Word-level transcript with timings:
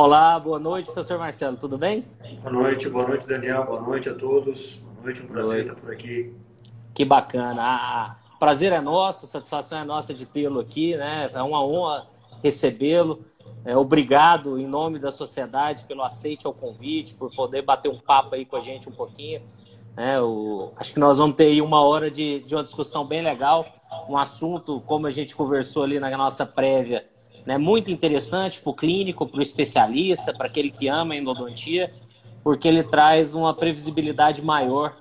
Olá, 0.00 0.38
boa 0.38 0.60
noite, 0.60 0.84
professor 0.84 1.18
Marcelo, 1.18 1.56
tudo 1.56 1.76
bem? 1.76 2.04
Boa 2.40 2.52
noite, 2.52 2.88
boa 2.88 3.08
noite, 3.08 3.26
Daniel, 3.26 3.64
boa 3.64 3.82
noite 3.82 4.08
a 4.08 4.14
todos. 4.14 4.76
Boa 4.76 5.06
noite, 5.06 5.22
um 5.24 5.26
prazer 5.26 5.62
estar 5.62 5.74
por 5.74 5.90
aqui. 5.90 6.32
Que 6.94 7.04
bacana. 7.04 7.60
Ah, 7.60 8.16
prazer 8.38 8.70
é 8.70 8.80
nosso, 8.80 9.26
satisfação 9.26 9.80
é 9.80 9.84
nossa 9.84 10.14
de 10.14 10.24
tê-lo 10.24 10.60
aqui, 10.60 10.96
né? 10.96 11.28
É 11.34 11.42
uma 11.42 11.66
honra 11.66 12.06
recebê-lo. 12.40 13.24
É, 13.64 13.76
obrigado 13.76 14.56
em 14.56 14.68
nome 14.68 15.00
da 15.00 15.10
sociedade 15.10 15.82
pelo 15.82 16.04
aceite 16.04 16.46
ao 16.46 16.52
convite, 16.52 17.14
por 17.14 17.34
poder 17.34 17.62
bater 17.62 17.88
um 17.88 17.98
papo 17.98 18.36
aí 18.36 18.44
com 18.44 18.54
a 18.54 18.60
gente 18.60 18.88
um 18.88 18.92
pouquinho. 18.92 19.42
É, 19.96 20.20
o, 20.20 20.70
acho 20.76 20.92
que 20.92 21.00
nós 21.00 21.18
vamos 21.18 21.34
ter 21.34 21.46
aí 21.46 21.60
uma 21.60 21.80
hora 21.80 22.08
de, 22.08 22.38
de 22.44 22.54
uma 22.54 22.62
discussão 22.62 23.04
bem 23.04 23.20
legal, 23.20 23.66
um 24.08 24.16
assunto, 24.16 24.80
como 24.82 25.08
a 25.08 25.10
gente 25.10 25.34
conversou 25.34 25.82
ali 25.82 25.98
na 25.98 26.08
nossa 26.16 26.46
prévia, 26.46 27.04
né, 27.48 27.56
muito 27.56 27.90
interessante 27.90 28.60
para 28.60 28.68
o 28.68 28.74
clínico, 28.74 29.26
para 29.26 29.38
o 29.38 29.42
especialista, 29.42 30.34
para 30.34 30.48
aquele 30.48 30.70
que 30.70 30.86
ama 30.86 31.14
a 31.14 31.16
endodontia, 31.16 31.90
porque 32.44 32.68
ele 32.68 32.82
traz 32.82 33.34
uma 33.34 33.54
previsibilidade 33.54 34.42
maior 34.42 34.94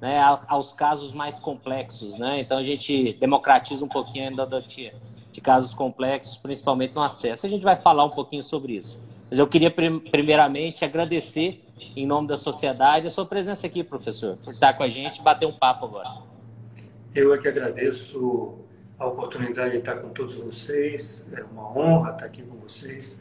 né, 0.00 0.18
aos 0.48 0.72
casos 0.72 1.12
mais 1.12 1.38
complexos. 1.38 2.16
Né? 2.16 2.40
Então 2.40 2.56
a 2.56 2.64
gente 2.64 3.12
democratiza 3.20 3.84
um 3.84 3.88
pouquinho 3.88 4.24
a 4.28 4.32
endodontia 4.32 4.94
de 5.30 5.42
casos 5.42 5.74
complexos, 5.74 6.38
principalmente 6.38 6.94
no 6.94 7.02
acesso. 7.02 7.44
A 7.44 7.50
gente 7.50 7.62
vai 7.62 7.76
falar 7.76 8.06
um 8.06 8.10
pouquinho 8.10 8.42
sobre 8.42 8.72
isso. 8.76 8.98
Mas 9.28 9.38
eu 9.38 9.46
queria 9.46 9.70
primeiramente 9.70 10.86
agradecer, 10.86 11.62
em 11.94 12.06
nome 12.06 12.26
da 12.26 12.36
sociedade, 12.38 13.08
a 13.08 13.10
sua 13.10 13.26
presença 13.26 13.66
aqui, 13.66 13.84
professor, 13.84 14.38
por 14.42 14.54
estar 14.54 14.72
com 14.72 14.82
a 14.82 14.88
gente 14.88 15.20
bater 15.20 15.44
um 15.44 15.52
papo 15.52 15.84
agora. 15.84 16.08
Eu 17.14 17.34
é 17.34 17.36
que 17.36 17.46
agradeço 17.46 18.54
a 19.00 19.06
oportunidade 19.06 19.72
de 19.72 19.78
estar 19.78 19.96
com 19.96 20.10
todos 20.10 20.34
vocês. 20.34 21.26
É 21.32 21.42
uma 21.42 21.76
honra 21.76 22.12
estar 22.12 22.26
aqui 22.26 22.42
com 22.42 22.56
vocês. 22.58 23.20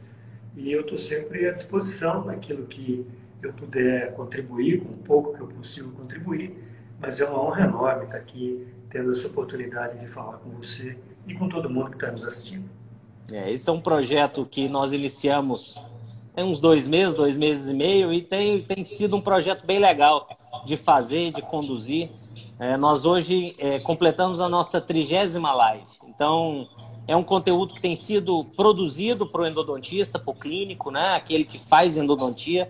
E 0.56 0.72
eu 0.72 0.82
estou 0.82 0.98
sempre 0.98 1.48
à 1.48 1.52
disposição 1.52 2.26
naquilo 2.26 2.68
que 2.68 3.08
eu 3.42 3.54
puder 3.54 4.14
contribuir, 4.14 4.82
com 4.82 4.94
o 4.94 4.98
pouco 4.98 5.34
que 5.34 5.42
eu 5.42 5.48
consigo 5.48 5.90
contribuir. 5.94 6.62
Mas 7.00 7.22
é 7.22 7.26
uma 7.26 7.42
honra 7.42 7.64
enorme 7.64 8.04
estar 8.04 8.18
aqui, 8.18 8.68
tendo 8.90 9.12
essa 9.12 9.26
oportunidade 9.28 9.98
de 9.98 10.08
falar 10.08 10.38
com 10.38 10.50
você 10.50 10.98
e 11.26 11.34
com 11.34 11.48
todo 11.48 11.70
mundo 11.70 11.92
que 11.92 11.96
está 11.96 12.12
nos 12.12 12.26
assistindo. 12.26 12.70
É, 13.32 13.50
esse 13.50 13.70
é 13.70 13.72
um 13.72 13.80
projeto 13.80 14.46
que 14.46 14.68
nós 14.68 14.92
iniciamos 14.92 15.80
tem 16.40 16.46
uns 16.46 16.62
dois 16.62 16.88
meses, 16.88 17.16
dois 17.16 17.36
meses 17.36 17.68
e 17.70 17.74
meio, 17.74 18.14
e 18.14 18.22
tem, 18.22 18.64
tem 18.64 18.82
sido 18.82 19.16
um 19.16 19.22
projeto 19.22 19.66
bem 19.66 19.78
legal 19.78 20.26
de 20.66 20.78
fazer, 20.78 21.34
de 21.34 21.42
conduzir. 21.42 22.10
É, 22.60 22.76
nós 22.76 23.06
hoje 23.06 23.56
é, 23.58 23.80
completamos 23.80 24.42
a 24.42 24.50
nossa 24.50 24.82
trigésima 24.82 25.54
live. 25.54 25.86
Então, 26.06 26.68
é 27.08 27.16
um 27.16 27.24
conteúdo 27.24 27.74
que 27.74 27.82
tem 27.82 27.96
sido 27.96 28.44
produzido 28.56 29.26
para 29.26 29.44
o 29.44 29.48
endodontista, 29.48 30.20
para 30.20 30.30
o 30.30 30.36
clínico, 30.36 30.92
né? 30.92 31.16
aquele 31.16 31.46
que 31.46 31.58
faz 31.58 31.96
endodontia, 31.96 32.70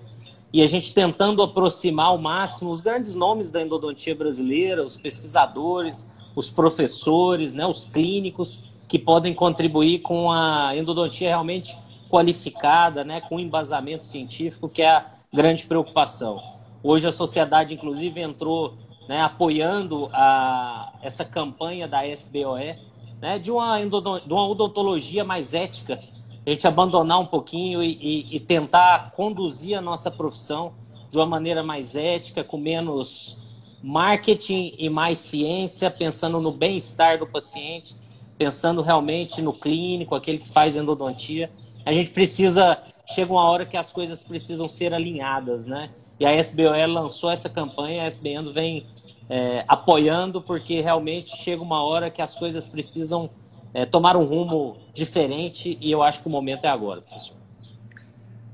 e 0.53 0.61
a 0.61 0.67
gente 0.67 0.93
tentando 0.93 1.41
aproximar 1.41 2.05
ao 2.07 2.19
máximo 2.19 2.69
os 2.69 2.81
grandes 2.81 3.15
nomes 3.15 3.49
da 3.49 3.63
endodontia 3.63 4.13
brasileira, 4.13 4.83
os 4.83 4.95
pesquisadores, 4.95 6.07
os 6.35 6.51
professores, 6.51 7.55
né? 7.55 7.65
os 7.65 7.87
clínicos, 7.87 8.59
que 8.87 8.99
podem 8.99 9.33
contribuir 9.33 9.99
com 9.99 10.31
a 10.31 10.71
endodontia 10.75 11.29
realmente 11.29 11.75
qualificada, 12.07 13.03
né? 13.03 13.21
com 13.21 13.39
embasamento 13.39 14.05
científico, 14.05 14.69
que 14.69 14.83
é 14.83 14.89
a 14.89 15.05
grande 15.33 15.65
preocupação. 15.65 16.41
Hoje 16.83 17.07
a 17.07 17.11
sociedade, 17.11 17.73
inclusive, 17.73 18.21
entrou 18.21 18.75
né, 19.09 19.23
apoiando 19.23 20.07
a, 20.13 20.93
essa 21.01 21.25
campanha 21.25 21.87
da 21.87 22.05
SBOE, 22.05 22.77
né, 23.19 23.39
de, 23.39 23.49
uma 23.49 23.79
de 23.79 24.31
uma 24.31 24.47
odontologia 24.47 25.23
mais 25.23 25.55
ética, 25.55 25.99
a 26.45 26.49
gente 26.51 26.67
abandonar 26.67 27.19
um 27.19 27.25
pouquinho 27.25 27.81
e, 27.81 27.97
e, 27.99 28.35
e, 28.35 28.39
tentar 28.39 29.11
conduzir 29.15 29.75
a 29.75 29.81
nossa 29.81 30.11
profissão 30.11 30.73
de 31.09 31.17
uma 31.17 31.25
maneira 31.25 31.63
mais 31.63 31.95
ética, 31.95 32.43
com 32.43 32.57
menos 32.57 33.35
marketing 33.81 34.75
e 34.77 34.89
mais 34.89 35.17
ciência, 35.17 35.89
pensando 35.89 36.39
no 36.39 36.51
bem-estar 36.51 37.17
do 37.17 37.25
paciente, 37.25 37.95
pensando 38.37 38.83
realmente 38.83 39.41
no 39.41 39.53
clínico, 39.53 40.13
aquele 40.13 40.37
que 40.37 40.49
faz 40.49 40.75
endodontia. 40.75 41.49
A 41.83 41.91
gente 41.91 42.11
precisa, 42.11 42.77
chega 43.07 43.33
uma 43.33 43.49
hora 43.49 43.65
que 43.65 43.75
as 43.75 43.91
coisas 43.91 44.23
precisam 44.23 44.69
ser 44.69 44.93
alinhadas, 44.93 45.65
né? 45.65 45.89
E 46.19 46.27
a 46.27 46.35
SBOE 46.35 46.85
lançou 46.85 47.31
essa 47.31 47.49
campanha, 47.49 48.03
a 48.03 48.05
SBN 48.05 48.51
vem 48.51 48.85
é, 49.29 49.63
apoiando, 49.67 50.41
porque 50.41 50.81
realmente 50.81 51.37
chega 51.37 51.61
uma 51.61 51.83
hora 51.83 52.09
que 52.09 52.21
as 52.21 52.35
coisas 52.35 52.67
precisam 52.67 53.29
é, 53.73 53.85
tomar 53.85 54.17
um 54.17 54.23
rumo 54.23 54.77
diferente 54.93 55.77
e 55.79 55.91
eu 55.91 56.01
acho 56.01 56.21
que 56.21 56.27
o 56.27 56.31
momento 56.31 56.65
é 56.65 56.69
agora, 56.69 57.01
professor. 57.01 57.37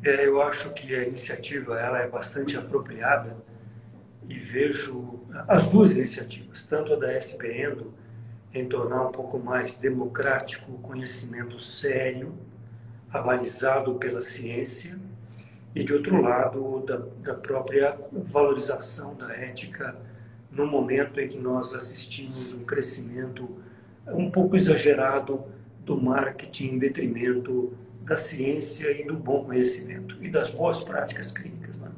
É, 0.03 0.27
eu 0.27 0.41
acho 0.41 0.71
que 0.73 0.93
a 0.93 1.03
iniciativa 1.03 1.79
ela 1.79 1.99
é 1.99 2.07
bastante 2.07 2.57
apropriada 2.57 3.35
e 4.27 4.37
vejo 4.37 5.21
as 5.47 5.65
duas 5.65 5.91
iniciativas, 5.91 6.65
tanto 6.65 6.93
a 6.93 6.95
da 6.95 7.19
SPENDO, 7.19 7.93
em 8.53 8.67
tornar 8.67 9.07
um 9.07 9.11
pouco 9.11 9.37
mais 9.37 9.77
democrático 9.77 10.71
o 10.71 10.79
conhecimento 10.79 11.59
sério, 11.59 12.37
abalizado 13.11 13.95
pela 13.95 14.21
ciência, 14.21 14.97
e 15.73 15.83
de 15.83 15.93
outro 15.93 16.21
lado, 16.21 16.83
da, 16.85 16.97
da 17.21 17.33
própria 17.33 17.97
valorização 18.11 19.13
da 19.15 19.33
ética 19.33 19.95
no 20.55 20.65
momento 20.65 21.19
em 21.19 21.27
que 21.27 21.37
nós 21.37 21.73
assistimos 21.75 22.53
um 22.53 22.63
crescimento 22.63 23.47
um 24.07 24.31
pouco 24.31 24.55
exagerado 24.55 25.43
do 25.83 26.01
marketing 26.01 26.75
em 26.75 26.79
detrimento 26.79 27.73
da 28.01 28.15
ciência 28.15 28.89
e 28.91 29.05
do 29.05 29.15
bom 29.15 29.43
conhecimento 29.43 30.17
e 30.23 30.29
das 30.29 30.49
boas 30.49 30.81
práticas 30.81 31.31
clínicas. 31.31 31.77
Né? 31.77 31.91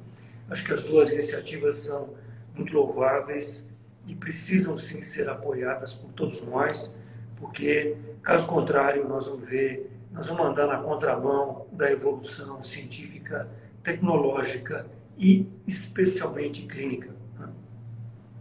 Acho 0.50 0.66
que 0.66 0.74
as 0.74 0.84
duas 0.84 1.12
iniciativas 1.12 1.78
são 1.78 2.10
muito 2.56 2.74
louváveis 2.74 3.70
e 4.08 4.16
precisam 4.16 4.78
sim 4.78 5.02
ser 5.02 5.30
apoiadas 5.30 5.94
por 5.94 6.12
todos 6.14 6.46
nós, 6.46 6.96
porque 7.36 7.96
caso 8.24 8.48
contrário 8.48 9.08
nós 9.08 9.28
vamos 9.28 9.48
ver, 9.48 9.92
nós 10.12 10.28
vamos 10.28 10.48
andar 10.48 10.66
na 10.66 10.78
contramão 10.78 11.68
da 11.72 11.92
evolução 11.92 12.64
científica, 12.64 13.50
tecnológica 13.84 14.88
e 15.18 15.46
especialmente 15.68 16.64
clínica. 16.64 17.17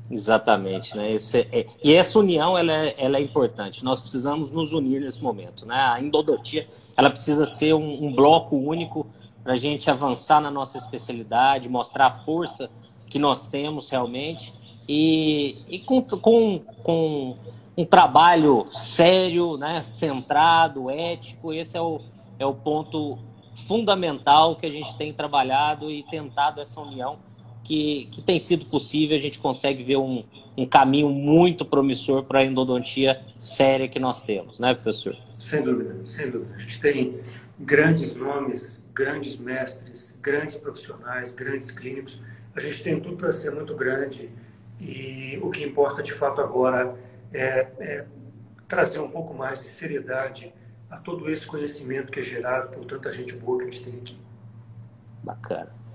Exatamente, 0.08 0.96
né? 0.96 1.12
Esse, 1.12 1.40
é, 1.50 1.66
e 1.82 1.92
essa 1.92 2.18
união 2.18 2.56
ela 2.56 2.72
é, 2.72 2.94
ela 2.96 3.16
é 3.18 3.20
importante. 3.20 3.84
Nós 3.84 4.00
precisamos 4.00 4.50
nos 4.52 4.72
unir 4.72 5.00
nesse 5.00 5.22
momento, 5.22 5.66
né? 5.66 5.74
A 5.74 6.00
endodontia 6.00 6.68
ela 6.96 7.10
precisa 7.10 7.44
ser 7.44 7.74
um, 7.74 8.04
um 8.04 8.14
bloco 8.14 8.56
único 8.56 9.06
para 9.42 9.54
a 9.54 9.56
gente 9.56 9.90
avançar 9.90 10.40
na 10.40 10.50
nossa 10.50 10.78
especialidade, 10.78 11.68
mostrar 11.68 12.06
a 12.06 12.12
força 12.12 12.70
que 13.08 13.18
nós 13.18 13.48
temos 13.48 13.88
realmente 13.88 14.52
e, 14.88 15.56
e 15.68 15.78
com, 15.80 16.00
com, 16.02 16.60
com 16.82 17.36
um 17.76 17.84
trabalho 17.84 18.66
sério, 18.70 19.56
né? 19.56 19.82
Centrado, 19.82 20.88
ético. 20.88 21.52
Esse 21.52 21.76
é 21.76 21.80
o, 21.80 22.00
é 22.38 22.46
o 22.46 22.54
ponto 22.54 23.18
fundamental 23.66 24.54
que 24.54 24.66
a 24.66 24.70
gente 24.70 24.96
tem 24.96 25.12
trabalhado 25.12 25.90
e 25.90 26.04
tentado 26.04 26.60
essa 26.60 26.80
união 26.80 27.18
que, 27.66 28.08
que 28.12 28.22
tem 28.22 28.38
sido 28.38 28.64
possível, 28.66 29.16
a 29.16 29.18
gente 29.18 29.40
consegue 29.40 29.82
ver 29.82 29.96
um, 29.96 30.24
um 30.56 30.64
caminho 30.64 31.08
muito 31.08 31.64
promissor 31.64 32.22
para 32.22 32.38
a 32.38 32.44
endodontia 32.44 33.20
séria 33.36 33.88
que 33.88 33.98
nós 33.98 34.22
temos, 34.22 34.60
né, 34.60 34.72
professor? 34.72 35.16
Sem 35.36 35.62
dúvida, 35.62 35.96
sem 36.06 36.30
dúvida. 36.30 36.54
A 36.54 36.58
gente 36.58 36.80
tem 36.80 37.20
grandes 37.58 38.14
nomes, 38.14 38.84
grandes 38.94 39.36
mestres, 39.36 40.16
grandes 40.22 40.54
profissionais, 40.54 41.32
grandes 41.32 41.72
clínicos. 41.72 42.22
A 42.54 42.60
gente 42.60 42.82
tem 42.84 43.00
tudo 43.00 43.16
para 43.16 43.32
ser 43.32 43.50
muito 43.50 43.74
grande 43.74 44.30
e 44.80 45.36
o 45.42 45.50
que 45.50 45.64
importa 45.64 46.02
de 46.02 46.12
fato 46.12 46.40
agora 46.40 46.94
é, 47.32 47.66
é 47.80 48.06
trazer 48.68 49.00
um 49.00 49.10
pouco 49.10 49.34
mais 49.34 49.58
de 49.58 49.64
seriedade 49.64 50.54
a 50.88 50.98
todo 50.98 51.28
esse 51.28 51.44
conhecimento 51.44 52.12
que 52.12 52.20
é 52.20 52.22
gerado 52.22 52.68
por 52.68 52.84
tanta 52.84 53.10
gente 53.10 53.34
boa 53.34 53.58
que 53.58 53.64
a 53.64 53.70
gente 53.70 53.84
tem 53.84 53.94
aqui. 53.98 54.16
Bacana. 55.24 55.85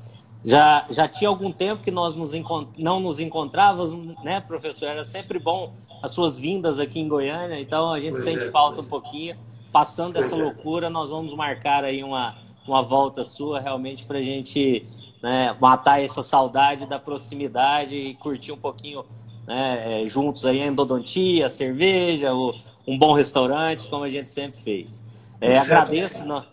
Já, 0.44 0.86
já 0.90 1.08
tinha 1.08 1.30
algum 1.30 1.52
tempo 1.52 1.84
que 1.84 1.92
nós 1.92 2.16
nos 2.16 2.34
não 2.78 3.00
nos 3.00 3.20
encontrávamos, 3.20 3.94
né, 4.24 4.42
professor? 4.42 4.88
Era 4.88 5.06
sempre 5.06 5.38
bom 5.38 5.74
as 6.02 6.12
suas 6.12 6.38
vindas 6.38 6.80
aqui 6.80 7.00
em 7.00 7.08
Goiânia, 7.08 7.60
então 7.60 7.92
a 7.92 8.00
gente 8.00 8.14
pois 8.14 8.24
sente 8.24 8.46
é, 8.46 8.52
falta 8.52 8.82
um 8.82 8.86
é. 8.86 8.90
pouquinho. 8.90 9.38
Passando 9.72 10.14
pois 10.14 10.26
essa 10.26 10.36
é. 10.36 10.44
loucura, 10.44 10.90
nós 10.90 11.12
vamos 11.12 11.34
marcar 11.34 11.84
aí 11.84 12.04
uma, 12.04 12.36
uma 12.68 12.82
volta 12.82 13.24
sua 13.24 13.60
realmente 13.60 14.06
para 14.06 14.18
a 14.18 14.22
gente 14.22 14.86
né, 15.22 15.56
matar 15.62 16.02
essa 16.02 16.24
saudade 16.24 16.86
da 16.88 17.00
proximidade 17.00 17.96
e 17.96 18.16
curtir 18.16 18.52
um 18.52 18.58
pouquinho 18.58 19.06
né, 19.48 20.04
é, 20.04 20.08
juntos 20.08 20.46
aí 20.46 20.62
a 20.62 20.68
endodontia, 20.68 21.46
a 21.46 21.50
cerveja, 21.50 22.34
o, 22.34 22.56
um 22.88 22.98
bom 22.98 23.14
restaurante, 23.14 23.88
como 23.88 24.04
a 24.04 24.10
gente 24.10 24.32
sempre 24.32 24.60
fez. 24.60 25.04
É, 25.40 25.58
agradeço. 25.58 26.26
No, 26.26 26.44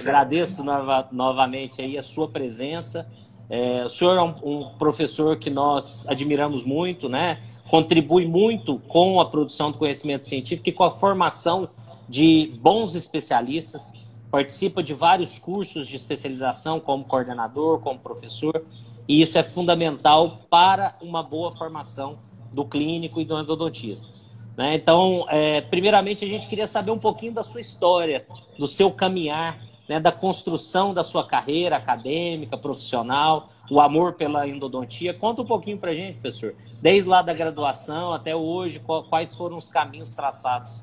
Agradeço 0.00 0.64
nova, 0.64 1.08
novamente 1.12 1.82
aí 1.82 1.98
a 1.98 2.02
sua 2.02 2.28
presença. 2.28 3.06
É, 3.50 3.84
o 3.84 3.88
senhor 3.88 4.16
é 4.16 4.22
um, 4.22 4.34
um, 4.42 4.68
professor 4.78 5.36
que 5.36 5.50
nós 5.50 6.06
admiramos 6.08 6.64
muito, 6.64 7.08
né? 7.08 7.42
Contribui 7.68 8.26
muito 8.26 8.78
com 8.88 9.20
a 9.20 9.26
produção 9.26 9.70
do 9.70 9.78
conhecimento 9.78 10.26
científico 10.26 10.68
e 10.68 10.72
com 10.72 10.84
a 10.84 10.90
formação 10.90 11.68
de 12.08 12.58
bons 12.60 12.94
especialistas. 12.94 13.92
participa 14.30 14.82
de 14.82 14.94
vários 14.94 15.38
cursos 15.38 15.86
de 15.86 15.96
especialização 15.96 16.80
como 16.80 17.04
coordenador, 17.04 17.80
como 17.80 17.98
professor, 17.98 18.64
e 19.06 19.20
isso 19.20 19.36
é 19.36 19.42
fundamental 19.42 20.38
para 20.48 20.96
uma 21.02 21.22
boa 21.22 21.52
formação 21.52 22.18
do 22.50 22.64
clínico 22.64 23.20
e 23.20 23.24
do 23.26 23.38
endodontista. 23.38 24.08
Né? 24.56 24.74
Então, 24.74 25.26
é, 25.28 25.60
primeiramente, 25.60 26.24
a 26.24 26.28
gente 26.28 26.46
queria 26.46 26.66
saber 26.66 26.90
um 26.90 26.98
pouquinho 26.98 27.32
da 27.32 27.42
sua 27.42 27.60
história, 27.60 28.26
do 28.58 28.66
seu 28.66 28.90
caminhar, 28.90 29.58
né, 29.88 29.98
da 29.98 30.12
construção 30.12 30.94
da 30.94 31.02
sua 31.02 31.26
carreira 31.26 31.76
acadêmica, 31.76 32.56
profissional, 32.56 33.48
o 33.70 33.80
amor 33.80 34.14
pela 34.14 34.46
endodontia. 34.46 35.12
Conta 35.12 35.42
um 35.42 35.46
pouquinho 35.46 35.78
para 35.78 35.90
a 35.90 35.94
gente, 35.94 36.18
professor, 36.18 36.54
desde 36.80 37.08
lá 37.08 37.22
da 37.22 37.32
graduação 37.32 38.12
até 38.12 38.34
hoje, 38.34 38.80
quais 39.08 39.34
foram 39.34 39.56
os 39.56 39.68
caminhos 39.68 40.14
traçados? 40.14 40.82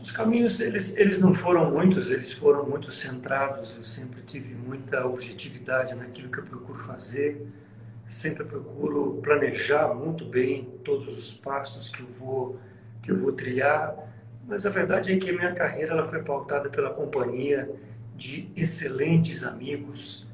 Os 0.00 0.10
caminhos, 0.10 0.60
eles, 0.60 0.94
eles 0.96 1.20
não 1.20 1.32
foram 1.32 1.70
muitos, 1.70 2.10
eles 2.10 2.30
foram 2.32 2.68
muito 2.68 2.90
centrados. 2.90 3.74
Eu 3.74 3.82
sempre 3.82 4.20
tive 4.22 4.54
muita 4.54 5.06
objetividade 5.06 5.94
naquilo 5.94 6.28
que 6.28 6.40
eu 6.40 6.44
procuro 6.44 6.78
fazer. 6.78 7.46
Sempre 8.06 8.44
procuro 8.44 9.20
planejar 9.22 9.94
muito 9.94 10.24
bem 10.24 10.64
todos 10.84 11.16
os 11.16 11.32
passos 11.32 11.88
que 11.88 12.02
eu 12.02 12.06
vou, 12.06 12.58
que 13.02 13.10
eu 13.10 13.16
vou 13.16 13.32
trilhar. 13.32 13.94
Mas 14.46 14.66
a 14.66 14.70
verdade 14.70 15.12
é 15.12 15.16
que 15.16 15.30
a 15.30 15.32
minha 15.32 15.52
carreira 15.52 15.92
ela 15.92 16.04
foi 16.04 16.22
pautada 16.22 16.68
pela 16.68 16.90
companhia 16.90 17.70
de 18.14 18.48
excelentes 18.54 19.42
amigos, 19.42 20.26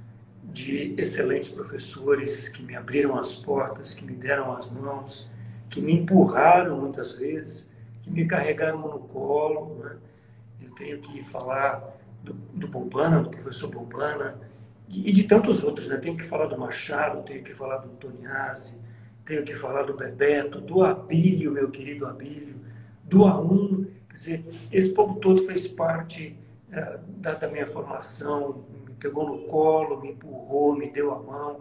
de 0.43 0.94
excelentes 0.99 1.49
professores 1.49 2.49
que 2.49 2.62
me 2.62 2.75
abriram 2.75 3.19
as 3.19 3.34
portas, 3.34 3.94
que 3.94 4.05
me 4.05 4.14
deram 4.14 4.52
as 4.52 4.69
mãos, 4.69 5.31
que 5.69 5.81
me 5.81 5.94
empurraram 5.94 6.81
muitas 6.81 7.12
vezes 7.12 7.70
que 8.02 8.11
me 8.11 8.26
carregaram 8.26 8.78
no 8.78 8.99
colo. 9.00 9.76
Né? 9.82 9.96
Eu 10.62 10.70
tenho 10.75 11.00
que 11.00 11.22
falar 11.22 11.96
do, 12.22 12.32
do 12.32 12.67
do 12.67 13.31
professor 13.31 13.69
Bombana, 13.69 14.38
e, 14.90 15.12
de 15.12 15.22
tantos 15.22 15.62
outros. 15.62 15.87
Né? 15.87 15.96
Tenho 15.96 16.16
que 16.16 16.25
falar 16.25 16.46
do 16.46 16.58
Machado, 16.58 17.22
tenho 17.22 17.42
que 17.42 17.54
falar 17.54 17.78
do 17.78 17.88
Toniazzi, 17.90 18.78
tenho 19.25 19.44
que 19.44 19.54
falar 19.54 19.84
do 19.84 19.94
Bebeto, 19.94 20.60
do 20.60 20.82
Abílio, 20.82 21.52
meu 21.52 21.70
querido 21.70 22.06
Abílio, 22.06 22.56
do 23.04 23.20
A1. 23.20 23.87
Quer 24.08 24.14
dizer, 24.14 24.44
esse 24.72 24.92
povo 24.92 25.20
todo 25.20 25.42
fez 25.44 25.69
parte 25.69 26.37
é, 26.72 26.98
da, 27.06 27.34
da 27.34 27.48
minha 27.48 27.66
formação, 27.66 28.64
me 28.87 28.94
pegou 28.94 29.26
no 29.26 29.46
colo, 29.46 30.00
me 30.00 30.10
empurrou, 30.10 30.76
me 30.76 30.90
deu 30.90 31.12
a 31.12 31.22
mão, 31.22 31.60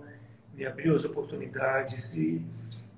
me 0.55 0.65
abriu 0.65 0.95
as 0.95 1.05
oportunidades 1.05 2.15
e, 2.15 2.43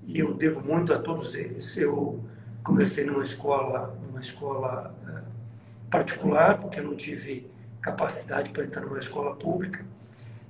e 0.06 0.19
eu 0.19 0.34
devo 0.34 0.62
muito 0.62 0.94
a 0.94 1.00
todos 1.00 1.36
eles. 1.36 1.75
Eu 1.75 2.24
comecei 2.63 3.06
numa 3.06 3.24
escola, 3.24 3.98
numa 4.07 4.22
escola 4.22 4.95
uh, 5.04 5.89
particular, 5.89 6.60
porque 6.60 6.80
eu 6.80 6.84
não 6.86 6.95
tive 6.95 7.51
capacidade 7.81 8.51
para 8.51 8.63
entrar 8.63 8.81
numa 8.81 9.00
escola 9.00 9.36
pública. 9.36 9.86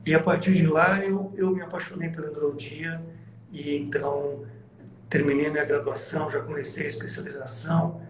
E 0.06 0.15
a 0.15 0.19
partir 0.19 0.53
de 0.53 0.65
lá 0.65 1.00
eu, 1.03 1.31
eu 1.36 1.51
me 1.51 1.62
apaixonei 1.62 2.09
pela 2.09 2.27
endodontia 2.27 3.01
e 3.51 3.77
então 3.77 4.44
terminei 5.09 5.50
minha 5.50 5.65
graduação, 5.65 6.31
já 6.31 6.42
comecei 6.42 6.86
a 6.86 6.88
especialização 6.88 8.01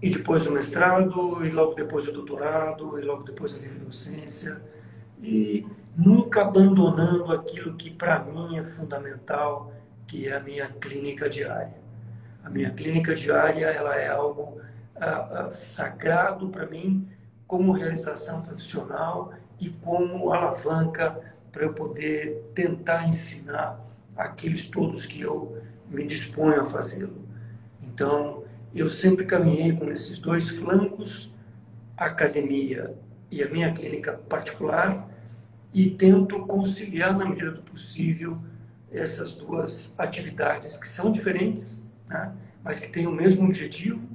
e 0.00 0.10
depois 0.10 0.46
o 0.46 0.52
mestrado 0.52 1.44
e 1.44 1.50
logo 1.50 1.74
depois 1.74 2.06
o 2.06 2.12
doutorado 2.12 2.98
e 2.98 3.02
logo 3.02 3.22
depois 3.22 3.54
a 3.54 3.58
livre 3.58 3.78
docência 3.78 4.60
e 5.20 5.66
nunca 5.96 6.42
abandonando 6.42 7.32
aquilo 7.32 7.74
que 7.74 7.90
para 7.90 8.18
mim 8.24 8.58
é 8.58 8.64
fundamental, 8.64 9.72
que 10.06 10.28
é 10.28 10.36
a 10.36 10.40
minha 10.40 10.68
clínica 10.68 11.28
diária. 11.28 11.80
A 12.42 12.50
minha 12.50 12.70
clínica 12.70 13.14
diária 13.14 13.66
ela 13.66 13.96
é 13.96 14.08
algo 14.08 14.60
ah, 14.96 15.46
ah, 15.46 15.52
sagrado 15.52 16.48
para 16.48 16.66
mim 16.66 17.08
como 17.46 17.72
realização 17.72 18.42
profissional 18.42 19.32
e 19.62 19.70
como 19.70 20.32
alavanca 20.32 21.20
para 21.52 21.62
eu 21.62 21.72
poder 21.72 22.50
tentar 22.52 23.06
ensinar 23.06 23.80
aqueles 24.16 24.66
todos 24.68 25.06
que 25.06 25.20
eu 25.20 25.56
me 25.88 26.04
disponho 26.04 26.60
a 26.60 26.64
fazê-lo. 26.64 27.22
Então, 27.80 28.42
eu 28.74 28.90
sempre 28.90 29.24
caminhei 29.24 29.72
com 29.72 29.88
esses 29.88 30.18
dois 30.18 30.48
flancos, 30.48 31.32
a 31.96 32.06
academia 32.06 32.92
e 33.30 33.40
a 33.40 33.48
minha 33.48 33.72
clínica 33.72 34.14
particular, 34.14 35.08
e 35.72 35.90
tento 35.90 36.40
conciliar 36.40 37.16
na 37.16 37.24
medida 37.24 37.52
do 37.52 37.62
possível 37.62 38.38
essas 38.90 39.32
duas 39.32 39.94
atividades 39.96 40.76
que 40.76 40.88
são 40.88 41.12
diferentes, 41.12 41.86
né? 42.08 42.32
mas 42.64 42.80
que 42.80 42.90
tem 42.90 43.06
o 43.06 43.12
mesmo 43.12 43.44
objetivo 43.44 44.08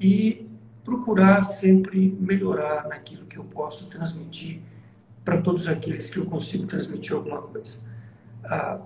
e 0.00 0.48
procurar 0.82 1.42
sempre 1.42 2.16
melhorar 2.18 2.88
naquilo 2.88 3.26
que 3.26 3.36
eu 3.36 3.44
posso 3.44 3.90
transmitir 3.90 4.62
para 5.26 5.42
todos 5.42 5.66
aqueles 5.66 6.08
que 6.08 6.18
eu 6.18 6.24
consigo 6.24 6.68
transmitir 6.68 7.12
alguma 7.12 7.42
coisa. 7.42 7.80
Ah, 8.44 8.78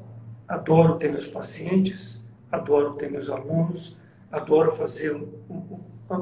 adoro 0.49 0.97
ter 0.97 1.13
meus 1.13 1.27
pacientes, 1.27 2.19
adoro 2.51 2.95
ter 2.95 3.11
meus 3.11 3.29
alunos, 3.29 3.95
adoro 4.33 4.73
fazer 4.73 5.23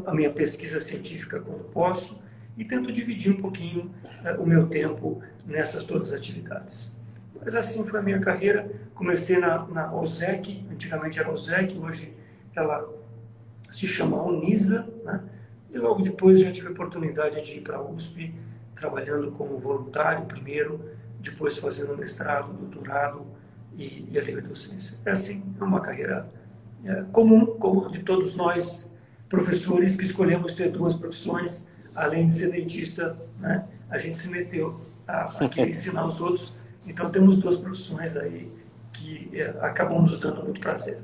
a 0.05 0.13
minha 0.13 0.33
pesquisa 0.33 0.81
científica 0.81 1.39
quando 1.39 1.63
posso 1.67 2.21
e 2.57 2.65
tento 2.65 2.91
dividir 2.91 3.33
um 3.33 3.37
pouquinho 3.37 3.95
eh, 4.25 4.35
o 4.35 4.45
meu 4.45 4.67
tempo 4.67 5.23
nessas 5.47 5.85
todas 5.85 6.09
as 6.09 6.19
atividades. 6.19 6.91
Mas 7.41 7.55
assim 7.55 7.87
foi 7.87 8.01
a 8.01 8.03
minha 8.03 8.19
carreira. 8.19 8.69
Comecei 8.95 9.39
na, 9.39 9.65
na 9.69 9.95
OSEC, 9.95 10.67
antigamente 10.69 11.21
era 11.21 11.31
OSEC, 11.31 11.79
hoje 11.79 12.13
ela 12.57 12.93
se 13.71 13.87
chama 13.87 14.21
Unisa, 14.21 14.85
né? 15.05 15.23
e 15.73 15.79
logo 15.79 16.03
depois 16.03 16.41
já 16.41 16.51
tive 16.51 16.67
a 16.67 16.71
oportunidade 16.73 17.41
de 17.41 17.59
ir 17.59 17.61
para 17.61 17.77
a 17.77 17.83
USP, 17.83 18.35
trabalhando 18.79 19.31
como 19.33 19.59
voluntário 19.59 20.25
primeiro, 20.27 20.81
depois 21.21 21.57
fazendo 21.59 21.97
mestrado, 21.97 22.53
doutorado 22.53 23.27
e, 23.75 24.09
e 24.11 24.19
a 24.19 24.23
livre 24.23 24.43
docência. 24.43 24.99
É 25.05 25.11
assim, 25.11 25.43
é 25.61 25.65
uma 25.65 25.81
carreira 25.81 26.29
é, 26.85 27.03
comum, 27.13 27.47
como 27.59 27.91
de 27.91 28.01
todos 28.01 28.35
nós, 28.35 28.91
professores 29.29 29.97
que 29.97 30.03
escolhemos 30.03 30.53
ter 30.53 30.71
duas 30.71 30.95
profissões, 30.95 31.67
além 31.95 32.27
de 32.27 32.33
ser 32.33 32.53
dentista, 32.53 33.17
né? 33.39 33.65
a 33.91 33.99
gente 33.99 34.17
se 34.17 34.29
meteu 34.29 34.81
a, 35.07 35.25
a 35.25 35.49
querer 35.49 35.71
ensinar 35.71 36.07
os 36.07 36.21
outros, 36.21 36.55
então 36.87 37.11
temos 37.11 37.37
duas 37.37 37.57
profissões 37.57 38.17
aí 38.17 38.51
que 38.93 39.31
é, 39.33 39.55
acabam 39.61 40.03
nos 40.03 40.19
dando 40.19 40.43
muito 40.45 40.61
prazer. 40.61 40.99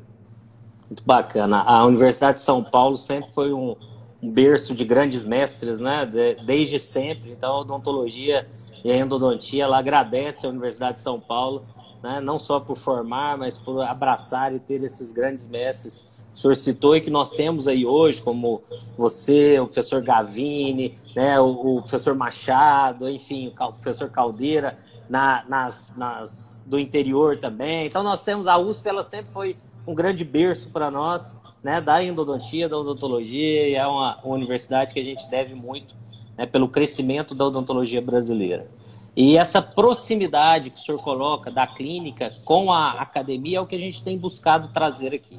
Muito 0.89 1.03
bacana. 1.05 1.63
A 1.63 1.85
Universidade 1.85 2.39
de 2.39 2.45
São 2.45 2.63
Paulo 2.63 2.97
sempre 2.97 3.31
foi 3.33 3.53
um, 3.53 3.71
um 3.71 3.94
berço 4.31 4.75
de 4.75 4.85
grandes 4.85 5.25
mestres, 5.25 5.81
né? 5.81 6.07
De, 6.07 6.35
desde 6.45 6.79
sempre. 6.79 7.31
Então, 7.31 7.53
a 7.53 7.61
odontologia 7.61 8.47
e 8.85 8.93
a 8.93 8.97
endodontia, 8.97 9.65
ela 9.65 9.79
agradece 9.79 10.47
a 10.47 10.51
Universidade 10.51 10.97
de 10.97 11.01
São 11.01 11.19
Paulo, 11.19 11.63
né? 12.03 12.21
não 12.21 12.39
só 12.39 12.61
por 12.61 12.77
formar, 12.77 13.39
mas 13.39 13.57
por 13.57 13.81
abraçar 13.81 14.55
e 14.55 14.59
ter 14.61 14.83
esses 14.85 15.11
grandes 15.11 15.49
mestres. 15.49 16.07
O 16.35 16.39
senhor 16.39 16.55
citou 16.55 16.95
e 16.95 17.01
que 17.01 17.11
nós 17.11 17.33
temos 17.33 17.67
aí 17.67 17.87
hoje, 17.87 18.21
como 18.21 18.63
você, 18.97 19.59
o 19.59 19.65
professor 19.65 20.03
Gavini, 20.03 20.99
né? 21.17 21.41
o, 21.41 21.77
o 21.79 21.81
professor 21.81 22.15
Machado, 22.15 23.09
enfim, 23.09 23.49
o 23.59 23.73
professor 23.73 24.11
Caldeira, 24.11 24.77
na, 25.09 25.45
nas, 25.49 25.95
nas, 25.97 26.61
do 26.67 26.79
interior 26.79 27.39
também. 27.39 27.87
Então, 27.87 28.03
nós 28.03 28.23
temos 28.23 28.47
a 28.47 28.59
USP, 28.59 28.87
ela 28.87 29.03
sempre 29.03 29.33
foi 29.33 29.57
um 29.87 29.95
grande 29.95 30.25
berço 30.25 30.69
para 30.71 30.91
nós, 30.91 31.37
né, 31.65 31.81
da 31.81 32.05
endodontia, 32.05 32.69
da 32.69 32.77
odontologia, 32.77 33.69
e 33.69 33.75
é 33.75 33.87
uma, 33.87 34.19
uma 34.23 34.35
universidade 34.35 34.93
que 34.93 35.01
a 35.01 35.03
gente 35.03 35.27
deve 35.31 35.55
muito 35.55 35.97
né, 36.37 36.45
pelo 36.45 36.69
crescimento 36.69 37.35
da 37.35 37.47
odontologia 37.47 38.03
brasileira. 38.03 38.69
E 39.17 39.39
essa 39.39 39.63
proximidade 39.63 40.69
que 40.69 40.79
o 40.79 40.83
senhor 40.83 41.01
coloca 41.01 41.51
da 41.51 41.67
clínica 41.67 42.35
com 42.45 42.71
a 42.71 42.93
academia 42.93 43.59
é 43.59 43.61
o 43.61 43.67
que 43.67 43.77
a 43.77 43.79
gente 43.79 44.03
tem 44.03 44.19
buscado 44.19 44.69
trazer 44.69 45.15
aqui. 45.15 45.39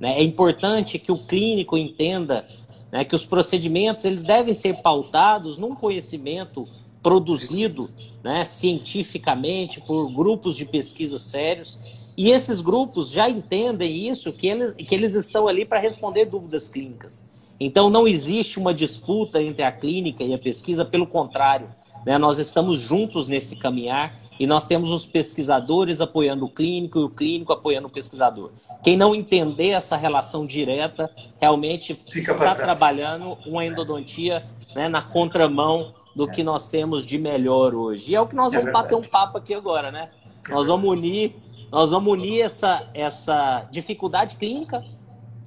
Né? 0.00 0.18
É 0.18 0.22
importante 0.22 0.98
que 0.98 1.12
o 1.12 1.18
clínico 1.18 1.76
entenda 1.76 2.46
né, 2.90 3.04
que 3.04 3.14
os 3.14 3.26
procedimentos 3.26 4.04
eles 4.04 4.22
devem 4.22 4.54
ser 4.54 4.76
pautados 4.80 5.58
num 5.58 5.74
conhecimento 5.74 6.66
produzido 7.02 7.90
né, 8.24 8.44
cientificamente 8.44 9.80
por 9.80 10.10
grupos 10.10 10.56
de 10.56 10.64
pesquisa 10.64 11.18
sérios 11.18 11.78
e 12.16 12.30
esses 12.30 12.60
grupos 12.60 13.10
já 13.10 13.28
entendem 13.28 14.08
isso, 14.08 14.32
que 14.32 14.46
eles, 14.46 14.72
que 14.72 14.94
eles 14.94 15.14
estão 15.14 15.46
ali 15.46 15.66
para 15.66 15.78
responder 15.78 16.24
dúvidas 16.24 16.68
clínicas. 16.68 17.24
Então 17.60 17.90
não 17.90 18.06
existe 18.08 18.58
uma 18.58 18.72
disputa 18.72 19.42
entre 19.42 19.62
a 19.62 19.72
clínica 19.72 20.24
e 20.24 20.32
a 20.32 20.38
pesquisa, 20.38 20.84
pelo 20.84 21.06
contrário, 21.06 21.68
né? 22.04 22.16
nós 22.18 22.38
estamos 22.38 22.78
juntos 22.78 23.28
nesse 23.28 23.56
caminhar 23.56 24.14
e 24.38 24.46
nós 24.46 24.66
temos 24.66 24.90
os 24.90 25.06
pesquisadores 25.06 26.00
apoiando 26.00 26.44
o 26.44 26.50
clínico 26.50 26.98
e 26.98 27.04
o 27.04 27.08
clínico 27.08 27.52
apoiando 27.52 27.88
o 27.88 27.90
pesquisador. 27.90 28.50
Quem 28.82 28.96
não 28.96 29.14
entender 29.14 29.70
essa 29.70 29.96
relação 29.96 30.46
direta 30.46 31.10
realmente 31.40 31.94
Fica 31.94 32.32
está 32.32 32.54
trabalhando 32.54 33.36
uma 33.46 33.64
endodontia 33.64 34.44
né, 34.74 34.88
na 34.88 35.02
contramão 35.02 35.94
do 36.14 36.28
que 36.28 36.42
nós 36.42 36.68
temos 36.68 37.04
de 37.04 37.18
melhor 37.18 37.74
hoje. 37.74 38.12
E 38.12 38.14
é 38.14 38.20
o 38.20 38.26
que 38.26 38.36
nós 38.36 38.54
é 38.54 38.58
vamos 38.58 38.72
bater 38.72 38.94
um 38.94 39.02
papo 39.02 39.38
aqui 39.38 39.52
agora, 39.52 39.90
né? 39.90 40.10
Nós 40.48 40.66
vamos 40.66 40.88
unir 40.88 41.34
nós 41.76 41.90
vamos 41.90 42.10
unir 42.10 42.40
essa, 42.40 42.88
essa 42.94 43.68
dificuldade 43.70 44.36
clínica, 44.36 44.82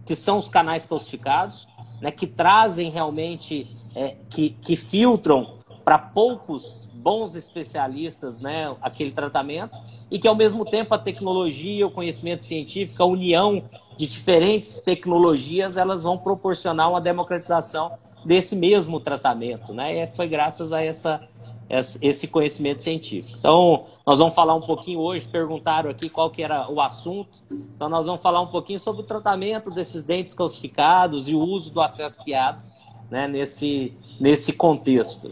que 0.05 0.13
são 0.13 0.37
os 0.37 0.47
canais 0.47 0.85
calcificados, 0.85 1.67
né, 1.99 2.11
que 2.11 2.27
trazem 2.27 2.91
realmente 2.91 3.75
é, 3.95 4.15
que, 4.29 4.51
que 4.51 4.75
filtram 4.75 5.55
para 5.83 5.97
poucos 5.97 6.87
bons 6.93 7.33
especialistas 7.33 8.37
né, 8.37 8.75
aquele 8.79 9.09
tratamento 9.09 9.81
e 10.11 10.19
que, 10.19 10.27
ao 10.27 10.35
mesmo 10.35 10.65
tempo, 10.65 10.93
a 10.93 10.99
tecnologia, 10.99 11.87
o 11.87 11.89
conhecimento 11.89 12.43
científico, 12.43 13.01
a 13.01 13.07
união 13.07 13.63
de 13.97 14.05
diferentes 14.05 14.81
tecnologias, 14.81 15.77
elas 15.77 16.03
vão 16.03 16.15
proporcionar 16.15 16.91
uma 16.91 17.01
democratização 17.01 17.93
desse 18.23 18.55
mesmo 18.55 18.99
tratamento. 18.99 19.73
Né? 19.73 20.03
E 20.03 20.07
foi 20.15 20.27
graças 20.27 20.71
a 20.73 20.83
essa, 20.83 21.27
esse 21.67 22.27
conhecimento 22.27 22.83
científico. 22.83 23.35
Então, 23.39 23.87
nós 24.09 24.17
vamos 24.17 24.33
falar 24.33 24.55
um 24.55 24.61
pouquinho 24.61 25.01
hoje, 25.01 25.27
perguntaram 25.27 25.87
aqui 25.87 26.09
qual 26.09 26.31
que 26.31 26.41
era 26.41 26.67
o 26.67 26.81
assunto. 26.81 27.43
Então, 27.51 27.87
nós 27.87 28.07
vamos 28.07 28.19
falar 28.23 28.41
um 28.41 28.47
pouquinho 28.47 28.79
sobre 28.79 29.03
o 29.03 29.05
tratamento 29.05 29.69
desses 29.69 30.03
dentes 30.03 30.33
calcificados 30.33 31.29
e 31.29 31.35
o 31.35 31.39
uso 31.39 31.71
do 31.71 31.79
acesso 31.79 32.23
piado 32.23 32.63
né, 33.07 33.27
nesse, 33.27 33.93
nesse 34.19 34.51
contexto. 34.51 35.29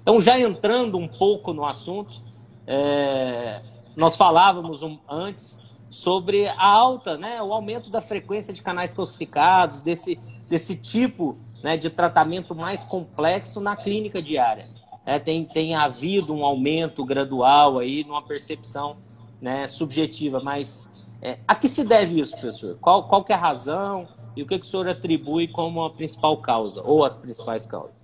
Então, 0.00 0.18
já 0.22 0.40
entrando 0.40 0.96
um 0.96 1.06
pouco 1.06 1.52
no 1.52 1.66
assunto, 1.66 2.22
é, 2.66 3.60
nós 3.94 4.16
falávamos 4.16 4.82
um, 4.82 4.96
antes 5.06 5.58
sobre 5.90 6.48
a 6.48 6.66
alta, 6.66 7.18
né, 7.18 7.42
o 7.42 7.52
aumento 7.52 7.90
da 7.90 8.00
frequência 8.00 8.54
de 8.54 8.62
canais 8.62 8.94
calcificados, 8.94 9.82
desse, 9.82 10.18
desse 10.48 10.78
tipo 10.78 11.36
né, 11.62 11.76
de 11.76 11.90
tratamento 11.90 12.54
mais 12.54 12.84
complexo 12.84 13.60
na 13.60 13.76
clínica 13.76 14.22
diária. 14.22 14.73
É, 15.06 15.18
tem, 15.18 15.44
tem 15.44 15.74
havido 15.74 16.34
um 16.34 16.44
aumento 16.44 17.04
gradual 17.04 17.78
aí 17.78 18.04
numa 18.04 18.22
percepção 18.22 18.96
né, 19.40 19.68
subjetiva, 19.68 20.40
mas 20.40 20.90
é, 21.20 21.38
a 21.46 21.54
que 21.54 21.68
se 21.68 21.84
deve 21.84 22.20
isso, 22.20 22.32
professor? 22.32 22.76
Qual, 22.80 23.08
qual 23.08 23.24
que 23.24 23.32
é 23.32 23.34
a 23.34 23.38
razão 23.38 24.08
e 24.36 24.42
o 24.42 24.46
que, 24.46 24.58
que 24.58 24.66
o 24.66 24.68
senhor 24.68 24.88
atribui 24.88 25.48
como 25.48 25.84
a 25.84 25.90
principal 25.90 26.36
causa, 26.38 26.82
ou 26.82 27.04
as 27.04 27.16
principais 27.16 27.66
causas? 27.66 27.94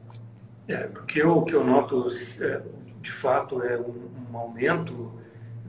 É, 0.68 0.86
o, 0.86 1.04
que 1.04 1.20
eu, 1.20 1.64
noto, 1.64 2.06
é, 2.40 2.62
de 3.00 3.10
fato, 3.10 3.62
é 3.62 3.78
um, 3.78 4.10
um 4.32 4.36
aumento 4.38 5.12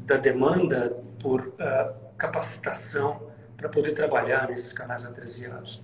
da 0.06 0.18
demanda 0.18 0.98
por 1.20 1.48
uh, 1.48 1.94
capacitação 2.18 3.22
para 3.58 3.70
poder 3.70 3.94
trabalhar 3.94 4.48
nesses 4.48 4.74
canais 4.74 5.06
atresiados. 5.06 5.84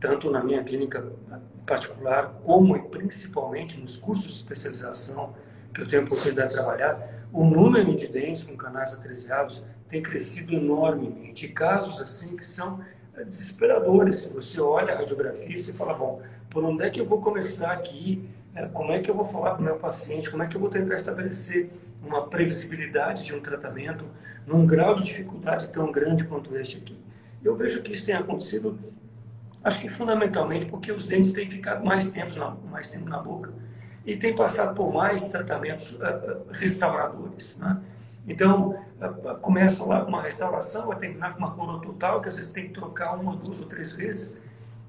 Tanto 0.00 0.30
na 0.30 0.42
minha 0.42 0.62
clínica 0.62 1.04
particular, 1.66 2.40
como 2.44 2.76
e 2.76 2.82
principalmente 2.82 3.78
nos 3.78 3.96
cursos 3.96 4.32
de 4.32 4.38
especialização 4.38 5.34
que 5.74 5.82
eu 5.82 5.88
tenho 5.88 6.02
a 6.02 6.04
oportunidade 6.04 6.48
de 6.48 6.54
trabalhar, 6.54 7.26
o 7.32 7.44
número 7.44 7.94
de 7.94 8.06
dentes 8.08 8.42
com 8.44 8.56
canais 8.56 8.94
atresiados 8.94 9.62
tem 9.88 10.02
crescido 10.02 10.54
enormemente. 10.54 11.46
E 11.46 11.48
casos 11.50 12.00
assim 12.00 12.36
que 12.36 12.46
são 12.46 12.80
desesperadores. 13.24 14.24
Você 14.24 14.60
olha 14.60 14.94
a 14.94 14.96
radiografia 14.98 15.54
e 15.54 15.72
fala, 15.72 15.94
bom, 15.94 16.22
por 16.48 16.64
onde 16.64 16.84
é 16.84 16.90
que 16.90 17.00
eu 17.00 17.04
vou 17.04 17.20
começar 17.20 17.72
aqui? 17.72 18.28
É, 18.54 18.66
como 18.66 18.92
é 18.92 18.98
que 18.98 19.10
eu 19.10 19.14
vou 19.14 19.24
falar 19.24 19.52
para 19.52 19.60
o 19.60 19.64
meu 19.64 19.76
paciente? 19.76 20.30
Como 20.30 20.42
é 20.42 20.46
que 20.46 20.56
eu 20.56 20.60
vou 20.60 20.70
tentar 20.70 20.94
estabelecer 20.94 21.70
uma 22.02 22.26
previsibilidade 22.26 23.24
de 23.24 23.34
um 23.34 23.40
tratamento 23.40 24.04
num 24.46 24.66
grau 24.66 24.94
de 24.94 25.04
dificuldade 25.04 25.68
tão 25.68 25.92
grande 25.92 26.24
quanto 26.24 26.56
este 26.56 26.78
aqui? 26.78 26.98
Eu 27.44 27.54
vejo 27.54 27.82
que 27.82 27.92
isso 27.92 28.04
tem 28.04 28.14
acontecido, 28.14 28.78
acho 29.68 29.80
que 29.80 29.88
fundamentalmente 29.88 30.66
porque 30.66 30.90
os 30.90 31.06
dentes 31.06 31.32
têm 31.32 31.48
ficado 31.48 31.84
mais 31.84 32.10
tempo 32.10 32.36
na, 32.38 32.50
mais 32.70 32.88
tempo 32.90 33.08
na 33.08 33.18
boca 33.18 33.52
e 34.04 34.16
têm 34.16 34.34
passado 34.34 34.74
por 34.74 34.92
mais 34.92 35.26
tratamentos 35.28 35.92
uh, 35.92 36.46
restauradores. 36.50 37.58
Né? 37.58 37.78
Então, 38.26 38.70
uh, 39.00 39.38
começa 39.40 39.84
lá 39.84 40.00
com 40.02 40.08
uma 40.08 40.22
restauração, 40.22 40.86
vai 40.86 40.98
terminar 40.98 41.34
com 41.34 41.38
uma 41.38 41.50
coroa 41.52 41.80
total, 41.80 42.20
que 42.20 42.28
às 42.28 42.36
vezes 42.36 42.50
tem 42.50 42.68
que 42.68 42.72
trocar 42.72 43.14
uma, 43.16 43.36
duas 43.36 43.60
ou 43.60 43.66
três 43.66 43.92
vezes, 43.92 44.38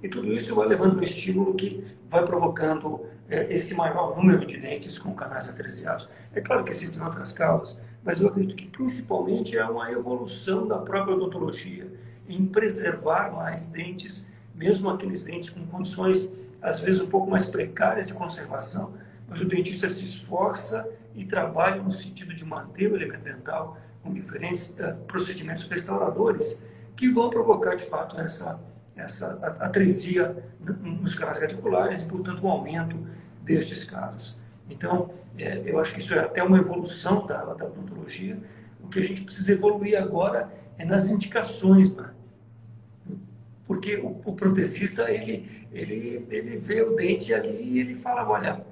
e 0.02 0.08
tudo 0.08 0.32
isso 0.32 0.56
vai 0.56 0.68
levando 0.68 0.98
um 0.98 1.02
estímulo 1.02 1.54
que 1.54 1.86
vai 2.10 2.24
provocando 2.24 3.06
esse 3.30 3.76
maior 3.76 4.16
número 4.16 4.46
de 4.46 4.58
dentes 4.58 4.98
com 4.98 5.14
canais 5.14 5.50
atresiados. 5.50 6.10
É 6.34 6.40
claro 6.40 6.64
que 6.64 6.72
existem 6.72 7.02
outras 7.02 7.34
causas, 7.34 7.82
mas 8.04 8.22
eu 8.22 8.30
acredito 8.30 8.56
que 8.56 8.66
principalmente 8.66 9.58
é 9.58 9.66
uma 9.66 9.92
evolução 9.92 10.66
da 10.66 10.78
própria 10.78 11.16
odontologia 11.16 11.92
em 12.30 12.46
preservar 12.46 13.32
mais 13.32 13.68
dentes, 13.68 14.26
mesmo 14.60 14.90
aqueles 14.90 15.24
dentes 15.24 15.50
com 15.50 15.66
condições 15.66 16.30
às 16.62 16.80
vezes 16.82 17.00
um 17.00 17.08
pouco 17.08 17.32
mais 17.32 17.46
precárias 17.46 18.06
de 18.06 18.14
conservação, 18.14 18.94
mas 19.28 19.40
o 19.40 19.46
dentista 19.46 19.90
se 19.90 20.04
esforça 20.04 20.86
e 21.16 21.24
trabalha 21.24 21.82
no 21.82 21.92
sentido 21.92 22.36
de 22.36 22.44
manter 22.44 22.92
o 22.92 22.96
elemento 22.96 23.24
dental 23.24 23.78
com 24.04 24.12
diferentes 24.12 24.76
uh, 24.78 24.96
procedimentos 25.08 25.64
restauradores 25.64 26.62
que 26.98 27.10
vão 27.10 27.30
provocar 27.30 27.76
de 27.76 27.86
fato 27.86 28.20
essa 28.20 28.60
essa 29.00 29.40
atresia 29.60 30.44
nos 30.60 31.16
canais 31.16 31.40
radiculares 31.40 32.04
e, 32.04 32.08
portanto, 32.08 32.46
um 32.46 32.50
aumento 32.50 32.98
destes 33.42 33.86
casos. 33.86 34.38
Então, 34.70 35.10
é, 35.38 35.62
eu 35.66 35.80
acho 35.80 35.94
que 35.94 36.00
isso 36.00 36.14
é 36.14 36.20
até 36.20 36.44
uma 36.44 36.58
evolução 36.58 37.26
da, 37.26 37.44
da 37.54 37.66
odontologia. 37.66 38.38
O 38.84 38.88
que 38.88 39.00
a 39.00 39.02
gente 39.02 39.22
precisa 39.22 39.54
evoluir 39.54 39.98
agora 39.98 40.52
é 40.78 40.86
nas 40.86 41.10
indicações, 41.10 41.96
né? 41.96 42.10
Porque 43.70 43.98
o, 43.98 44.20
o 44.26 44.36
ele, 45.08 45.68
ele, 45.72 46.26
ele 46.32 46.58
vê 46.58 46.82
o 46.82 46.96
dente 46.96 47.32
ali 47.36 47.76
e 47.76 47.80
ele 47.80 47.94
fala, 47.94 48.28
olha, 48.28 48.66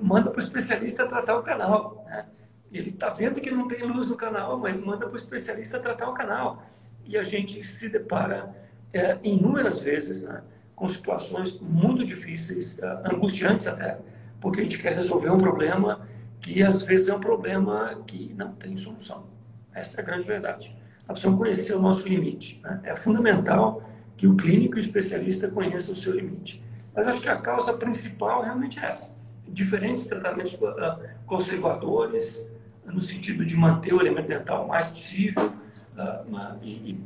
manda 0.00 0.30
para 0.30 0.40
o 0.40 0.42
especialista 0.42 1.06
tratar 1.06 1.36
o 1.36 1.42
canal. 1.42 2.02
Né? 2.08 2.24
Ele 2.72 2.88
está 2.88 3.10
vendo 3.10 3.42
que 3.42 3.50
não 3.50 3.68
tem 3.68 3.82
luz 3.82 4.08
no 4.08 4.16
canal, 4.16 4.58
mas 4.58 4.82
manda 4.82 5.04
para 5.04 5.12
o 5.12 5.16
especialista 5.16 5.78
tratar 5.78 6.08
o 6.08 6.14
canal. 6.14 6.66
E 7.04 7.18
a 7.18 7.22
gente 7.22 7.62
se 7.62 7.90
depara 7.90 8.56
é, 8.90 9.18
inúmeras 9.22 9.80
vezes 9.80 10.24
né, 10.24 10.40
com 10.74 10.88
situações 10.88 11.60
muito 11.60 12.02
difíceis, 12.02 12.78
é, 12.78 12.86
angustiantes 13.04 13.66
até, 13.66 13.98
porque 14.40 14.62
a 14.62 14.64
gente 14.64 14.78
quer 14.78 14.94
resolver 14.94 15.28
um 15.28 15.36
problema 15.36 16.08
que 16.40 16.62
às 16.62 16.80
vezes 16.80 17.06
é 17.08 17.14
um 17.14 17.20
problema 17.20 18.02
que 18.06 18.34
não 18.34 18.52
tem 18.52 18.74
solução. 18.78 19.26
Essa 19.74 20.00
é 20.00 20.02
a 20.02 20.06
grande 20.06 20.26
verdade. 20.26 20.74
Nós 21.06 21.20
precisamos 21.20 21.38
conhecer 21.38 21.74
o 21.74 21.82
nosso 21.82 22.08
limite. 22.08 22.58
Né? 22.62 22.80
É 22.84 22.96
fundamental 22.96 23.86
que 24.18 24.26
o 24.26 24.36
clínico 24.36 24.76
e 24.76 24.80
o 24.80 24.80
especialista 24.80 25.48
conheçam 25.48 25.94
o 25.94 25.96
seu 25.96 26.12
limite. 26.12 26.62
Mas 26.94 27.06
acho 27.06 27.20
que 27.20 27.28
a 27.28 27.36
causa 27.36 27.72
principal 27.72 28.42
realmente 28.42 28.78
é 28.80 28.90
essa. 28.90 29.16
Diferentes 29.46 30.04
tratamentos 30.04 30.52
uh, 30.54 31.00
conservadores, 31.24 32.50
no 32.84 33.00
sentido 33.00 33.44
de 33.46 33.56
manter 33.56 33.94
o 33.94 34.00
elemento 34.00 34.26
dental 34.26 34.64
o 34.64 34.68
mais 34.68 34.88
possível, 34.88 35.46
uh, 35.46 36.58
e, 36.60 36.90
e 36.90 37.00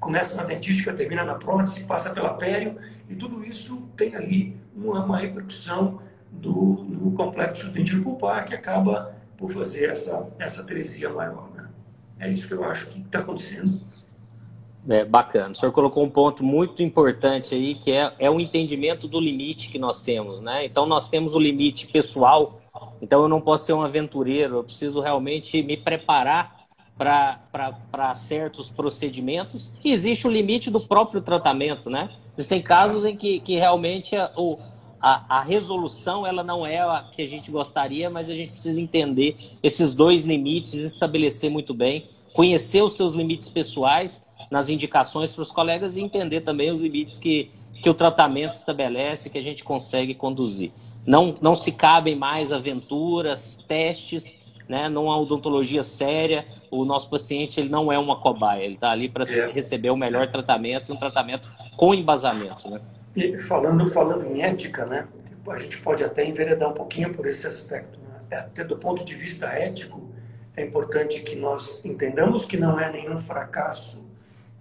começa 0.00 0.34
na 0.34 0.44
dentística, 0.44 0.92
termina 0.94 1.22
na 1.22 1.34
prótese, 1.34 1.84
passa 1.84 2.10
pela 2.10 2.34
pério, 2.34 2.78
e 3.08 3.14
tudo 3.14 3.44
isso 3.44 3.88
tem 3.94 4.16
ali 4.16 4.56
uma, 4.74 5.04
uma 5.04 5.18
repercussão 5.18 6.00
do, 6.30 6.84
do 6.84 7.10
complexo 7.10 7.68
dentício 7.68 8.02
pulpar 8.02 8.46
que 8.46 8.54
acaba 8.54 9.14
por 9.36 9.50
fazer 9.50 9.90
essa, 9.90 10.26
essa 10.38 10.64
teresia 10.64 11.10
maior. 11.10 11.50
Né? 11.54 11.68
É 12.18 12.30
isso 12.30 12.48
que 12.48 12.54
eu 12.54 12.64
acho 12.64 12.88
que 12.88 13.00
está 13.00 13.18
acontecendo. 13.18 13.70
É, 14.88 15.04
bacana. 15.04 15.50
O 15.50 15.54
senhor 15.54 15.70
colocou 15.70 16.02
um 16.02 16.10
ponto 16.10 16.42
muito 16.42 16.82
importante 16.82 17.54
aí, 17.54 17.74
que 17.74 17.92
é, 17.92 18.12
é 18.18 18.28
o 18.28 18.40
entendimento 18.40 19.06
do 19.06 19.20
limite 19.20 19.68
que 19.68 19.78
nós 19.78 20.02
temos, 20.02 20.40
né? 20.40 20.64
Então, 20.64 20.86
nós 20.86 21.08
temos 21.08 21.36
o 21.36 21.38
limite 21.38 21.86
pessoal, 21.86 22.60
então 23.00 23.22
eu 23.22 23.28
não 23.28 23.40
posso 23.40 23.66
ser 23.66 23.74
um 23.74 23.82
aventureiro, 23.82 24.56
eu 24.56 24.64
preciso 24.64 25.00
realmente 25.00 25.62
me 25.62 25.76
preparar 25.76 26.62
para 26.98 28.14
certos 28.14 28.70
procedimentos 28.70 29.70
e 29.84 29.92
existe 29.92 30.26
o 30.26 30.30
limite 30.30 30.70
do 30.70 30.80
próprio 30.80 31.20
tratamento, 31.20 31.88
né? 31.88 32.10
Existem 32.36 32.62
casos 32.62 33.04
em 33.04 33.16
que, 33.16 33.40
que 33.40 33.56
realmente 33.56 34.16
a, 34.16 34.32
a, 35.00 35.38
a, 35.38 35.42
resolução 35.42 36.26
ela 36.26 36.42
não 36.42 36.66
é 36.66 36.78
a 36.78 37.08
que 37.12 37.22
a 37.22 37.26
gente 37.26 37.50
gostaria, 37.50 38.08
mas 38.08 38.30
a 38.30 38.34
gente 38.34 38.52
precisa 38.52 38.80
entender 38.80 39.36
esses 39.62 39.94
dois 39.94 40.24
limites, 40.24 40.74
estabelecer 40.74 41.50
muito 41.50 41.74
bem, 41.74 42.08
conhecer 42.32 42.82
os 42.82 42.94
seus 42.94 43.14
limites 43.14 43.48
pessoais 43.48 44.22
nas 44.52 44.68
indicações 44.68 45.34
para 45.34 45.40
os 45.40 45.50
colegas 45.50 45.96
e 45.96 46.02
entender 46.02 46.42
também 46.42 46.70
os 46.70 46.78
limites 46.78 47.18
que, 47.18 47.50
que 47.82 47.88
o 47.88 47.94
tratamento 47.94 48.52
estabelece, 48.52 49.30
que 49.30 49.38
a 49.38 49.42
gente 49.42 49.64
consegue 49.64 50.14
conduzir. 50.14 50.70
Não, 51.06 51.34
não 51.40 51.54
se 51.54 51.72
cabem 51.72 52.14
mais 52.14 52.52
aventuras, 52.52 53.56
testes, 53.66 54.38
né, 54.68 54.90
numa 54.90 55.18
odontologia 55.18 55.82
séria, 55.82 56.44
o 56.70 56.84
nosso 56.84 57.08
paciente 57.08 57.60
ele 57.60 57.70
não 57.70 57.90
é 57.90 57.98
uma 57.98 58.20
cobaia, 58.20 58.62
ele 58.62 58.74
está 58.74 58.90
ali 58.90 59.08
para 59.08 59.24
é. 59.24 59.50
receber 59.50 59.88
o 59.88 59.96
melhor 59.96 60.30
tratamento, 60.30 60.92
um 60.92 60.96
tratamento 60.96 61.48
com 61.74 61.94
embasamento, 61.94 62.68
né? 62.68 62.78
E 63.16 63.38
falando, 63.40 63.86
falando 63.86 64.26
em 64.26 64.42
ética, 64.42 64.84
né, 64.84 65.08
a 65.48 65.56
gente 65.56 65.78
pode 65.78 66.04
até 66.04 66.26
enveredar 66.26 66.68
um 66.68 66.74
pouquinho 66.74 67.10
por 67.10 67.26
esse 67.26 67.46
aspecto. 67.46 67.98
Né? 67.98 68.20
É, 68.30 68.36
até 68.36 68.62
do 68.62 68.76
ponto 68.76 69.02
de 69.02 69.14
vista 69.14 69.46
ético, 69.46 70.10
é 70.54 70.62
importante 70.62 71.22
que 71.22 71.36
nós 71.36 71.82
entendamos 71.86 72.44
que 72.44 72.58
não 72.58 72.78
é 72.78 72.92
nenhum 72.92 73.16
fracasso 73.16 74.01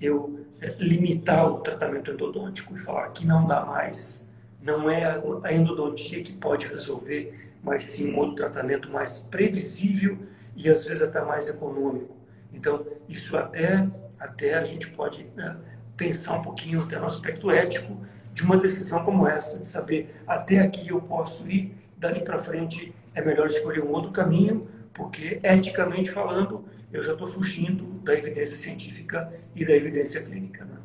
eu 0.01 0.45
é, 0.59 0.75
limitar 0.79 1.47
o 1.47 1.59
tratamento 1.59 2.11
endodôntico 2.11 2.75
e 2.75 2.79
falar 2.79 3.09
que 3.09 3.25
não 3.25 3.45
dá 3.45 3.63
mais. 3.65 4.27
Não 4.61 4.89
é 4.89 5.21
a 5.43 5.53
endodontia 5.53 6.23
que 6.23 6.33
pode 6.33 6.67
resolver, 6.67 7.51
mas 7.63 7.83
sim 7.85 8.13
um 8.13 8.17
outro 8.17 8.35
tratamento 8.35 8.89
mais 8.89 9.19
previsível 9.19 10.17
e 10.55 10.69
às 10.69 10.83
vezes 10.83 11.03
até 11.03 11.21
mais 11.21 11.47
econômico. 11.47 12.15
Então, 12.53 12.85
isso 13.07 13.37
até, 13.37 13.87
até 14.19 14.55
a 14.55 14.63
gente 14.63 14.89
pode 14.89 15.25
né, 15.35 15.57
pensar 15.95 16.35
um 16.35 16.41
pouquinho 16.41 16.83
até 16.83 16.99
no 16.99 17.05
aspecto 17.05 17.49
ético 17.49 17.97
de 18.33 18.43
uma 18.43 18.57
decisão 18.57 19.03
como 19.03 19.27
essa, 19.27 19.59
de 19.59 19.67
saber 19.67 20.15
até 20.27 20.59
aqui 20.59 20.89
eu 20.89 21.01
posso 21.01 21.49
ir, 21.49 21.75
dali 21.97 22.21
para 22.21 22.39
frente 22.39 22.93
é 23.13 23.21
melhor 23.23 23.47
escolher 23.47 23.83
um 23.83 23.91
outro 23.91 24.11
caminho, 24.11 24.67
porque 24.93 25.39
eticamente 25.43 26.09
falando, 26.09 26.65
eu 26.91 27.01
já 27.01 27.13
estou 27.13 27.27
fugindo 27.27 27.85
da 28.03 28.13
evidência 28.13 28.57
científica 28.57 29.33
e 29.55 29.65
da 29.65 29.73
evidência 29.73 30.21
clínica. 30.21 30.65
Né? 30.65 30.77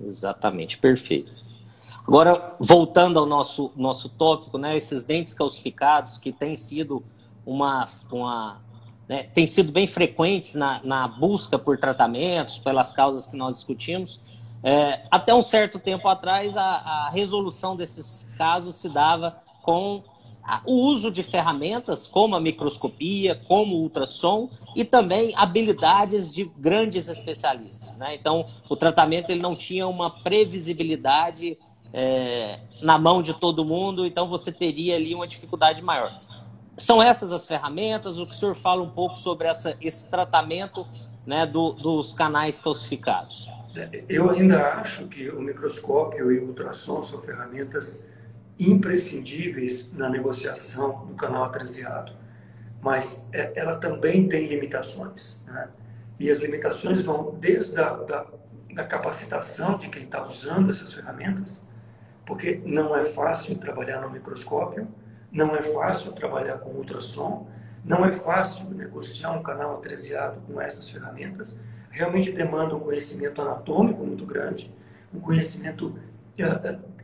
Exatamente, 0.00 0.78
perfeito. 0.78 1.32
Agora, 2.06 2.56
voltando 2.58 3.18
ao 3.18 3.26
nosso, 3.26 3.72
nosso 3.76 4.08
tópico, 4.08 4.58
né, 4.58 4.76
esses 4.76 5.04
dentes 5.04 5.34
calcificados 5.34 6.18
que 6.18 6.32
têm 6.32 6.56
sido 6.56 7.02
uma, 7.46 7.86
uma 8.10 8.60
né, 9.08 9.24
têm 9.24 9.46
sido 9.46 9.70
bem 9.70 9.86
frequentes 9.86 10.54
na, 10.54 10.80
na 10.82 11.06
busca 11.06 11.58
por 11.58 11.78
tratamentos, 11.78 12.58
pelas 12.58 12.92
causas 12.92 13.26
que 13.26 13.36
nós 13.36 13.56
discutimos. 13.56 14.20
É, 14.64 15.06
até 15.10 15.34
um 15.34 15.42
certo 15.42 15.78
tempo 15.78 16.08
atrás, 16.08 16.56
a, 16.56 16.62
a 16.62 17.10
resolução 17.10 17.76
desses 17.76 18.28
casos 18.36 18.76
se 18.76 18.88
dava 18.88 19.36
com 19.62 20.02
o 20.66 20.72
uso 20.72 21.10
de 21.10 21.22
ferramentas 21.22 22.06
como 22.06 22.34
a 22.34 22.40
microscopia, 22.40 23.40
como 23.46 23.76
o 23.76 23.80
ultrassom 23.80 24.50
e 24.74 24.84
também 24.84 25.32
habilidades 25.36 26.32
de 26.32 26.44
grandes 26.56 27.08
especialistas. 27.08 27.96
Né? 27.96 28.14
Então, 28.14 28.46
o 28.68 28.76
tratamento 28.76 29.30
ele 29.30 29.40
não 29.40 29.54
tinha 29.54 29.86
uma 29.86 30.10
previsibilidade 30.10 31.58
é, 31.92 32.60
na 32.80 32.98
mão 32.98 33.22
de 33.22 33.34
todo 33.34 33.64
mundo, 33.64 34.06
então 34.06 34.28
você 34.28 34.50
teria 34.50 34.96
ali 34.96 35.14
uma 35.14 35.28
dificuldade 35.28 35.82
maior. 35.82 36.20
São 36.76 37.02
essas 37.02 37.32
as 37.32 37.46
ferramentas? 37.46 38.18
O 38.18 38.26
que 38.26 38.34
o 38.34 38.36
senhor 38.36 38.54
fala 38.54 38.82
um 38.82 38.90
pouco 38.90 39.16
sobre 39.18 39.46
essa, 39.46 39.76
esse 39.80 40.08
tratamento 40.08 40.86
né, 41.26 41.46
do, 41.46 41.72
dos 41.72 42.12
canais 42.12 42.60
calcificados? 42.60 43.48
Eu 44.08 44.30
ainda 44.30 44.74
acho 44.74 45.06
que 45.06 45.30
o 45.30 45.40
microscópio 45.40 46.32
e 46.32 46.38
o 46.38 46.48
ultrassom 46.48 47.02
são 47.02 47.20
ferramentas 47.20 48.06
imprescindíveis 48.70 49.92
na 49.92 50.08
negociação 50.08 51.06
do 51.06 51.14
canal 51.14 51.44
atrasiado, 51.44 52.12
mas 52.80 53.26
é, 53.32 53.52
ela 53.54 53.76
também 53.76 54.28
tem 54.28 54.46
limitações. 54.46 55.40
Né? 55.46 55.68
E 56.18 56.30
as 56.30 56.38
limitações 56.38 57.00
vão 57.00 57.36
desde 57.40 57.80
a 57.80 57.90
da, 57.92 58.26
da 58.74 58.84
capacitação 58.84 59.78
de 59.78 59.88
quem 59.88 60.04
está 60.04 60.24
usando 60.24 60.70
essas 60.70 60.92
ferramentas, 60.92 61.66
porque 62.26 62.60
não 62.64 62.96
é 62.96 63.04
fácil 63.04 63.56
trabalhar 63.58 64.00
no 64.00 64.10
microscópio, 64.10 64.88
não 65.30 65.56
é 65.56 65.62
fácil 65.62 66.12
trabalhar 66.12 66.58
com 66.58 66.70
ultrassom, 66.70 67.48
não 67.84 68.04
é 68.04 68.12
fácil 68.12 68.70
negociar 68.70 69.32
um 69.32 69.42
canal 69.42 69.74
atrasiado 69.74 70.40
com 70.42 70.60
essas 70.60 70.88
ferramentas. 70.88 71.58
Realmente 71.90 72.30
demanda 72.30 72.74
um 72.74 72.80
conhecimento 72.80 73.42
anatômico 73.42 74.04
muito 74.04 74.24
grande, 74.24 74.72
um 75.12 75.20
conhecimento 75.20 75.98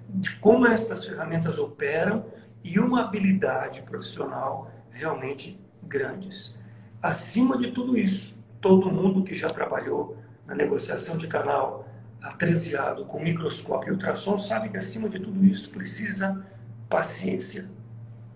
de 0.09 0.37
como 0.37 0.67
estas 0.67 1.05
ferramentas 1.05 1.59
operam 1.59 2.25
e 2.65 2.79
uma 2.79 3.05
habilidade 3.05 3.83
profissional 3.83 4.71
realmente 4.91 5.61
grandes. 5.83 6.57
Acima 7.03 7.57
de 7.57 7.71
tudo 7.71 7.97
isso, 7.97 8.35
todo 8.61 8.91
mundo 8.91 9.23
que 9.23 9.35
já 9.35 9.49
trabalhou 9.49 10.17
na 10.47 10.55
negociação 10.55 11.17
de 11.17 11.29
canal 11.29 11.87
atresiado 12.23 13.05
com 13.05 13.21
microscópio 13.21 13.91
e 13.91 13.93
ultrassom 13.93 14.39
sabe 14.39 14.71
que 14.71 14.77
acima 14.77 15.09
de 15.09 15.21
tudo 15.21 15.45
isso 15.45 15.71
precisa 15.71 16.45
paciência, 16.89 17.71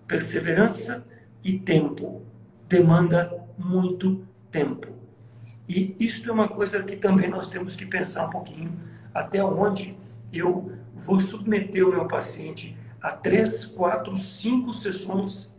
perseverança 0.07 1.05
e 1.43 1.59
tempo. 1.59 2.21
Demanda 2.69 3.45
muito 3.57 4.25
tempo. 4.49 4.87
E 5.67 5.95
isso 5.99 6.29
é 6.29 6.31
uma 6.33 6.47
coisa 6.47 6.81
que 6.83 6.95
também 6.95 7.29
nós 7.29 7.49
temos 7.49 7.75
que 7.75 7.85
pensar 7.85 8.27
um 8.27 8.29
pouquinho 8.29 8.79
até 9.13 9.43
onde 9.43 9.97
eu 10.31 10.71
vou 10.93 11.19
submeter 11.19 11.87
o 11.87 11.91
meu 11.91 12.07
paciente 12.07 12.77
a 13.01 13.11
três, 13.11 13.65
quatro, 13.65 14.15
cinco 14.15 14.71
sessões 14.71 15.51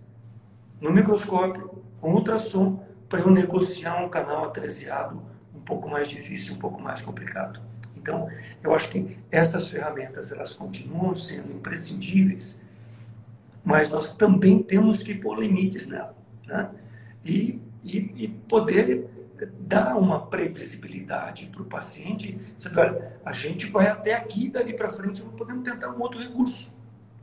no 0.80 0.90
microscópio, 0.90 1.82
com 2.00 2.14
ultrassom, 2.14 2.82
para 3.08 3.20
eu 3.20 3.30
negociar 3.30 4.02
um 4.02 4.08
canal 4.08 4.44
atresiado 4.44 5.22
um 5.54 5.60
pouco 5.60 5.88
mais 5.88 6.08
difícil, 6.08 6.54
um 6.54 6.58
pouco 6.58 6.80
mais 6.80 7.00
complicado. 7.00 7.60
Então, 7.97 8.28
eu 8.62 8.75
acho 8.75 8.90
que 8.90 9.16
essas 9.30 9.68
ferramentas 9.68 10.32
elas 10.32 10.52
continuam 10.52 11.14
sendo 11.16 11.52
imprescindíveis, 11.52 12.62
mas 13.64 13.90
nós 13.90 14.14
também 14.14 14.62
temos 14.62 15.02
que 15.02 15.14
pôr 15.14 15.38
limites 15.38 15.88
nela, 15.88 16.14
né? 16.47 16.70
E, 17.25 17.60
e, 17.82 18.25
e 18.25 18.28
poder 18.28 19.08
dar 19.58 19.97
uma 19.97 20.26
previsibilidade 20.26 21.47
para 21.47 21.62
o 21.62 21.64
paciente, 21.64 22.38
sabe, 22.56 22.80
olha, 22.80 23.18
a 23.25 23.32
gente 23.32 23.66
vai 23.66 23.88
até 23.88 24.14
aqui, 24.14 24.49
dali 24.49 24.75
para 24.75 24.90
frente 24.90 25.23
podemos 25.23 25.64
tentar 25.64 25.90
um 25.90 26.00
outro 26.00 26.20
recurso. 26.20 26.76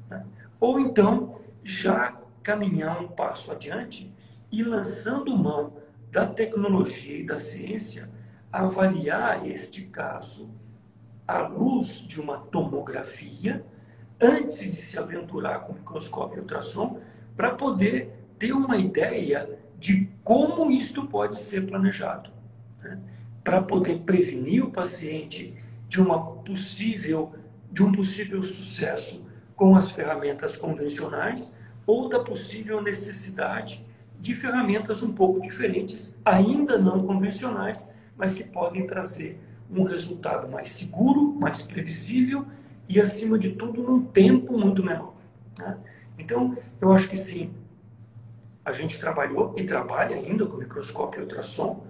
Né? 0.09 0.25
Ou 0.59 0.79
então, 0.79 1.39
já 1.63 2.17
caminhar 2.43 3.01
um 3.01 3.07
passo 3.07 3.51
adiante 3.51 4.13
e 4.51 4.63
lançando 4.63 5.37
mão 5.37 5.73
da 6.11 6.27
tecnologia 6.27 7.17
e 7.17 7.25
da 7.25 7.39
ciência, 7.39 8.09
avaliar 8.51 9.47
este 9.47 9.83
caso 9.83 10.49
à 11.25 11.39
luz 11.39 11.99
de 11.99 12.19
uma 12.19 12.37
tomografia, 12.37 13.65
antes 14.21 14.69
de 14.69 14.75
se 14.75 14.99
aventurar 14.99 15.59
com 15.59 15.73
microscópio 15.73 16.37
e 16.37 16.41
ultrassom, 16.41 16.99
para 17.35 17.51
poder 17.51 18.25
ter 18.37 18.51
uma 18.51 18.75
ideia 18.75 19.60
de 19.81 20.07
como 20.23 20.69
isto 20.69 21.07
pode 21.07 21.39
ser 21.39 21.65
planejado, 21.65 22.29
né? 22.83 22.99
para 23.43 23.63
poder 23.63 24.01
prevenir 24.01 24.63
o 24.63 24.69
paciente 24.69 25.55
de 25.89 25.99
uma 25.99 26.23
possível 26.23 27.33
de 27.71 27.81
um 27.81 27.91
possível 27.91 28.43
sucesso 28.43 29.27
com 29.55 29.75
as 29.75 29.89
ferramentas 29.89 30.55
convencionais 30.55 31.55
ou 31.87 32.07
da 32.07 32.19
possível 32.19 32.79
necessidade 32.79 33.83
de 34.19 34.35
ferramentas 34.35 35.01
um 35.01 35.13
pouco 35.13 35.41
diferentes, 35.41 36.19
ainda 36.23 36.77
não 36.77 36.99
convencionais, 36.99 37.89
mas 38.15 38.35
que 38.35 38.43
podem 38.43 38.85
trazer 38.85 39.39
um 39.67 39.81
resultado 39.81 40.47
mais 40.47 40.69
seguro, 40.69 41.33
mais 41.39 41.63
previsível 41.63 42.45
e, 42.87 43.01
acima 43.01 43.39
de 43.39 43.53
tudo, 43.53 43.81
num 43.81 44.03
tempo 44.03 44.59
muito 44.59 44.83
menor. 44.83 45.15
Né? 45.57 45.75
Então, 46.19 46.55
eu 46.79 46.91
acho 46.91 47.09
que 47.09 47.17
sim, 47.17 47.49
a 48.63 48.71
gente 48.71 48.99
trabalhou 48.99 49.53
e 49.57 49.63
trabalha 49.63 50.15
ainda 50.15 50.45
com 50.45 50.57
microscópio 50.57 51.19
e 51.19 51.23
ultrassom, 51.23 51.83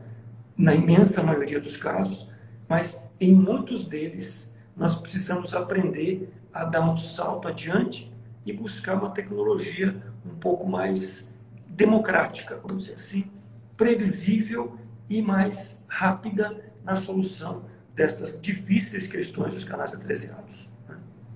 na 0.57 0.73
imensa 0.73 1.23
maioria 1.23 1.59
dos 1.59 1.77
casos, 1.77 2.29
mas 2.67 3.01
em 3.19 3.33
muitos 3.33 3.85
deles 3.87 4.55
nós 4.75 4.95
precisamos 4.95 5.53
aprender 5.53 6.31
a 6.53 6.65
dar 6.65 6.81
um 6.81 6.95
salto 6.95 7.47
adiante 7.47 8.11
e 8.45 8.53
buscar 8.53 8.95
uma 8.95 9.09
tecnologia 9.09 10.01
um 10.25 10.35
pouco 10.35 10.67
mais 10.67 11.29
democrática, 11.67 12.57
vamos 12.57 12.83
dizer 12.83 12.95
assim, 12.95 13.29
previsível 13.75 14.77
e 15.09 15.21
mais 15.21 15.83
rápida 15.87 16.63
na 16.83 16.95
solução 16.95 17.63
destas 17.93 18.39
difíceis 18.41 19.07
questões 19.07 19.53
dos 19.53 19.63
canais 19.63 19.93
atreziados. 19.93 20.69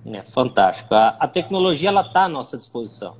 Né? 0.04 0.18
É 0.18 0.22
fantástico. 0.24 0.94
A, 0.94 1.10
a 1.20 1.28
tecnologia 1.28 1.88
ela 1.88 2.02
está 2.02 2.24
à 2.24 2.28
nossa 2.28 2.56
disposição. 2.56 3.16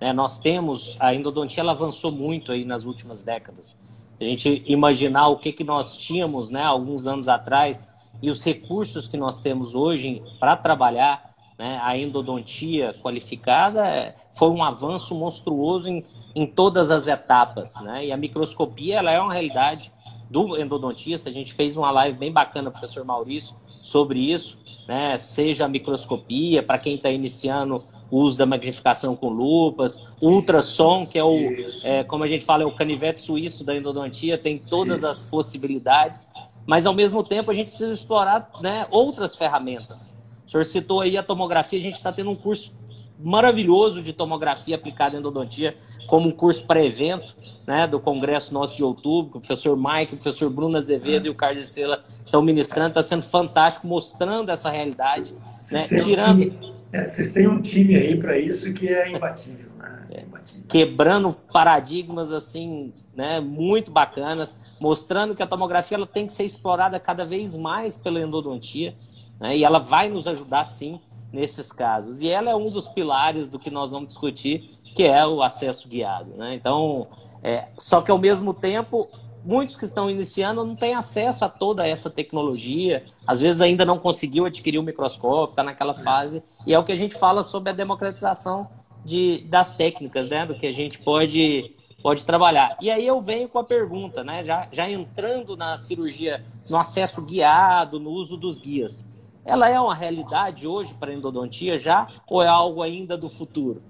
Né? 0.00 0.12
Nós 0.12 0.40
temos, 0.40 0.96
a 0.98 1.14
endodontia 1.14 1.62
ela 1.62 1.72
avançou 1.72 2.10
muito 2.10 2.52
aí 2.52 2.64
nas 2.64 2.86
últimas 2.86 3.22
décadas. 3.22 3.78
A 4.20 4.24
gente 4.24 4.62
imaginar 4.66 5.28
o 5.28 5.38
que, 5.38 5.52
que 5.52 5.64
nós 5.64 5.96
tínhamos 5.96 6.50
né, 6.50 6.62
alguns 6.62 7.06
anos 7.06 7.28
atrás 7.28 7.88
e 8.22 8.28
os 8.28 8.44
recursos 8.44 9.08
que 9.08 9.16
nós 9.16 9.40
temos 9.40 9.74
hoje 9.74 10.22
para 10.38 10.56
trabalhar 10.56 11.30
né, 11.58 11.78
a 11.82 11.96
endodontia 11.96 12.94
qualificada 13.02 13.86
é, 13.86 14.14
foi 14.34 14.48
um 14.50 14.62
avanço 14.62 15.14
monstruoso 15.14 15.88
em, 15.88 16.04
em 16.34 16.46
todas 16.46 16.90
as 16.90 17.06
etapas. 17.06 17.74
Né? 17.82 18.06
E 18.06 18.12
a 18.12 18.16
microscopia 18.16 18.96
ela 18.96 19.10
é 19.10 19.20
uma 19.20 19.32
realidade 19.32 19.92
do 20.30 20.58
endodontista. 20.58 21.28
A 21.28 21.32
gente 21.32 21.52
fez 21.52 21.76
uma 21.76 21.90
live 21.90 22.18
bem 22.18 22.32
bacana, 22.32 22.70
professor 22.70 23.04
Maurício, 23.04 23.54
sobre 23.82 24.20
isso. 24.20 24.58
Né? 24.88 25.18
Seja 25.18 25.66
a 25.66 25.68
microscopia, 25.68 26.62
para 26.62 26.78
quem 26.78 26.94
está 26.94 27.10
iniciando 27.10 27.84
o 28.10 28.18
uso 28.18 28.36
da 28.36 28.44
magnificação 28.44 29.14
com 29.14 29.28
lupas, 29.28 30.04
ultrassom, 30.22 31.06
que 31.06 31.18
é 31.18 31.24
o, 31.24 31.36
é, 31.84 32.02
como 32.04 32.24
a 32.24 32.26
gente 32.26 32.44
fala, 32.44 32.64
é 32.64 32.66
o 32.66 32.74
canivete 32.74 33.20
suíço 33.20 33.64
da 33.64 33.74
endodontia, 33.76 34.36
tem 34.36 34.58
todas 34.58 34.98
Isso. 34.98 35.06
as 35.06 35.30
possibilidades, 35.30 36.28
mas 36.66 36.86
ao 36.86 36.94
mesmo 36.94 37.22
tempo 37.22 37.50
a 37.50 37.54
gente 37.54 37.68
precisa 37.68 37.92
explorar 37.92 38.50
né, 38.60 38.86
outras 38.90 39.36
ferramentas. 39.36 40.16
O 40.46 40.50
senhor 40.50 40.64
citou 40.64 41.00
aí 41.00 41.16
a 41.16 41.22
tomografia, 41.22 41.78
a 41.78 41.82
gente 41.82 41.94
está 41.94 42.12
tendo 42.12 42.30
um 42.30 42.36
curso 42.36 42.72
maravilhoso 43.18 44.02
de 44.02 44.12
tomografia 44.12 44.74
aplicada 44.74 45.14
em 45.14 45.20
endodontia, 45.20 45.76
como 46.06 46.28
um 46.28 46.32
curso 46.32 46.66
pré-evento, 46.66 47.36
né, 47.66 47.86
do 47.86 48.00
congresso 48.00 48.52
nosso 48.52 48.76
de 48.76 48.82
outubro, 48.82 49.38
o 49.38 49.40
professor 49.40 49.76
Mike, 49.76 50.14
o 50.14 50.16
professor 50.16 50.50
Bruno 50.50 50.76
Azevedo 50.76 51.26
é. 51.26 51.28
e 51.28 51.30
o 51.30 51.34
Carlos 51.34 51.62
Estrela 51.62 52.02
estão 52.24 52.42
ministrando, 52.42 52.88
está 52.88 53.02
sendo 53.02 53.22
fantástico, 53.22 53.86
mostrando 53.86 54.50
essa 54.50 54.70
realidade, 54.70 55.34
né, 55.70 55.86
tirando... 55.86 56.79
É, 56.92 57.06
vocês 57.06 57.32
têm 57.32 57.46
um 57.46 57.60
time 57.60 57.94
aí 57.94 58.16
para 58.16 58.38
isso 58.38 58.72
que 58.72 58.88
é 58.88 59.10
imbatível, 59.10 59.70
né? 59.78 60.06
É, 60.12 60.22
imbatível. 60.22 60.64
Quebrando 60.68 61.32
paradigmas 61.52 62.32
assim, 62.32 62.92
né, 63.14 63.40
muito 63.40 63.90
bacanas, 63.90 64.58
mostrando 64.80 65.34
que 65.34 65.42
a 65.42 65.46
tomografia 65.46 65.96
ela 65.96 66.06
tem 66.06 66.26
que 66.26 66.32
ser 66.32 66.44
explorada 66.44 66.98
cada 66.98 67.24
vez 67.24 67.54
mais 67.54 67.96
pela 67.96 68.20
endodontia, 68.20 68.94
né, 69.38 69.56
e 69.56 69.64
ela 69.64 69.78
vai 69.78 70.08
nos 70.08 70.26
ajudar 70.26 70.64
sim 70.64 71.00
nesses 71.32 71.70
casos. 71.70 72.20
E 72.20 72.28
ela 72.28 72.50
é 72.50 72.54
um 72.54 72.70
dos 72.70 72.88
pilares 72.88 73.48
do 73.48 73.58
que 73.58 73.70
nós 73.70 73.92
vamos 73.92 74.08
discutir, 74.08 74.78
que 74.94 75.04
é 75.04 75.24
o 75.24 75.42
acesso 75.42 75.88
guiado. 75.88 76.34
Né? 76.36 76.54
Então, 76.54 77.06
é, 77.42 77.68
só 77.78 78.00
que 78.00 78.10
ao 78.10 78.18
mesmo 78.18 78.52
tempo, 78.52 79.08
muitos 79.44 79.76
que 79.76 79.84
estão 79.84 80.10
iniciando 80.10 80.64
não 80.64 80.76
têm 80.76 80.94
acesso 80.94 81.44
a 81.44 81.48
toda 81.48 81.86
essa 81.86 82.10
tecnologia, 82.10 83.04
às 83.26 83.40
vezes 83.40 83.60
ainda 83.60 83.84
não 83.84 83.98
conseguiu 83.98 84.44
adquirir 84.44 84.78
o 84.78 84.82
microscópio, 84.82 85.52
está 85.52 85.62
naquela 85.62 85.94
fase, 85.94 86.42
e 86.66 86.74
é 86.74 86.78
o 86.78 86.84
que 86.84 86.92
a 86.92 86.96
gente 86.96 87.14
fala 87.14 87.42
sobre 87.42 87.70
a 87.70 87.72
democratização 87.72 88.68
de, 89.04 89.44
das 89.48 89.74
técnicas, 89.74 90.28
né? 90.28 90.46
do 90.46 90.54
que 90.54 90.66
a 90.66 90.72
gente 90.72 90.98
pode, 90.98 91.74
pode 92.02 92.24
trabalhar. 92.24 92.76
E 92.80 92.90
aí 92.90 93.06
eu 93.06 93.20
venho 93.20 93.48
com 93.48 93.58
a 93.58 93.64
pergunta, 93.64 94.22
né? 94.22 94.44
já, 94.44 94.68
já 94.70 94.88
entrando 94.88 95.56
na 95.56 95.76
cirurgia, 95.76 96.44
no 96.68 96.76
acesso 96.76 97.22
guiado, 97.22 97.98
no 97.98 98.10
uso 98.10 98.36
dos 98.36 98.58
guias. 98.58 99.06
Ela 99.44 99.70
é 99.70 99.80
uma 99.80 99.94
realidade 99.94 100.66
hoje 100.66 100.94
para 100.94 101.10
a 101.10 101.14
endodontia 101.14 101.78
já, 101.78 102.06
ou 102.28 102.42
é 102.42 102.46
algo 102.46 102.82
ainda 102.82 103.16
do 103.16 103.30
futuro? 103.30 103.82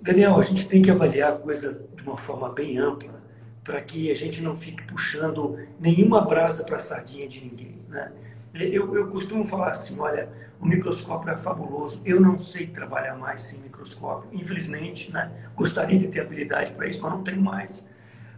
Daniel, 0.00 0.38
a 0.38 0.42
gente 0.42 0.66
tem 0.66 0.80
que 0.80 0.90
avaliar 0.90 1.32
a 1.32 1.36
coisa 1.36 1.86
de 1.94 2.02
uma 2.02 2.16
forma 2.16 2.48
bem 2.48 2.78
ampla 2.78 3.19
para 3.62 3.80
que 3.80 4.10
a 4.10 4.14
gente 4.14 4.42
não 4.42 4.56
fique 4.56 4.82
puxando 4.84 5.58
nenhuma 5.78 6.20
brasa 6.22 6.64
para 6.64 6.76
a 6.76 6.80
sardinha 6.80 7.28
de 7.28 7.48
ninguém. 7.48 7.78
Né? 7.88 8.12
Eu, 8.54 8.94
eu 8.94 9.08
costumo 9.08 9.46
falar 9.46 9.70
assim, 9.70 9.98
olha, 9.98 10.28
o 10.60 10.66
microscópio 10.66 11.30
é 11.30 11.36
fabuloso, 11.36 12.02
eu 12.04 12.20
não 12.20 12.36
sei 12.36 12.66
trabalhar 12.66 13.16
mais 13.16 13.42
sem 13.42 13.60
microscópio, 13.60 14.28
infelizmente, 14.32 15.12
né? 15.12 15.30
gostaria 15.54 15.98
de 15.98 16.08
ter 16.08 16.20
habilidade 16.20 16.72
para 16.72 16.86
isso, 16.86 17.02
mas 17.02 17.12
não 17.12 17.22
tenho 17.22 17.40
mais. 17.40 17.86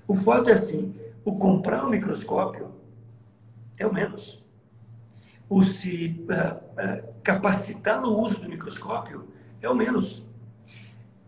O 0.06 0.14
fato 0.14 0.50
é 0.50 0.52
assim, 0.52 0.94
o 1.24 1.36
comprar 1.36 1.84
um 1.84 1.90
microscópio 1.90 2.72
é 3.78 3.86
o 3.86 3.92
menos. 3.92 4.44
O 5.48 5.62
se 5.62 6.24
uh, 6.28 6.56
uh, 6.56 7.14
capacitar 7.22 8.00
no 8.00 8.18
uso 8.18 8.40
do 8.40 8.48
microscópio 8.48 9.28
é 9.60 9.68
o 9.68 9.74
menos. 9.74 10.24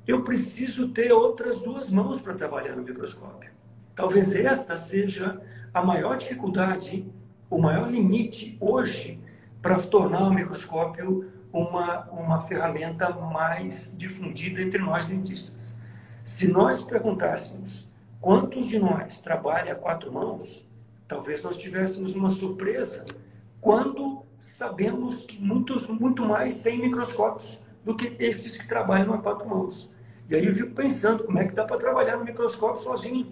Eu 0.06 0.22
preciso 0.22 0.88
ter 0.88 1.12
outras 1.12 1.60
duas 1.60 1.90
mãos 1.90 2.20
para 2.20 2.34
trabalhar 2.34 2.76
no 2.76 2.82
microscópio. 2.82 3.53
Talvez 3.94 4.34
esta 4.34 4.76
seja 4.76 5.40
a 5.72 5.82
maior 5.82 6.16
dificuldade, 6.16 7.06
o 7.48 7.58
maior 7.58 7.90
limite 7.90 8.56
hoje 8.60 9.20
para 9.62 9.80
tornar 9.80 10.22
o 10.24 10.34
microscópio 10.34 11.30
uma, 11.52 12.00
uma 12.10 12.40
ferramenta 12.40 13.10
mais 13.10 13.94
difundida 13.96 14.60
entre 14.60 14.80
nós 14.80 15.06
dentistas. 15.06 15.78
Se 16.24 16.48
nós 16.48 16.82
perguntássemos 16.82 17.88
quantos 18.20 18.66
de 18.66 18.78
nós 18.78 19.20
trabalha 19.20 19.72
a 19.72 19.76
quatro 19.76 20.12
mãos, 20.12 20.66
talvez 21.06 21.42
nós 21.42 21.56
tivéssemos 21.56 22.14
uma 22.14 22.30
surpresa 22.30 23.04
quando 23.60 24.24
sabemos 24.38 25.22
que 25.22 25.40
muitos, 25.40 25.86
muito 25.86 26.24
mais 26.24 26.58
têm 26.58 26.80
microscópios 26.80 27.60
do 27.84 27.94
que 27.94 28.16
esses 28.18 28.56
que 28.56 28.66
trabalham 28.66 29.14
a 29.14 29.18
quatro 29.18 29.48
mãos. 29.48 29.90
E 30.28 30.34
aí 30.34 30.44
eu 30.44 30.52
fico 30.52 30.74
pensando 30.74 31.24
como 31.24 31.38
é 31.38 31.46
que 31.46 31.54
dá 31.54 31.64
para 31.64 31.76
trabalhar 31.76 32.16
no 32.16 32.24
microscópio 32.24 32.82
sozinho. 32.82 33.28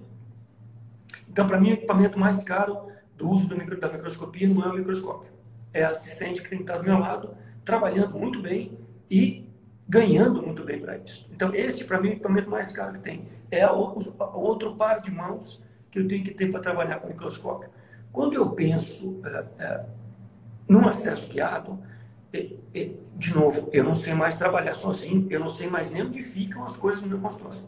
Então, 1.33 1.47
para 1.47 1.59
mim, 1.59 1.71
o 1.71 1.73
equipamento 1.73 2.19
mais 2.19 2.45
caro 2.45 2.89
do 3.17 3.29
uso 3.29 3.49
do 3.49 3.57
micro, 3.57 3.81
da 3.81 3.91
microscopia 3.91 4.47
não 4.47 4.63
é 4.65 4.69
o 4.69 4.75
microscópio. 4.75 5.33
É 5.73 5.83
a 5.83 5.91
assistente 5.91 6.43
que 6.43 6.51
tem 6.51 6.59
que 6.59 6.65
estar 6.65 6.77
do 6.77 6.85
meu 6.85 6.99
lado, 6.99 7.35
trabalhando 7.65 8.19
muito 8.19 8.41
bem 8.43 8.79
e 9.11 9.49
ganhando 9.89 10.43
muito 10.43 10.63
bem 10.63 10.79
para 10.79 10.99
isso. 10.99 11.29
Então, 11.33 11.55
este, 11.55 11.85
para 11.85 11.99
mim, 11.99 12.09
é 12.09 12.11
o 12.11 12.15
equipamento 12.15 12.51
mais 12.51 12.71
caro 12.71 12.93
que 12.95 12.99
tem. 12.99 13.29
É 13.51 13.67
o, 13.67 13.99
outro 14.35 14.77
par 14.77 15.01
de 15.01 15.11
mãos 15.11 15.63
que 15.91 15.99
eu 15.99 16.07
tenho 16.07 16.23
que 16.23 16.33
ter 16.33 16.51
para 16.51 16.61
trabalhar 16.61 17.01
com 17.01 17.09
microscópio. 17.09 17.71
Quando 18.13 18.35
eu 18.35 18.51
penso 18.51 19.21
é, 19.25 19.45
é, 19.59 19.85
num 20.69 20.87
acesso 20.87 21.31
guiado, 21.31 21.79
é, 22.31 22.51
é, 22.75 22.91
de 23.17 23.35
novo, 23.35 23.71
eu 23.73 23.83
não 23.83 23.95
sei 23.95 24.13
mais 24.13 24.35
trabalhar 24.35 24.75
sozinho, 24.75 25.27
eu 25.31 25.41
não 25.41 25.49
sei 25.49 25.67
mais 25.67 25.91
nem 25.91 26.03
onde 26.03 26.23
ficam 26.23 26.63
as 26.63 26.77
coisas 26.77 27.03
no 27.03 27.09
meu 27.09 27.21
consultório. 27.21 27.59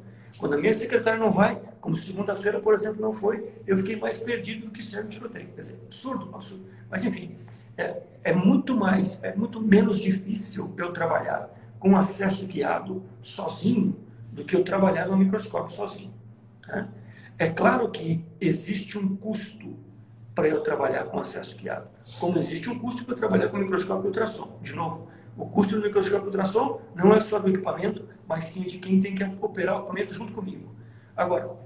Quando 0.45 0.57
a 0.57 0.59
minha 0.59 0.75
secretária 0.75 1.19
não 1.19 1.33
vai, 1.33 1.59
como 1.81 1.97
segunda-feira, 1.97 2.61
por 2.61 2.75
exemplo, 2.75 3.01
não 3.01 3.15
foi, 3.15 3.51
eu 3.67 3.79
fiquei 3.79 3.97
mais 3.97 4.19
perdido 4.19 4.67
do 4.67 4.71
que 4.71 4.83
serve 4.83 5.09
tiroteio. 5.09 5.49
Quer 5.55 5.61
dizer, 5.63 5.81
absurdo, 5.87 6.29
absurdo. 6.35 6.67
Mas, 6.91 7.03
enfim, 7.03 7.35
é, 7.79 8.03
é, 8.23 8.35
muito 8.35 8.77
mais, 8.77 9.25
é 9.25 9.35
muito 9.35 9.59
menos 9.59 9.99
difícil 9.99 10.75
eu 10.77 10.93
trabalhar 10.93 11.49
com 11.79 11.97
acesso 11.97 12.47
guiado 12.47 13.03
sozinho 13.23 13.97
do 14.33 14.45
que 14.45 14.55
eu 14.55 14.63
trabalhar 14.63 15.07
no 15.07 15.17
microscópio 15.17 15.75
sozinho. 15.75 16.13
Né? 16.69 16.89
É 17.39 17.49
claro 17.49 17.91
que 17.91 18.23
existe 18.39 18.99
um 18.99 19.17
custo 19.17 19.75
para 20.35 20.47
eu 20.47 20.61
trabalhar 20.61 21.05
com 21.05 21.19
acesso 21.19 21.57
guiado, 21.57 21.89
como 22.21 22.39
existe 22.39 22.69
um 22.69 22.79
custo 22.79 23.03
para 23.07 23.15
trabalhar 23.15 23.49
com 23.49 23.57
microscópio 23.57 24.09
ultrassom. 24.09 24.59
De 24.61 24.75
novo, 24.75 25.09
o 25.37 25.47
custo 25.47 25.77
do 25.77 25.83
microscópio 25.83 26.27
ultrassom 26.27 26.81
não 26.94 27.14
é 27.14 27.20
só 27.20 27.38
do 27.38 27.49
equipamento, 27.49 28.09
mas 28.27 28.44
sim 28.47 28.62
de 28.62 28.79
quem 28.79 29.01
tem 29.01 29.14
que 29.14 29.25
operar 29.40 29.77
o 29.77 29.79
equipamento 29.81 30.14
junto 30.14 30.33
comigo. 30.33 30.75
Agora, 31.16 31.57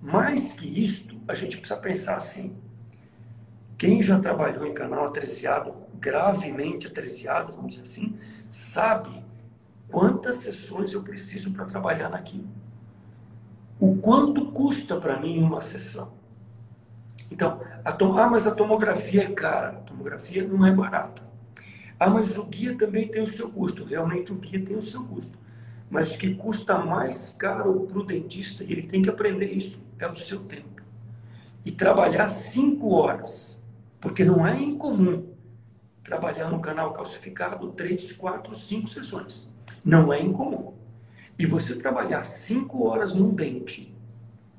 mais 0.00 0.52
que 0.52 0.66
isto, 0.82 1.20
a 1.26 1.34
gente 1.34 1.56
precisa 1.56 1.78
pensar 1.78 2.16
assim. 2.16 2.56
Quem 3.76 4.02
já 4.02 4.18
trabalhou 4.18 4.66
em 4.66 4.74
canal 4.74 5.06
atresiado, 5.06 5.74
gravemente 5.94 6.86
atresiado, 6.86 7.52
vamos 7.52 7.70
dizer 7.74 7.82
assim, 7.82 8.18
sabe 8.48 9.24
quantas 9.88 10.36
sessões 10.36 10.92
eu 10.92 11.02
preciso 11.02 11.52
para 11.52 11.64
trabalhar 11.64 12.08
naquilo. 12.10 12.48
O 13.78 13.96
quanto 13.96 14.52
custa 14.52 15.00
para 15.00 15.18
mim 15.18 15.42
uma 15.42 15.62
sessão. 15.62 16.12
Então, 17.30 17.60
a 17.82 17.92
tom... 17.92 18.18
ah, 18.18 18.28
mas 18.28 18.46
a 18.46 18.54
tomografia 18.54 19.24
é 19.24 19.32
cara. 19.32 19.70
A 19.70 19.80
tomografia 19.80 20.46
não 20.46 20.66
é 20.66 20.70
barata. 20.70 21.29
Ah, 22.00 22.08
mas 22.08 22.38
o 22.38 22.46
guia 22.46 22.74
também 22.78 23.06
tem 23.06 23.22
o 23.22 23.26
seu 23.26 23.50
custo. 23.50 23.84
Realmente 23.84 24.32
o 24.32 24.36
guia 24.36 24.64
tem 24.64 24.74
o 24.74 24.80
seu 24.80 25.04
custo. 25.04 25.38
Mas 25.90 26.14
o 26.14 26.18
que 26.18 26.34
custa 26.34 26.78
mais 26.78 27.36
caro 27.38 27.80
para 27.80 27.98
o 27.98 28.02
dentista, 28.02 28.64
ele 28.64 28.84
tem 28.84 29.02
que 29.02 29.10
aprender 29.10 29.52
isso, 29.52 29.78
é 29.98 30.06
o 30.06 30.14
seu 30.14 30.40
tempo. 30.44 30.82
E 31.62 31.70
trabalhar 31.70 32.28
cinco 32.28 32.94
horas, 32.94 33.62
porque 34.00 34.24
não 34.24 34.46
é 34.46 34.58
incomum 34.58 35.28
trabalhar 36.02 36.48
no 36.48 36.60
canal 36.60 36.92
calcificado 36.94 37.70
três, 37.72 38.12
quatro, 38.12 38.54
cinco 38.54 38.88
sessões. 38.88 39.46
Não 39.84 40.10
é 40.10 40.22
incomum. 40.22 40.72
E 41.38 41.44
você 41.44 41.74
trabalhar 41.76 42.24
cinco 42.24 42.84
horas 42.84 43.12
num 43.12 43.34
dente, 43.34 43.94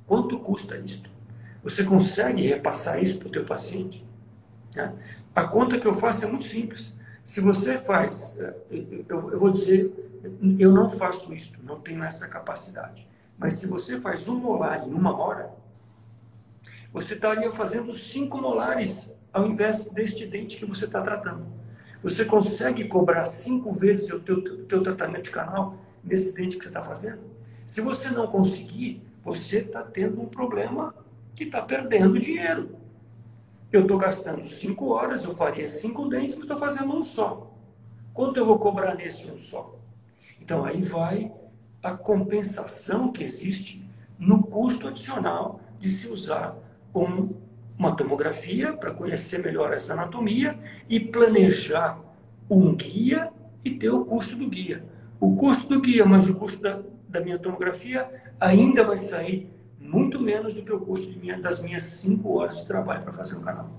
quanto 0.06 0.38
custa 0.38 0.77
isto? 0.77 1.10
Você 1.63 1.84
consegue 1.84 2.45
repassar 2.45 3.01
isso 3.01 3.17
para 3.17 3.30
o 3.30 3.32
teu 3.32 3.45
paciente? 3.45 4.06
Né? 4.75 4.93
A 5.36 5.43
conta 5.45 5.80
que 5.80 5.88
eu 5.88 5.93
faço 5.93 6.25
é 6.25 6.27
muito 6.27 6.45
simples. 6.45 6.95
Se 7.23 7.39
você 7.39 7.77
faz, 7.79 8.38
é, 8.39 8.53
eu 9.07 9.39
vou 9.39 9.51
dizer, 9.51 9.91
eu 10.57 10.71
não 10.71 10.89
faço 10.89 11.34
isso, 11.34 11.53
não 11.63 11.79
tenho 11.79 12.03
essa 12.03 12.27
capacidade. 12.27 13.07
Mas 13.38 13.55
se 13.55 13.67
você 13.67 13.99
faz 13.99 14.27
um 14.27 14.36
molar 14.36 14.88
em 14.88 14.93
uma 14.93 15.17
hora, 15.17 15.51
você 16.91 17.13
estaria 17.13 17.51
fazendo 17.51 17.93
cinco 17.93 18.38
molares 18.38 19.15
ao 19.31 19.47
invés 19.47 19.89
deste 19.89 20.25
dente 20.27 20.57
que 20.57 20.65
você 20.65 20.86
está 20.86 21.01
tratando. 21.01 21.45
Você 22.03 22.25
consegue 22.25 22.88
cobrar 22.88 23.25
cinco 23.25 23.71
vezes 23.71 24.10
o 24.10 24.19
teu, 24.19 24.65
teu 24.65 24.84
tratamento 24.84 25.23
de 25.23 25.31
canal 25.31 25.77
nesse 26.03 26.34
dente 26.34 26.57
que 26.57 26.63
você 26.63 26.69
está 26.69 26.84
fazendo? 26.84 27.21
Se 27.65 27.79
você 27.79 28.10
não 28.10 28.27
conseguir, 28.27 29.01
você 29.23 29.60
está 29.60 29.84
tendo 29.84 30.21
um 30.21 30.25
problema 30.25 30.93
que 31.36 31.43
está 31.43 31.62
perdendo 31.62 32.19
dinheiro. 32.19 32.75
Eu 33.71 33.84
estou 33.84 33.97
gastando 33.97 34.45
cinco 34.47 34.89
horas, 34.89 35.23
eu 35.23 35.34
faria 35.34 35.67
cinco 35.67 36.07
dentes, 36.10 36.36
mas 36.36 36.43
estou 36.43 36.57
fazendo 36.57 36.93
um 36.93 37.01
só. 37.01 37.51
Quanto 38.13 38.38
eu 38.38 38.45
vou 38.45 38.60
cobrar 38.60 38.95
nesse 38.95 39.31
um 39.31 39.39
só? 39.39 39.75
Então 40.41 40.65
aí 40.65 40.81
vai 40.81 41.31
a 41.81 41.91
compensação 41.91 43.12
que 43.12 43.23
existe 43.23 43.81
no 44.19 44.43
custo 44.43 44.89
adicional 44.89 45.62
de 45.79 45.88
se 45.88 46.07
usar 46.10 46.55
um, 46.93 47.29
uma 47.77 47.95
tomografia 47.95 48.73
para 48.73 48.91
conhecer 48.91 49.41
melhor 49.41 49.73
essa 49.73 49.93
anatomia 49.93 50.60
e 50.89 50.99
planejar 50.99 51.97
um 52.49 52.75
guia 52.75 53.31
e 53.63 53.71
ter 53.71 53.89
o 53.89 54.03
custo 54.03 54.36
do 54.36 54.49
guia. 54.49 54.84
O 55.17 55.36
custo 55.38 55.67
do 55.67 55.79
guia 55.79 56.05
mais 56.05 56.29
o 56.29 56.36
custo 56.36 56.62
da, 56.62 56.81
da 57.07 57.21
minha 57.21 57.39
tomografia 57.39 58.10
ainda 58.38 58.84
vai 58.84 58.97
sair 58.97 59.49
muito 59.81 60.21
menos 60.21 60.53
do 60.53 60.63
que 60.63 60.71
o 60.71 60.79
custo 60.79 61.09
minha, 61.19 61.39
das 61.39 61.61
minhas 61.61 61.83
cinco 61.83 62.37
horas 62.37 62.57
de 62.57 62.65
trabalho 62.65 63.01
para 63.01 63.11
fazer 63.11 63.35
um 63.35 63.41
canal. 63.41 63.69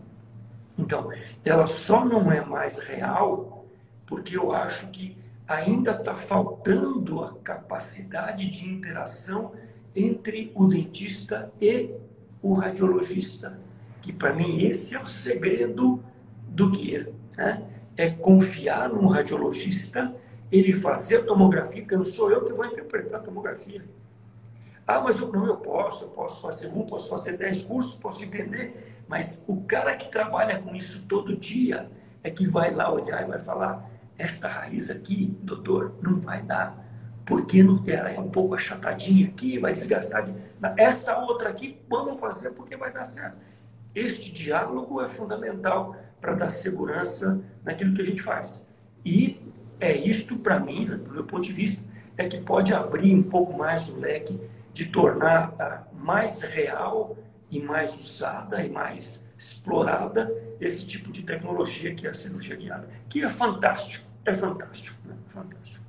Então, 0.76 1.10
ela 1.44 1.66
só 1.66 2.04
não 2.04 2.30
é 2.32 2.44
mais 2.44 2.78
real 2.78 3.64
porque 4.06 4.36
eu 4.36 4.52
acho 4.52 4.88
que 4.88 5.16
ainda 5.46 5.92
está 5.92 6.14
faltando 6.14 7.22
a 7.22 7.34
capacidade 7.42 8.48
de 8.50 8.68
interação 8.68 9.52
entre 9.94 10.50
o 10.54 10.66
dentista 10.66 11.52
e 11.60 11.90
o 12.42 12.54
radiologista, 12.54 13.58
que 14.00 14.12
para 14.12 14.32
mim 14.32 14.64
esse 14.64 14.94
é 14.94 15.00
o 15.00 15.06
segredo 15.06 16.02
do 16.48 16.70
guia. 16.70 17.12
Né? 17.36 17.62
É 17.96 18.10
confiar 18.10 18.88
num 18.88 19.06
radiologista, 19.06 20.14
ele 20.50 20.72
fazer 20.72 21.18
a 21.18 21.22
tomografia, 21.22 21.82
porque 21.82 21.96
não 21.96 22.04
sou 22.04 22.30
eu 22.30 22.44
que 22.44 22.52
vou 22.52 22.66
interpretar 22.66 23.20
a 23.20 23.22
tomografia. 23.22 23.84
Ah, 24.86 25.00
mas 25.00 25.18
eu 25.18 25.30
não, 25.30 25.46
eu 25.46 25.56
posso, 25.56 26.04
eu 26.04 26.08
posso 26.08 26.42
fazer 26.42 26.68
um, 26.68 26.84
posso 26.84 27.08
fazer 27.08 27.36
dez 27.36 27.62
cursos, 27.62 27.96
posso 27.96 28.24
entender. 28.24 29.04
Mas 29.08 29.44
o 29.46 29.62
cara 29.62 29.94
que 29.94 30.10
trabalha 30.10 30.58
com 30.60 30.74
isso 30.74 31.02
todo 31.02 31.36
dia 31.36 31.90
é 32.22 32.30
que 32.30 32.46
vai 32.46 32.74
lá 32.74 32.92
olhar 32.92 33.22
e 33.22 33.26
vai 33.26 33.38
falar: 33.38 33.88
esta 34.18 34.48
raiz 34.48 34.90
aqui, 34.90 35.36
doutor, 35.42 35.94
não 36.02 36.20
vai 36.20 36.42
dar, 36.42 36.76
porque 37.24 37.60
ela 37.88 38.10
é 38.10 38.18
um 38.18 38.30
pouco 38.30 38.54
achatadinha 38.54 39.28
aqui, 39.28 39.58
vai 39.58 39.72
desgastar. 39.72 40.28
Esta 40.76 41.18
outra 41.18 41.48
aqui, 41.48 41.80
vamos 41.88 42.18
fazer 42.18 42.50
porque 42.50 42.76
vai 42.76 42.92
dar 42.92 43.04
certo. 43.04 43.36
Este 43.94 44.32
diálogo 44.32 45.02
é 45.02 45.08
fundamental 45.08 45.94
para 46.20 46.34
dar 46.34 46.50
segurança 46.50 47.40
naquilo 47.62 47.94
que 47.94 48.02
a 48.02 48.04
gente 48.04 48.22
faz. 48.22 48.66
E 49.04 49.40
é 49.80 49.94
isto, 49.94 50.36
para 50.36 50.58
mim, 50.58 50.86
né, 50.86 50.96
do 50.96 51.10
meu 51.10 51.24
ponto 51.24 51.42
de 51.42 51.52
vista, 51.52 51.82
é 52.16 52.26
que 52.26 52.40
pode 52.40 52.72
abrir 52.72 53.14
um 53.14 53.22
pouco 53.22 53.56
mais 53.56 53.88
o 53.90 53.98
leque 53.98 54.40
de 54.72 54.86
tornar 54.86 55.88
mais 55.92 56.40
real 56.42 57.16
e 57.50 57.60
mais 57.60 57.98
usada 57.98 58.64
e 58.64 58.70
mais 58.70 59.30
explorada 59.36 60.32
esse 60.60 60.86
tipo 60.86 61.10
de 61.12 61.22
tecnologia 61.22 61.94
que 61.94 62.06
é 62.06 62.10
a 62.10 62.14
cirurgia 62.14 62.56
guiada, 62.56 62.88
que 63.08 63.22
é 63.22 63.28
fantástico, 63.28 64.04
é 64.24 64.32
fantástico, 64.32 64.96
né? 65.04 65.14
fantástico. 65.28 65.82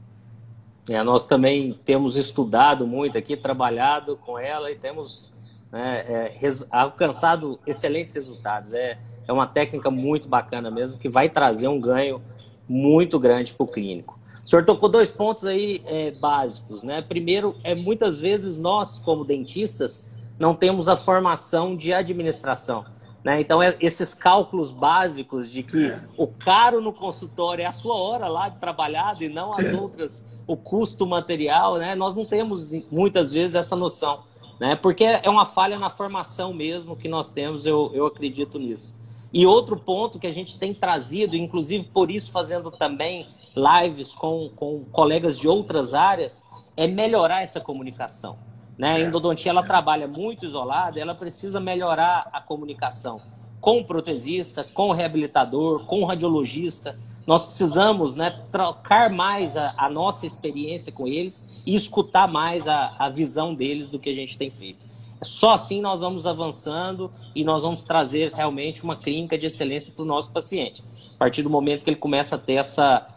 É, 0.89 1.01
nós 1.01 1.25
também 1.25 1.79
temos 1.85 2.17
estudado 2.17 2.85
muito 2.85 3.17
aqui, 3.17 3.37
trabalhado 3.37 4.17
com 4.17 4.37
ela 4.37 4.69
e 4.69 4.75
temos 4.75 5.31
né, 5.71 5.99
é, 6.07 6.33
alcançado 6.69 7.57
excelentes 7.65 8.13
resultados. 8.15 8.73
É, 8.73 8.97
é 9.25 9.31
uma 9.31 9.47
técnica 9.47 9.89
muito 9.89 10.27
bacana 10.27 10.69
mesmo, 10.69 10.99
que 10.99 11.07
vai 11.07 11.29
trazer 11.29 11.69
um 11.69 11.79
ganho 11.79 12.21
muito 12.67 13.17
grande 13.17 13.53
para 13.53 13.63
o 13.63 13.67
clínico. 13.67 14.19
O 14.45 14.49
senhor 14.49 14.65
tocou 14.65 14.89
dois 14.89 15.09
pontos 15.09 15.45
aí 15.45 15.81
é, 15.85 16.11
básicos, 16.11 16.83
né? 16.83 17.01
Primeiro, 17.01 17.55
é 17.63 17.73
muitas 17.73 18.19
vezes 18.19 18.57
nós, 18.57 18.99
como 18.99 19.23
dentistas, 19.23 20.03
não 20.37 20.53
temos 20.53 20.89
a 20.89 20.97
formação 20.97 21.75
de 21.75 21.93
administração. 21.93 22.85
Né? 23.23 23.39
Então, 23.39 23.63
é, 23.63 23.75
esses 23.79 24.13
cálculos 24.13 24.71
básicos 24.71 25.49
de 25.49 25.63
que 25.63 25.85
é. 25.85 25.99
o 26.17 26.27
caro 26.27 26.81
no 26.81 26.91
consultório 26.91 27.63
é 27.63 27.65
a 27.65 27.71
sua 27.71 27.95
hora 27.95 28.27
lá 28.27 28.49
de 28.49 28.59
trabalhado 28.59 29.23
e 29.23 29.29
não 29.29 29.57
as 29.57 29.67
é. 29.67 29.73
outras, 29.73 30.25
o 30.45 30.57
custo 30.57 31.07
material, 31.07 31.77
né? 31.77 31.95
nós 31.95 32.15
não 32.15 32.25
temos 32.25 32.73
muitas 32.91 33.31
vezes 33.31 33.55
essa 33.55 33.77
noção. 33.77 34.23
Né? 34.59 34.75
Porque 34.75 35.05
é 35.05 35.29
uma 35.29 35.45
falha 35.45 35.79
na 35.79 35.89
formação 35.89 36.53
mesmo 36.53 36.97
que 36.97 37.07
nós 37.07 37.31
temos, 37.31 37.65
eu, 37.65 37.89
eu 37.93 38.05
acredito 38.05 38.59
nisso. 38.59 38.93
E 39.31 39.47
outro 39.47 39.77
ponto 39.77 40.19
que 40.19 40.27
a 40.27 40.33
gente 40.33 40.59
tem 40.59 40.73
trazido, 40.73 41.35
inclusive 41.35 41.85
por 41.85 42.11
isso 42.11 42.29
fazendo 42.29 42.69
também 42.69 43.27
lives 43.55 44.13
com, 44.15 44.49
com 44.55 44.85
colegas 44.85 45.39
de 45.39 45.47
outras 45.47 45.93
áreas, 45.93 46.43
é 46.75 46.87
melhorar 46.87 47.41
essa 47.41 47.59
comunicação. 47.59 48.37
Né? 48.77 48.95
A 48.95 48.99
endodontia 48.99 49.51
ela 49.51 49.63
trabalha 49.63 50.07
muito 50.07 50.45
isolada, 50.45 50.99
ela 50.99 51.13
precisa 51.13 51.59
melhorar 51.59 52.29
a 52.33 52.41
comunicação 52.41 53.21
com 53.61 53.79
o 53.79 53.85
protesista, 53.85 54.63
com 54.63 54.89
o 54.89 54.91
reabilitador, 54.91 55.85
com 55.85 56.01
o 56.01 56.05
radiologista. 56.05 56.99
Nós 57.25 57.45
precisamos 57.45 58.17
né, 58.17 58.29
trocar 58.51 59.09
mais 59.09 59.55
a, 59.55 59.73
a 59.77 59.89
nossa 59.89 60.25
experiência 60.25 60.91
com 60.91 61.07
eles 61.07 61.47
e 61.65 61.73
escutar 61.73 62.27
mais 62.27 62.67
a, 62.67 62.93
a 62.99 63.09
visão 63.09 63.55
deles 63.55 63.89
do 63.89 63.99
que 63.99 64.09
a 64.09 64.13
gente 64.13 64.37
tem 64.37 64.51
feito. 64.51 64.85
Só 65.21 65.53
assim 65.53 65.79
nós 65.79 66.01
vamos 66.01 66.27
avançando 66.27 67.09
e 67.33 67.45
nós 67.45 67.63
vamos 67.63 67.85
trazer 67.85 68.33
realmente 68.33 68.83
uma 68.83 68.97
clínica 68.97 69.37
de 69.37 69.45
excelência 69.45 69.93
para 69.93 70.03
o 70.03 70.05
nosso 70.05 70.31
paciente. 70.31 70.83
A 71.15 71.17
partir 71.17 71.41
do 71.41 71.49
momento 71.49 71.83
que 71.83 71.89
ele 71.89 71.95
começa 71.95 72.35
a 72.35 72.39
ter 72.39 72.55
essa, 72.55 73.07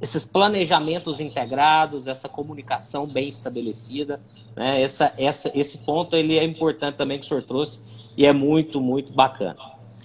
esses 0.00 0.24
planejamentos 0.24 1.20
integrados, 1.20 2.06
essa 2.06 2.28
comunicação 2.28 3.06
bem 3.06 3.28
estabelecida, 3.28 4.20
né? 4.56 4.80
Essa, 4.80 5.12
essa, 5.16 5.50
esse 5.54 5.78
ponto 5.78 6.14
ele 6.14 6.38
é 6.38 6.44
importante 6.44 6.96
também 6.96 7.18
que 7.18 7.24
o 7.24 7.28
senhor 7.28 7.42
trouxe 7.42 7.80
e 8.16 8.24
é 8.24 8.32
muito, 8.32 8.80
muito 8.80 9.12
bacana. 9.12 9.56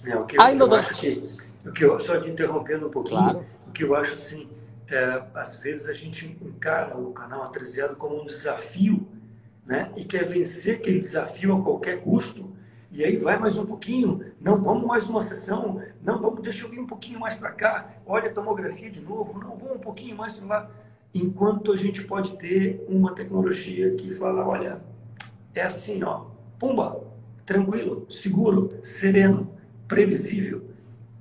É, 0.04 0.16
o 0.16 0.26
que, 0.26 0.36
eu, 0.36 0.42
eu 0.42 0.74
acho 0.74 0.94
que, 0.94 1.22
o 1.66 1.72
que 1.72 1.84
eu, 1.84 2.00
só 2.00 2.18
te 2.18 2.28
interrompendo 2.28 2.86
um 2.86 2.90
pouquinho, 2.90 3.20
claro. 3.20 3.46
o 3.68 3.72
que 3.72 3.84
eu 3.84 3.94
acho 3.94 4.14
assim, 4.14 4.48
é, 4.90 5.22
às 5.34 5.56
vezes 5.56 5.88
a 5.88 5.94
gente 5.94 6.36
encara 6.40 6.96
o 6.96 7.12
canal 7.12 7.42
atrasiado 7.42 7.96
como 7.96 8.20
um 8.20 8.26
desafio, 8.26 9.06
né? 9.66 9.90
E 9.96 10.04
quer 10.04 10.26
vencer 10.26 10.76
aquele 10.76 10.98
desafio 10.98 11.56
a 11.56 11.62
qualquer 11.62 12.02
custo. 12.02 12.50
E 12.92 13.04
aí 13.04 13.16
vai 13.16 13.38
mais 13.38 13.56
um 13.56 13.64
pouquinho, 13.64 14.20
não, 14.40 14.60
vamos 14.60 14.84
mais 14.84 15.08
uma 15.08 15.22
sessão, 15.22 15.80
não, 16.02 16.20
vamos, 16.20 16.42
deixa 16.42 16.64
eu 16.64 16.70
vir 16.70 16.80
um 16.80 16.86
pouquinho 16.86 17.20
mais 17.20 17.36
para 17.36 17.52
cá, 17.52 17.94
olha 18.04 18.28
a 18.28 18.32
tomografia 18.32 18.90
de 18.90 19.00
novo, 19.00 19.38
não, 19.38 19.56
vamos 19.56 19.76
um 19.76 19.78
pouquinho 19.78 20.16
mais 20.16 20.36
para 20.36 20.46
lá. 20.46 20.70
Enquanto 21.14 21.72
a 21.72 21.76
gente 21.76 22.02
pode 22.02 22.36
ter 22.36 22.84
uma 22.88 23.14
tecnologia 23.14 23.94
que 23.94 24.12
fala, 24.12 24.44
olha, 24.44 24.80
é 25.54 25.62
assim, 25.62 26.02
ó, 26.02 26.26
pumba, 26.58 27.00
tranquilo, 27.46 28.06
seguro, 28.08 28.70
sereno, 28.82 29.48
previsível, 29.86 30.64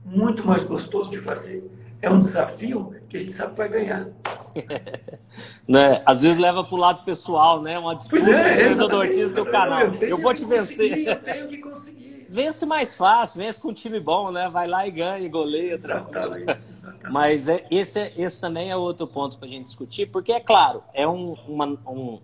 muito 0.03 0.45
mais 0.45 0.63
gostoso 0.63 1.11
de 1.11 1.19
fazer. 1.19 1.69
É 2.01 2.09
um 2.09 2.19
desafio 2.19 2.95
que 3.09 3.17
a 3.17 3.19
gente 3.19 3.31
sabe 3.31 3.51
que 3.51 3.57
vai 3.57 3.69
ganhar. 3.69 4.07
né? 5.67 6.01
Às 6.05 6.21
vezes 6.21 6.37
leva 6.37 6.63
para 6.63 6.75
o 6.75 6.77
lado 6.77 7.03
pessoal, 7.03 7.61
né? 7.61 7.77
Uma 7.77 7.95
disputa 7.95 8.23
pois 8.23 8.79
é, 8.79 8.87
do 8.87 9.01
artista 9.01 9.39
e 9.39 9.41
o 9.41 9.45
canal. 9.45 9.81
Eu, 9.81 10.09
eu 10.09 10.17
vou 10.17 10.33
te 10.33 10.45
vencer. 10.45 11.07
Eu 11.07 11.15
tenho 11.17 11.47
que 11.47 11.57
conseguir 11.57 12.09
vence 12.29 12.65
mais 12.65 12.95
fácil, 12.95 13.41
vence 13.41 13.59
com 13.59 13.69
um 13.69 13.73
time 13.73 13.99
bom, 13.99 14.31
né? 14.31 14.47
Vai 14.49 14.67
lá 14.67 14.87
e 14.87 14.91
ganha, 14.91 15.25
e 15.25 15.27
goleia. 15.27 15.73
Exatamente, 15.73 16.51
exatamente. 16.51 17.11
Mas 17.11 17.47
é, 17.47 17.65
esse, 17.71 17.99
é, 17.99 18.13
esse 18.15 18.39
também 18.39 18.69
é 18.69 18.75
outro 18.75 19.07
ponto 19.07 19.37
para 19.37 19.47
a 19.47 19.51
gente 19.51 19.65
discutir, 19.65 20.05
porque, 20.05 20.31
é 20.31 20.39
claro, 20.39 20.83
é 20.93 21.07
um, 21.07 21.33
uma, 21.47 21.65
um, 21.65 22.19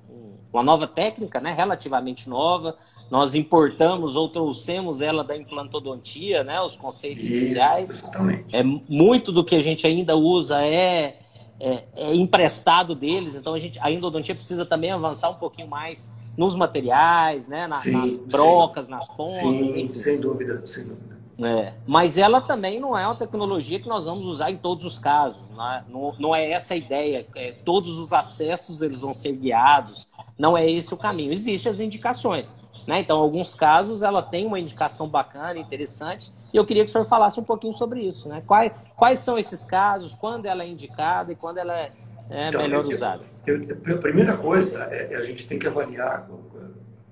uma 0.53 0.63
nova 0.63 0.87
técnica, 0.87 1.41
né? 1.41 1.51
Relativamente 1.51 2.29
nova. 2.29 2.77
Nós 3.09 3.35
importamos 3.35 4.15
ou 4.15 4.27
trouxemos 4.29 5.01
ela 5.01 5.23
da 5.23 5.37
implantodontia, 5.37 6.43
né? 6.43 6.59
Os 6.61 6.75
conceitos 6.75 7.25
Isso, 7.25 7.35
iniciais. 7.35 7.89
Exatamente. 7.89 8.55
É, 8.55 8.63
muito 8.63 9.31
do 9.31 9.43
que 9.43 9.55
a 9.55 9.61
gente 9.61 9.85
ainda 9.85 10.15
usa 10.15 10.61
é, 10.65 11.17
é, 11.59 11.83
é 11.95 12.15
emprestado 12.15 12.95
deles, 12.95 13.35
então 13.35 13.53
a, 13.53 13.59
gente, 13.59 13.79
a 13.79 13.91
endodontia 13.91 14.35
precisa 14.35 14.65
também 14.65 14.91
avançar 14.91 15.29
um 15.29 15.35
pouquinho 15.35 15.67
mais 15.67 16.11
nos 16.35 16.55
materiais, 16.55 17.47
né? 17.47 17.67
Na, 17.67 17.75
sim, 17.75 17.91
nas 17.91 18.17
brocas, 18.17 18.87
sim. 18.87 18.91
nas 18.91 19.07
pontas. 19.07 19.35
Sim, 19.35 19.81
enfim. 19.81 19.93
sem 19.93 20.19
dúvida, 20.19 20.65
sem 20.65 20.83
dúvida. 20.83 21.15
É. 21.37 21.73
Mas 21.85 22.17
ela 22.17 22.39
também 22.39 22.79
não 22.79 22.97
é 22.97 23.05
uma 23.05 23.15
tecnologia 23.15 23.79
que 23.79 23.87
nós 23.87 24.05
vamos 24.05 24.25
usar 24.25 24.51
em 24.51 24.57
todos 24.57 24.85
os 24.85 24.97
casos. 24.97 25.41
Né? 25.51 25.83
Não, 25.89 26.15
não 26.17 26.35
é 26.35 26.49
essa 26.49 26.73
a 26.73 26.77
ideia. 26.77 27.27
É, 27.35 27.51
todos 27.51 27.97
os 27.97 28.13
acessos 28.13 28.81
eles 28.81 29.01
vão 29.01 29.13
ser 29.13 29.33
guiados. 29.33 30.07
Não 30.37 30.57
é 30.57 30.69
esse 30.69 30.93
o 30.93 30.97
caminho. 30.97 31.33
Existem 31.33 31.69
as 31.69 31.79
indicações. 31.79 32.55
Né? 32.87 32.99
Então, 32.99 33.17
em 33.17 33.21
alguns 33.21 33.55
casos, 33.55 34.03
ela 34.03 34.21
tem 34.21 34.45
uma 34.45 34.59
indicação 34.59 35.07
bacana, 35.07 35.59
interessante. 35.59 36.31
E 36.53 36.57
eu 36.57 36.65
queria 36.65 36.83
que 36.83 36.89
o 36.89 36.91
senhor 36.91 37.05
falasse 37.05 37.39
um 37.39 37.43
pouquinho 37.43 37.73
sobre 37.73 38.01
isso. 38.01 38.29
Né? 38.29 38.43
Quais, 38.45 38.71
quais 38.95 39.19
são 39.19 39.37
esses 39.37 39.65
casos, 39.65 40.13
quando 40.13 40.45
ela 40.45 40.63
é 40.63 40.67
indicada 40.67 41.31
e 41.31 41.35
quando 41.35 41.57
ela 41.57 41.77
é 41.77 41.91
é 42.29 42.49
então, 42.49 42.61
melhor 42.61 42.83
eu, 42.83 42.89
usado? 42.89 43.25
Eu, 43.45 43.61
eu, 43.61 43.95
a 43.95 43.99
primeira 43.99 44.35
coisa 44.37 44.85
é, 44.91 45.13
é, 45.13 45.15
a 45.15 45.21
gente 45.21 45.47
tem 45.47 45.59
que 45.59 45.67
avaliar 45.67 46.27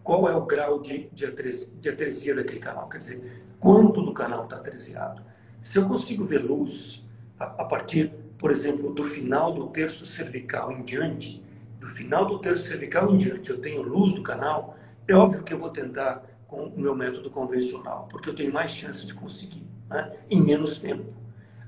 qual 0.04 0.28
é 0.28 0.36
o 0.36 0.42
grau 0.42 0.82
de, 0.82 1.08
de, 1.14 1.26
atresia, 1.26 1.70
de 1.80 1.90
atresia 1.90 2.36
daquele 2.36 2.60
canal, 2.60 2.90
quer 2.90 2.98
dizer, 2.98 3.44
quanto 3.60 4.02
do 4.02 4.12
canal 4.12 4.44
está 4.44 4.58
atresiado. 4.58 5.22
Se 5.62 5.78
eu 5.78 5.88
consigo 5.88 6.26
ver 6.26 6.40
luz 6.40 7.06
a, 7.40 7.46
a, 7.46 7.66
partir, 7.66 8.12
por 8.38 8.52
exemplo, 8.52 8.94
do 8.94 9.04
final 9.04 9.54
do 9.54 9.68
terço 9.68 10.06
cervical 10.06 10.72
em 10.72 10.84
diante, 10.84 11.44
do 11.80 11.88
final 11.88 12.26
do 12.26 12.40
terço 12.40 12.68
cervical 12.68 13.14
em 13.14 13.18
diante, 13.18 13.50
eu 13.50 13.62
tenho 13.62 13.82
luz 13.82 14.14
do 14.14 14.24
canal, 14.24 14.76
é 15.08 15.16
óbvio 15.16 15.44
que 15.44 15.54
eu 15.54 15.60
vou 15.60 15.70
tentar 15.70 16.24
com 16.48 16.66
o 16.66 16.80
meu 16.80 16.96
método 16.96 17.30
convencional, 17.30 18.08
porque 18.10 18.30
eu 18.30 18.36
tenho 18.36 18.54
mais 18.54 18.72
chance 18.72 19.06
de 19.06 19.14
conseguir, 19.14 19.66
né? 19.90 20.14
em 20.30 20.42
menos 20.42 20.80
tempo. 20.80 21.14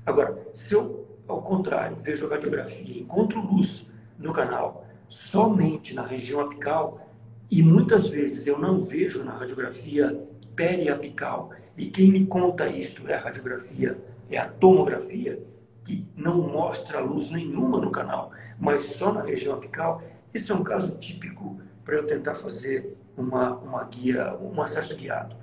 Agora, 0.04 0.46
se 0.52 0.74
eu 0.74 1.06
ao 1.28 1.42
contrário, 1.42 1.96
vejo 1.96 2.26
a 2.26 2.30
radiografia, 2.30 3.00
encontro 3.00 3.40
luz 3.40 3.90
no 4.18 4.32
canal 4.32 4.86
somente 5.08 5.94
na 5.94 6.04
região 6.04 6.40
apical 6.40 7.08
e 7.50 7.62
muitas 7.62 8.06
vezes 8.06 8.46
eu 8.46 8.58
não 8.58 8.78
vejo 8.78 9.24
na 9.24 9.36
radiografia 9.36 10.20
periapical. 10.54 11.50
E 11.76 11.86
quem 11.86 12.10
me 12.10 12.26
conta 12.26 12.66
isto 12.68 13.08
é 13.08 13.14
a 13.14 13.20
radiografia, 13.20 13.98
é 14.30 14.38
a 14.38 14.48
tomografia, 14.48 15.42
que 15.84 16.04
não 16.16 16.40
mostra 16.40 17.00
luz 17.00 17.30
nenhuma 17.30 17.80
no 17.80 17.90
canal, 17.90 18.32
mas 18.58 18.84
só 18.84 19.12
na 19.12 19.22
região 19.22 19.54
apical. 19.54 20.02
Esse 20.32 20.50
é 20.50 20.54
um 20.54 20.64
caso 20.64 20.96
típico 20.96 21.60
para 21.84 21.96
eu 21.96 22.06
tentar 22.06 22.34
fazer 22.34 22.96
uma, 23.16 23.54
uma 23.56 23.84
guia, 23.84 24.36
um 24.36 24.60
acesso 24.60 24.96
guiado. 24.96 25.36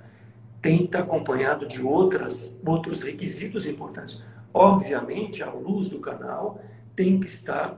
Tem 0.60 0.78
que 0.78 0.84
estar 0.84 1.00
acompanhado 1.00 1.66
de 1.66 1.82
outras, 1.82 2.58
outros 2.64 3.02
requisitos 3.02 3.66
importantes. 3.66 4.22
Obviamente, 4.52 5.42
a 5.42 5.50
luz 5.50 5.90
do 5.90 5.98
canal 5.98 6.60
tem 6.94 7.18
que 7.18 7.26
estar 7.26 7.76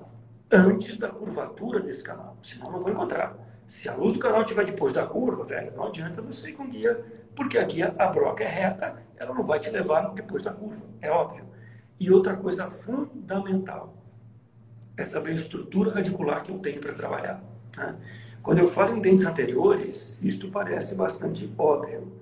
antes 0.52 0.96
da 0.96 1.08
curvatura 1.08 1.80
desse 1.80 2.04
canal, 2.04 2.36
senão 2.42 2.70
não 2.70 2.80
vou 2.80 2.90
encontrar. 2.90 3.36
Se 3.66 3.88
a 3.88 3.94
luz 3.94 4.12
do 4.12 4.20
canal 4.20 4.42
estiver 4.42 4.64
depois 4.64 4.92
da 4.92 5.04
curva, 5.04 5.42
velho, 5.42 5.72
não 5.74 5.86
adianta 5.86 6.22
você 6.22 6.50
ir 6.50 6.52
com 6.52 6.68
guia, 6.68 7.04
porque 7.34 7.58
a 7.58 7.64
guia, 7.64 7.94
a 7.98 8.06
broca 8.06 8.44
é 8.44 8.48
reta, 8.48 8.96
ela 9.16 9.34
não 9.34 9.42
vai 9.42 9.58
te 9.58 9.70
levar 9.70 10.12
depois 10.14 10.42
da 10.42 10.52
curva, 10.52 10.84
é 11.00 11.10
óbvio. 11.10 11.44
E 11.98 12.10
outra 12.10 12.36
coisa 12.36 12.70
fundamental 12.70 13.94
é 14.96 15.02
saber 15.02 15.30
a 15.30 15.34
estrutura 15.34 15.92
radicular 15.92 16.42
que 16.42 16.52
eu 16.52 16.58
tenho 16.58 16.80
para 16.80 16.92
trabalhar. 16.92 17.42
Né? 17.76 17.96
Quando 18.46 18.60
eu 18.60 18.68
falo 18.68 18.96
em 18.96 19.00
dentes 19.00 19.26
anteriores, 19.26 20.16
isto 20.22 20.48
parece 20.52 20.94
bastante 20.94 21.52
óbvio, 21.58 22.12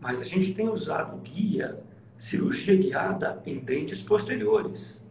mas 0.00 0.20
a 0.20 0.24
gente 0.24 0.54
tem 0.54 0.68
usado 0.68 1.16
guia 1.16 1.82
cirurgia 2.16 2.76
guiada 2.76 3.42
em 3.44 3.58
dentes 3.58 4.00
posteriores. 4.00 5.04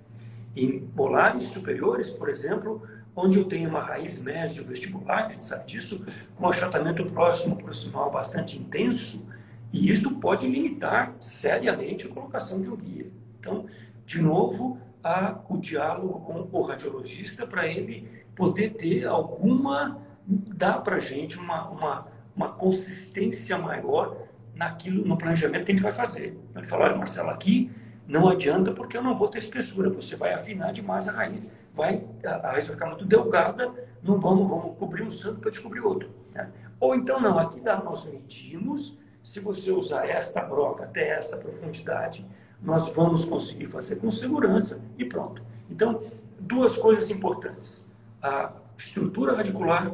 Em 0.56 0.89
molares 0.95 1.47
superiores, 1.47 2.10
por 2.10 2.30
exemplo, 2.30 2.82
onde 3.13 3.39
eu 3.39 3.43
tenho 3.43 3.69
uma 3.69 3.82
raiz 3.82 4.21
mésio 4.21 4.63
vestibular, 4.63 5.26
a 5.26 5.30
gente 5.30 5.45
sabe 5.45 5.65
disso, 5.65 6.06
com 6.34 6.47
achatamento 6.47 7.04
próximo 7.08 7.58
proximal 7.58 8.10
bastante 8.10 8.58
intenso, 8.58 9.28
e 9.73 9.91
isto 9.91 10.12
pode 10.12 10.47
limitar 10.47 11.13
seriamente 11.19 12.08
a 12.08 12.10
colocação 12.10 12.62
de 12.62 12.69
um 12.69 12.78
guia. 12.78 13.12
Então, 13.38 13.65
de 14.06 14.21
novo, 14.21 14.78
há 15.04 15.41
o 15.49 15.58
diálogo 15.58 16.21
com 16.21 16.47
o 16.58 16.62
radiologista 16.62 17.45
para 17.45 17.67
ele 17.67 18.08
poder 18.34 18.76
ter 18.76 19.06
alguma, 19.06 20.02
dá 20.26 20.78
para 20.78 20.98
a 20.98 21.00
gente 21.00 21.38
uma, 21.38 21.70
uma, 21.70 22.08
uma 22.36 22.50
consistência 22.50 23.58
maior 23.58 24.18
naquilo, 24.56 25.06
no 25.06 25.18
planejamento 25.18 25.66
que 25.66 25.72
a 25.72 25.76
gente 25.76 25.84
vai 25.84 25.94
fazer. 25.94 26.38
Ele 26.56 26.66
fala, 26.66 26.86
olha, 26.86 26.96
Marcelo, 26.96 27.30
aqui 27.30 27.72
não 28.08 28.30
adianta 28.30 28.72
porque 28.72 28.98
eu 28.98 29.02
não 29.02 29.16
vou 29.16 29.28
ter 29.28 29.40
espessura, 29.40 29.90
você 29.90 30.16
vai 30.16 30.34
afinar 30.34 30.72
demais 30.72 31.08
a 31.08 31.14
raiz, 31.14 31.56
vai, 31.74 32.06
a 32.26 32.52
raiz 32.52 32.66
vai 32.66 32.76
ficar 32.76 32.88
muito 32.88 33.06
delgada, 33.06 33.74
não 34.02 34.20
vamos, 34.20 34.50
vamos 34.50 34.78
cobrir 34.78 35.04
um 35.04 35.10
santo 35.10 35.40
para 35.40 35.50
descobrir 35.50 35.80
outro. 35.80 36.10
Né? 36.34 36.50
Ou 36.80 36.96
então 36.96 37.20
não, 37.20 37.40
aqui 37.40 37.62
dá, 37.62 37.82
nós 37.82 38.06
medimos, 38.06 38.98
se 39.24 39.40
você 39.40 39.72
usar 39.72 40.08
esta 40.08 40.42
broca 40.42 40.84
até 40.84 41.10
esta 41.10 41.38
profundidade, 41.38 42.28
nós 42.62 42.90
vamos 42.90 43.26
conseguir 43.26 43.68
fazer 43.68 43.98
com 43.98 44.10
segurança 44.10 44.84
e 44.98 45.06
pronto. 45.06 45.42
Então, 45.70 46.00
duas 46.40 46.78
coisas 46.78 47.10
importantes. 47.10 47.86
A 48.22 48.52
estrutura 48.78 49.34
radicular 49.34 49.94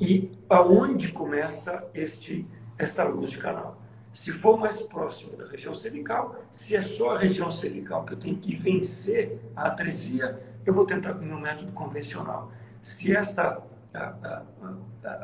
e 0.00 0.30
aonde 0.48 1.12
começa 1.12 1.88
este, 1.94 2.46
esta 2.78 3.04
luz 3.04 3.30
de 3.30 3.38
canal. 3.38 3.80
Se 4.12 4.32
for 4.32 4.58
mais 4.58 4.80
próximo 4.82 5.36
da 5.36 5.46
região 5.46 5.74
cervical, 5.74 6.36
se 6.50 6.74
é 6.74 6.82
só 6.82 7.16
a 7.16 7.18
região 7.18 7.50
cervical 7.50 8.04
que 8.04 8.14
eu 8.14 8.16
tenho 8.16 8.36
que 8.36 8.56
vencer 8.56 9.38
a 9.54 9.66
atresia, 9.66 10.38
eu 10.64 10.72
vou 10.72 10.86
tentar 10.86 11.14
com 11.14 11.24
o 11.24 11.26
meu 11.26 11.38
método 11.38 11.70
convencional. 11.72 12.50
Se 12.80 13.14
esta 13.14 13.62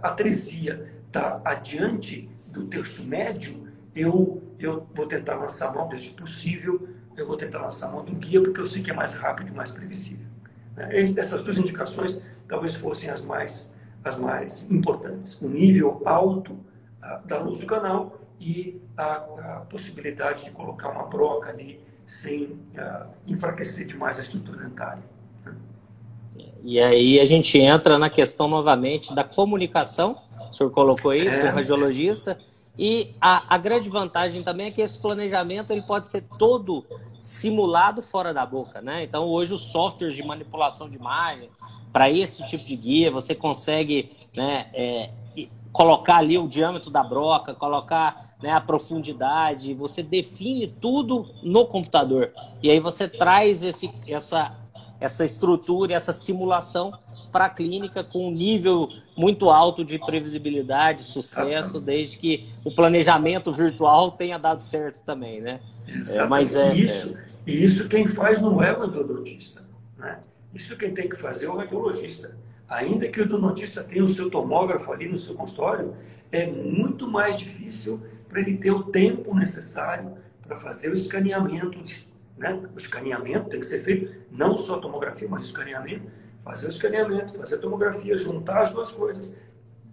atresia 0.02 1.02
está 1.06 1.40
adiante 1.44 2.28
do 2.48 2.66
terço 2.66 3.04
médio, 3.04 3.66
eu, 3.94 4.42
eu 4.58 4.86
vou 4.94 5.06
tentar 5.06 5.36
lançar 5.36 5.74
mão 5.74 5.88
desde 5.88 6.10
possível, 6.10 6.88
eu 7.16 7.26
vou 7.26 7.36
tentar 7.36 7.60
lançar 7.60 7.90
mão 7.90 8.04
do 8.04 8.12
guia, 8.12 8.42
porque 8.42 8.60
eu 8.60 8.66
sei 8.66 8.82
que 8.82 8.90
é 8.90 8.94
mais 8.94 9.14
rápido 9.14 9.48
e 9.48 9.56
mais 9.56 9.70
previsível. 9.70 10.26
Né? 10.76 10.88
Essas 11.16 11.42
duas 11.42 11.58
indicações 11.58 12.18
talvez 12.48 12.74
fossem 12.74 13.10
as 13.10 13.20
mais, 13.20 13.72
as 14.04 14.16
mais 14.16 14.66
importantes. 14.70 15.40
O 15.40 15.48
nível 15.48 16.02
alto 16.04 16.56
da 17.24 17.38
luz 17.38 17.60
do 17.60 17.66
canal 17.66 18.18
e 18.40 18.80
a, 18.96 19.14
a 19.14 19.66
possibilidade 19.68 20.44
de 20.44 20.50
colocar 20.50 20.90
uma 20.90 21.04
broca 21.04 21.50
ali 21.50 21.80
sem 22.06 22.44
uh, 22.44 23.06
enfraquecer 23.26 23.86
demais 23.86 24.18
a 24.18 24.22
estrutura 24.22 24.58
dentária. 24.58 25.02
Né? 25.44 25.54
E 26.62 26.80
aí 26.80 27.20
a 27.20 27.24
gente 27.24 27.58
entra 27.58 27.98
na 27.98 28.10
questão 28.10 28.48
novamente 28.48 29.14
da 29.14 29.24
comunicação, 29.24 30.18
o 30.50 30.52
senhor 30.52 30.70
colocou 30.70 31.10
aí, 31.10 31.26
é, 31.26 31.40
com 31.40 31.46
o 31.48 31.54
radiologista, 31.54 32.38
e 32.78 33.14
a, 33.20 33.54
a, 33.54 33.58
grande 33.58 33.88
vantagem 33.88 34.42
também 34.42 34.68
é 34.68 34.70
que 34.70 34.80
esse 34.80 34.98
planejamento 34.98 35.72
ele 35.72 35.82
pode 35.82 36.08
ser 36.08 36.22
todo 36.38 36.84
simulado 37.18 38.02
fora 38.02 38.32
da 38.32 38.46
boca, 38.46 38.80
né? 38.80 39.02
Então 39.02 39.26
hoje 39.26 39.52
os 39.52 39.70
softwares 39.70 40.16
de 40.16 40.22
manipulação 40.22 40.88
de 40.88 40.96
imagem 40.96 41.50
para 41.92 42.10
esse 42.10 42.46
tipo 42.46 42.64
de 42.64 42.74
guia 42.76 43.10
você 43.10 43.34
consegue 43.34 44.12
né, 44.34 44.66
é, 44.72 45.10
colocar 45.72 46.16
ali 46.16 46.38
o 46.38 46.46
diâmetro 46.46 46.90
da 46.90 47.02
broca, 47.02 47.54
colocar 47.54 48.34
né, 48.42 48.50
a 48.50 48.60
profundidade, 48.60 49.72
você 49.74 50.02
define 50.02 50.66
tudo 50.66 51.30
no 51.42 51.66
computador. 51.66 52.30
E 52.62 52.70
aí 52.70 52.78
você 52.78 53.08
traz 53.08 53.62
esse, 53.62 53.90
essa, 54.06 54.54
essa 55.00 55.24
estrutura, 55.24 55.94
essa 55.94 56.12
simulação 56.12 56.92
para 57.30 57.46
a 57.46 57.48
clínica 57.48 58.04
com 58.04 58.28
um 58.28 58.30
nível 58.30 58.88
muito 59.16 59.48
alto 59.48 59.84
de 59.84 59.98
previsibilidade, 59.98 61.02
sucesso, 61.02 61.80
desde 61.80 62.18
que 62.18 62.48
o 62.62 62.74
planejamento 62.74 63.52
virtual 63.52 64.10
tenha 64.10 64.38
dado 64.38 64.60
certo 64.60 65.02
também, 65.02 65.40
né? 65.40 65.60
É, 66.10 66.24
mas 66.24 66.54
é, 66.54 66.74
isso, 66.74 67.16
é... 67.46 67.50
isso 67.50 67.88
quem 67.88 68.06
faz 68.06 68.38
não 68.38 68.62
é 68.62 68.76
o 68.76 68.84
endodontista, 68.84 69.62
né? 69.96 70.20
Isso 70.54 70.76
quem 70.76 70.92
tem 70.92 71.08
que 71.08 71.16
fazer 71.16 71.46
é 71.46 71.48
o 71.48 71.56
radiologista 71.56 72.36
ainda 72.72 73.08
que 73.08 73.20
o 73.20 73.24
odontista 73.24 73.84
tenha 73.84 74.02
o 74.02 74.08
seu 74.08 74.30
tomógrafo 74.30 74.92
ali 74.92 75.08
no 75.08 75.18
seu 75.18 75.34
consultório, 75.34 75.94
é 76.30 76.46
muito 76.46 77.06
mais 77.08 77.38
difícil 77.38 78.02
para 78.28 78.40
ele 78.40 78.56
ter 78.56 78.70
o 78.70 78.84
tempo 78.84 79.34
necessário 79.34 80.16
para 80.40 80.56
fazer 80.56 80.90
o 80.90 80.94
escaneamento. 80.94 81.78
Né? 82.38 82.60
O 82.74 82.78
escaneamento 82.78 83.50
tem 83.50 83.60
que 83.60 83.66
ser 83.66 83.84
feito, 83.84 84.14
não 84.30 84.56
só 84.56 84.78
tomografia, 84.78 85.28
mas 85.28 85.44
escaneamento. 85.44 86.10
Fazer 86.42 86.66
o 86.66 86.70
escaneamento, 86.70 87.34
fazer 87.34 87.56
a 87.56 87.58
tomografia, 87.58 88.16
juntar 88.16 88.62
as 88.62 88.70
duas 88.70 88.90
coisas, 88.90 89.36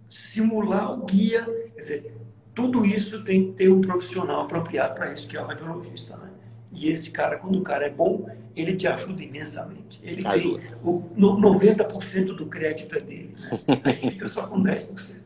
simular 0.08 0.92
o 0.92 1.04
guia. 1.04 1.44
Quer 1.44 1.78
dizer, 1.78 2.16
tudo 2.54 2.84
isso 2.84 3.22
tem 3.22 3.48
que 3.48 3.52
ter 3.52 3.70
um 3.70 3.80
profissional 3.80 4.42
apropriado 4.42 4.94
para 4.94 5.12
isso, 5.12 5.28
que 5.28 5.36
é 5.36 5.42
o 5.42 5.46
radiologista. 5.46 6.16
Né? 6.16 6.29
E 6.72 6.88
esse 6.88 7.10
cara, 7.10 7.36
quando 7.36 7.58
o 7.58 7.62
cara 7.62 7.86
é 7.86 7.90
bom, 7.90 8.28
ele 8.54 8.76
te 8.76 8.86
ajuda 8.86 9.22
imensamente. 9.22 10.00
Ele 10.02 10.26
ajuda. 10.26 10.60
tem 10.60 10.72
o, 10.84 11.02
no, 11.16 11.36
90% 11.36 12.36
do 12.36 12.46
crédito 12.46 12.96
é 12.96 13.00
dele. 13.00 13.34
Né? 13.66 13.80
A 13.84 13.90
gente 13.90 14.10
fica 14.10 14.28
só 14.28 14.46
com 14.46 14.62
10%. 14.62 15.16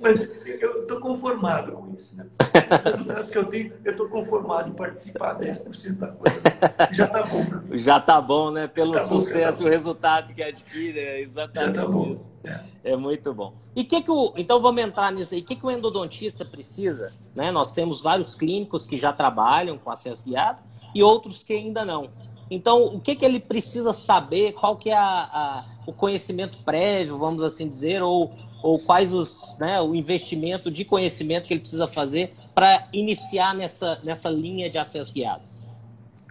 Mas 0.00 0.28
eu 0.46 0.73
estou 0.84 1.00
conformado 1.00 1.72
com 1.72 1.92
isso. 1.94 2.16
Né? 2.16 2.26
Os 2.38 2.92
resultados 2.92 3.30
que 3.30 3.38
eu 3.38 3.44
tenho, 3.46 3.72
eu 3.84 3.90
estou 3.90 4.08
conformado 4.08 4.70
em 4.70 4.72
participar 4.72 5.38
10% 5.38 5.94
da 5.96 6.08
coisa. 6.08 6.38
Assim. 6.38 6.94
Já 6.94 7.04
está 7.06 7.22
bom 7.22 7.44
para 7.44 7.58
mim. 7.60 7.76
Já 7.76 7.96
está 7.98 8.20
bom, 8.20 8.50
né? 8.50 8.66
Pelo 8.68 8.92
tá 8.92 9.00
sucesso, 9.00 9.58
bom, 9.58 9.64
tá 9.64 9.70
o 9.70 9.72
resultado 9.72 10.34
que 10.34 10.42
adquire. 10.42 10.98
É 10.98 11.20
exatamente 11.20 11.76
Já 11.76 11.82
tá 11.82 11.90
bom. 11.90 12.12
isso. 12.12 12.30
É. 12.44 12.60
é. 12.84 12.96
muito 12.96 13.34
bom. 13.34 13.54
E 13.74 13.84
que 13.84 14.02
que 14.02 14.10
o, 14.10 14.32
então 14.36 14.60
vamos 14.60 14.82
entrar 14.82 15.12
nisso 15.12 15.34
aí. 15.34 15.40
O 15.40 15.44
que, 15.44 15.56
que 15.56 15.66
o 15.66 15.70
endodontista 15.70 16.44
precisa? 16.44 17.12
Né? 17.34 17.50
Nós 17.50 17.72
temos 17.72 18.00
vários 18.00 18.34
clínicos 18.34 18.86
que 18.86 18.96
já 18.96 19.12
trabalham 19.12 19.76
com 19.76 19.90
acesso 19.90 20.24
guiado 20.24 20.60
e 20.94 21.02
outros 21.02 21.42
que 21.42 21.52
ainda 21.52 21.84
não. 21.84 22.10
Então, 22.50 22.84
o 22.84 23.00
que, 23.00 23.16
que 23.16 23.24
ele 23.24 23.40
precisa 23.40 23.92
saber? 23.92 24.52
Qual 24.52 24.76
que 24.76 24.90
é 24.90 24.96
a, 24.96 25.28
a, 25.32 25.64
o 25.86 25.92
conhecimento 25.92 26.58
prévio, 26.58 27.18
vamos 27.18 27.42
assim 27.42 27.68
dizer, 27.68 28.02
ou, 28.02 28.32
ou 28.64 28.78
quais 28.78 29.12
os, 29.12 29.54
né, 29.60 29.78
o 29.82 29.94
investimento 29.94 30.70
de 30.70 30.86
conhecimento 30.86 31.46
que 31.46 31.52
ele 31.52 31.60
precisa 31.60 31.86
fazer 31.86 32.32
para 32.54 32.88
iniciar 32.94 33.54
nessa, 33.54 34.00
nessa 34.02 34.30
linha 34.30 34.70
de 34.70 34.78
acesso 34.78 35.12
guiado? 35.12 35.42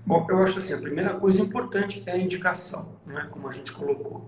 Bom, 0.04 0.26
eu 0.28 0.40
acho 0.40 0.58
assim, 0.58 0.74
a 0.74 0.80
primeira 0.80 1.14
coisa 1.14 1.44
importante 1.44 2.02
é 2.08 2.14
a 2.14 2.18
indicação, 2.18 2.90
né, 3.06 3.28
como 3.30 3.48
a 3.48 3.52
gente 3.52 3.72
colocou. 3.72 4.28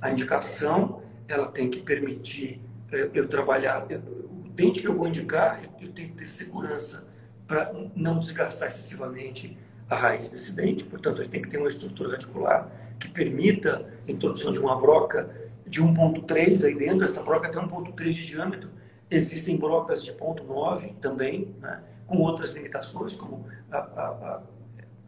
A 0.00 0.10
indicação, 0.10 1.02
ela 1.28 1.46
tem 1.46 1.68
que 1.68 1.80
permitir 1.80 2.58
é, 2.90 3.10
eu 3.12 3.28
trabalhar, 3.28 3.86
o 3.86 4.48
dente 4.48 4.80
que 4.80 4.88
eu 4.88 4.94
vou 4.94 5.06
indicar, 5.06 5.60
eu 5.78 5.92
tenho 5.92 6.08
que 6.08 6.14
ter 6.14 6.26
segurança 6.26 7.06
para 7.46 7.70
não 7.94 8.18
desgastar 8.18 8.68
excessivamente 8.68 9.58
a 9.90 9.96
raiz 9.96 10.30
desse 10.30 10.52
dente, 10.52 10.84
portanto, 10.84 11.20
ele 11.20 11.28
tem 11.28 11.42
que 11.42 11.50
ter 11.50 11.58
uma 11.58 11.68
estrutura 11.68 12.12
radicular 12.12 12.72
que 12.98 13.08
permita 13.10 13.86
a 14.08 14.10
introdução 14.10 14.54
de 14.54 14.58
uma 14.58 14.80
broca 14.80 15.41
de 15.72 15.82
1.3 15.82 16.66
aí 16.66 16.74
dentro, 16.74 17.02
essa 17.02 17.22
broca 17.22 17.50
tem 17.50 17.58
1.3 17.58 18.10
de 18.10 18.26
diâmetro. 18.26 18.68
Existem 19.10 19.56
brocas 19.56 20.04
de 20.04 20.12
0.9 20.12 20.96
também, 21.00 21.56
né, 21.62 21.80
com 22.06 22.18
outras 22.18 22.50
limitações, 22.50 23.14
como 23.16 23.46
a, 23.70 23.78
a, 23.78 24.06
a, 24.34 24.42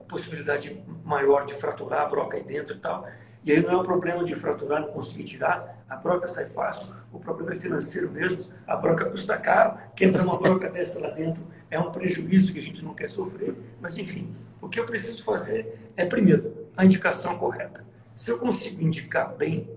possibilidade 0.09 0.83
maior 1.05 1.45
de 1.45 1.53
fraturar 1.53 2.03
a 2.03 2.07
broca 2.07 2.39
aí 2.39 2.43
dentro 2.43 2.77
e 2.77 2.79
tal. 2.79 3.07
E 3.45 3.53
aí 3.53 3.63
não 3.63 3.71
é 3.73 3.77
um 3.77 3.83
problema 3.83 4.25
de 4.25 4.35
fraturar, 4.35 4.81
não 4.81 4.89
conseguir 4.89 5.25
tirar, 5.25 5.85
a 5.87 5.97
broca 5.97 6.27
sai 6.27 6.47
fácil, 6.47 6.95
o 7.13 7.19
problema 7.19 7.53
é 7.53 7.57
financeiro 7.57 8.11
mesmo, 8.11 8.51
a 8.67 8.75
broca 8.75 9.05
custa 9.11 9.37
caro, 9.37 9.79
quebra 9.95 10.23
uma 10.23 10.39
broca 10.39 10.71
dessa 10.71 10.99
lá 10.99 11.11
dentro, 11.11 11.47
é 11.71 11.79
um 11.79 11.93
prejuízo 11.93 12.55
que 12.55 12.59
a 12.59 12.63
gente 12.63 12.83
não 12.83 12.95
quer 12.95 13.11
sofrer, 13.11 13.55
mas 13.83 13.99
enfim, 13.99 14.35
o 14.63 14.69
que 14.69 14.81
eu 14.81 14.87
preciso 14.87 15.23
fazer 15.25 15.79
é, 15.95 16.07
primeiro, 16.07 16.69
a 16.75 16.87
indicação 16.87 17.37
correta. 17.37 17.85
Se 18.15 18.31
eu 18.31 18.39
consigo 18.39 18.81
indicar 18.83 19.35
bem, 19.35 19.69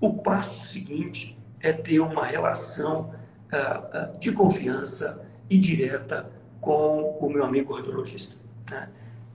o 0.00 0.14
passo 0.14 0.62
seguinte 0.62 1.38
é 1.60 1.72
ter 1.72 2.00
uma 2.00 2.26
relação 2.26 3.14
uh, 3.52 4.14
uh, 4.14 4.18
de 4.18 4.32
confiança 4.32 5.24
e 5.48 5.58
direta 5.58 6.30
com 6.60 7.18
o 7.20 7.30
meu 7.30 7.44
amigo 7.44 7.74
radiologista. 7.74 8.36
Né? 8.70 8.88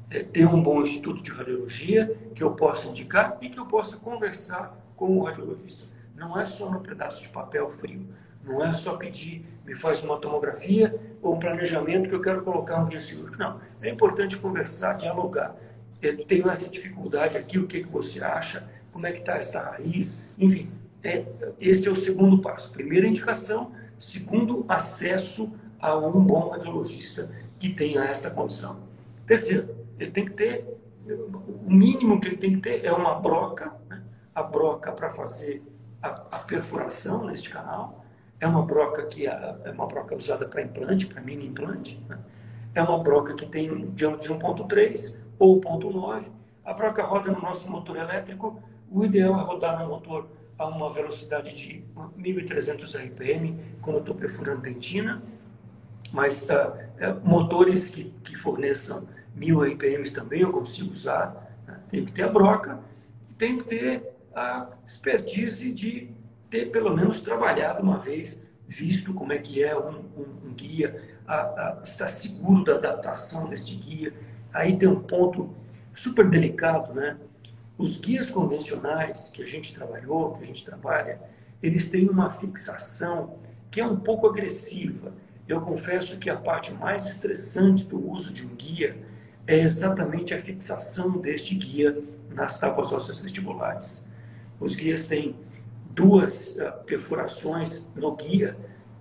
É 0.09 0.19
ter 0.21 0.45
um 0.45 0.61
bom 0.61 0.81
instituto 0.81 1.21
de 1.21 1.31
radiologia 1.31 2.17
que 2.35 2.43
eu 2.43 2.51
possa 2.51 2.89
indicar 2.89 3.37
e 3.41 3.49
que 3.49 3.59
eu 3.59 3.65
possa 3.65 3.97
conversar 3.97 4.77
com 4.95 5.17
o 5.17 5.23
radiologista. 5.23 5.85
Não 6.15 6.39
é 6.39 6.45
só 6.45 6.69
no 6.69 6.81
pedaço 6.81 7.21
de 7.21 7.29
papel 7.29 7.67
frio. 7.69 8.05
Não 8.43 8.63
é 8.63 8.73
só 8.73 8.97
pedir, 8.97 9.45
me 9.65 9.75
faz 9.75 10.03
uma 10.03 10.17
tomografia 10.17 10.99
ou 11.21 11.35
um 11.35 11.39
planejamento 11.39 12.09
que 12.09 12.15
eu 12.15 12.21
quero 12.21 12.43
colocar 12.43 12.79
um 12.79 12.87
guia 12.87 12.99
cirúrgico. 12.99 13.37
Não. 13.37 13.59
É 13.81 13.89
importante 13.89 14.37
conversar, 14.37 14.93
dialogar. 14.93 15.55
Eu 16.01 16.25
tenho 16.25 16.49
essa 16.49 16.69
dificuldade 16.69 17.37
aqui, 17.37 17.59
o 17.59 17.67
que, 17.67 17.83
que 17.83 17.89
você 17.89 18.23
acha? 18.23 18.67
Como 18.91 19.05
é 19.05 19.11
que 19.11 19.19
está 19.19 19.35
essa 19.35 19.61
raiz? 19.61 20.23
Enfim, 20.37 20.71
é, 21.03 21.25
este 21.59 21.87
é 21.87 21.91
o 21.91 21.95
segundo 21.95 22.39
passo. 22.39 22.71
Primeira 22.71 23.07
indicação. 23.07 23.71
Segundo, 23.97 24.65
acesso 24.67 25.53
a 25.79 25.97
um 25.97 26.23
bom 26.23 26.49
radiologista 26.49 27.31
que 27.59 27.69
tenha 27.69 28.03
esta 28.03 28.29
condição. 28.29 28.79
Terceiro, 29.25 29.75
ele 29.99 30.11
tem 30.11 30.25
que 30.25 30.33
ter 30.33 30.81
o 31.07 31.73
mínimo 31.73 32.19
que 32.19 32.27
ele 32.27 32.37
tem 32.37 32.55
que 32.55 32.61
ter 32.61 32.85
é 32.85 32.91
uma 32.91 33.15
broca, 33.15 33.73
né? 33.89 34.03
a 34.33 34.43
broca 34.43 34.91
para 34.91 35.09
fazer 35.09 35.63
a, 36.01 36.09
a, 36.09 36.39
perfuração 36.39 37.25
neste 37.25 37.49
canal, 37.49 38.05
é 38.39 38.47
uma 38.47 38.63
broca 38.63 39.05
que 39.05 39.27
é, 39.27 39.71
uma 39.73 39.87
broca 39.87 40.15
usada 40.15 40.47
para 40.47 40.61
implante, 40.61 41.07
para 41.07 41.21
mini 41.21 41.47
implante, 41.47 42.03
né? 42.07 42.19
é 42.73 42.81
uma 42.81 42.99
broca 42.99 43.33
que 43.33 43.45
tem 43.45 43.71
um 43.71 43.91
diâmetro 43.91 44.37
de 44.37 44.43
1.3 44.43 45.17
ou 45.39 45.59
1.9, 45.59 46.25
a 46.63 46.73
broca 46.73 47.03
roda 47.03 47.31
no 47.31 47.41
nosso 47.41 47.69
motor 47.69 47.97
elétrico, 47.97 48.61
o 48.91 49.05
ideal 49.05 49.39
é 49.39 49.43
rodar 49.43 49.81
no 49.81 49.89
motor 49.89 50.27
a 50.57 50.67
uma 50.67 50.91
velocidade 50.91 51.53
de 51.53 51.83
1.300 51.95 53.07
RPM 53.07 53.57
quando 53.81 53.99
estou 53.99 54.13
perfurando 54.13 54.61
dentina, 54.61 55.23
mas 56.11 56.43
uh, 56.43 57.19
motores 57.23 57.89
que, 57.89 58.13
que 58.23 58.35
forneçam 58.35 59.07
1.000 59.39 59.73
RPMs 59.73 60.13
também 60.13 60.41
eu 60.41 60.51
consigo 60.51 60.91
usar. 60.91 61.57
Né? 61.65 61.79
Tem 61.89 62.05
que 62.05 62.11
ter 62.11 62.23
a 62.23 62.27
broca 62.27 62.79
e 63.29 63.33
tem 63.33 63.57
que 63.57 63.63
ter 63.63 64.13
a 64.35 64.67
expertise 64.85 65.71
de 65.71 66.09
ter 66.49 66.69
pelo 66.69 66.93
menos 66.93 67.21
trabalhado 67.21 67.81
uma 67.81 67.97
vez, 67.97 68.43
visto 68.67 69.13
como 69.13 69.31
é 69.31 69.37
que 69.37 69.63
é 69.63 69.77
um, 69.77 69.99
um, 70.17 70.47
um 70.47 70.53
guia, 70.53 71.01
a, 71.25 71.35
a, 71.35 71.81
estar 71.81 72.09
seguro 72.09 72.65
da 72.65 72.75
adaptação 72.75 73.47
deste 73.47 73.73
guia. 73.75 74.13
Aí 74.53 74.77
tem 74.77 74.89
um 74.89 74.99
ponto 74.99 75.55
super 75.93 76.29
delicado, 76.29 76.93
né? 76.93 77.17
Os 77.81 77.99
guias 77.99 78.29
convencionais 78.29 79.31
que 79.33 79.41
a 79.41 79.45
gente 79.47 79.73
trabalhou, 79.73 80.33
que 80.33 80.43
a 80.43 80.45
gente 80.45 80.63
trabalha, 80.63 81.19
eles 81.63 81.89
têm 81.89 82.07
uma 82.07 82.29
fixação 82.29 83.39
que 83.71 83.81
é 83.81 83.85
um 83.85 83.95
pouco 83.95 84.27
agressiva. 84.27 85.11
Eu 85.47 85.61
confesso 85.61 86.19
que 86.19 86.29
a 86.29 86.37
parte 86.37 86.71
mais 86.75 87.07
estressante 87.07 87.83
do 87.83 87.97
uso 88.07 88.31
de 88.31 88.45
um 88.45 88.53
guia 88.53 89.03
é 89.47 89.61
exatamente 89.61 90.31
a 90.31 90.39
fixação 90.39 91.17
deste 91.17 91.55
guia 91.55 92.03
nas 92.29 92.59
tábuas 92.59 92.93
ósseas 92.93 93.17
vestibulares. 93.17 94.05
Os 94.59 94.75
guias 94.75 95.07
têm 95.07 95.35
duas 95.89 96.57
uh, 96.57 96.83
perfurações 96.85 97.87
no 97.95 98.15
guia 98.15 98.55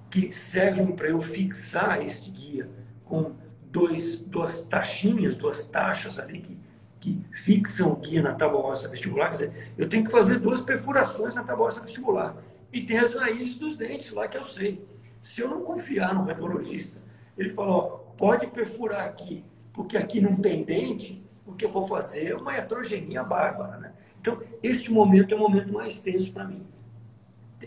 que 0.09 0.33
servem 0.33 0.97
para 0.97 1.09
eu 1.09 1.21
fixar 1.21 2.03
este 2.03 2.31
guia 2.31 2.67
com 3.05 3.33
dois, 3.71 4.21
duas 4.21 4.63
taxinhas, 4.63 5.37
duas 5.37 5.69
taxas 5.69 6.19
ali 6.19 6.41
que 6.41 6.60
que 7.01 7.19
fixam 7.33 7.93
o 7.93 7.97
guia 7.97 8.23
na 8.23 8.35
tábua 8.35 8.61
óssea 8.61 8.89
vestibular, 8.89 9.29
quer 9.29 9.33
dizer, 9.33 9.73
eu 9.79 9.89
tenho 9.89 10.05
que 10.05 10.11
fazer 10.11 10.39
duas 10.39 10.61
perfurações 10.61 11.35
na 11.35 11.43
tábua 11.43 11.67
óssea 11.67 11.83
vestibular. 11.83 12.37
E 12.71 12.83
tem 12.83 12.99
as 12.99 13.15
raízes 13.15 13.57
dos 13.57 13.75
dentes 13.75 14.13
lá 14.13 14.29
que 14.29 14.37
eu 14.37 14.45
sei. 14.45 14.87
Se 15.23 15.41
eu 15.41 15.49
não 15.49 15.63
confiar 15.63 16.15
no 16.15 16.25
radiologista, 16.25 17.01
ele 17.37 17.51
fala, 17.51 17.71
ó, 17.71 17.83
pode 18.17 18.47
perfurar 18.49 19.07
aqui, 19.07 19.43
porque 19.73 19.97
aqui 19.97 20.21
não 20.21 20.37
tem 20.37 20.63
dente, 20.63 21.25
o 21.47 21.53
que 21.53 21.65
eu 21.65 21.71
vou 21.71 21.87
fazer 21.87 22.29
é 22.29 22.37
uma 22.37 22.55
heterogenia 22.55 23.25
bárbara, 23.25 23.79
né? 23.79 23.93
Então, 24.21 24.41
este 24.63 24.93
momento 24.93 25.35
é 25.35 25.37
o 25.37 25.41
momento 25.41 25.73
mais 25.73 26.01
tenso 26.01 26.33
para 26.33 26.45
mim, 26.45 26.63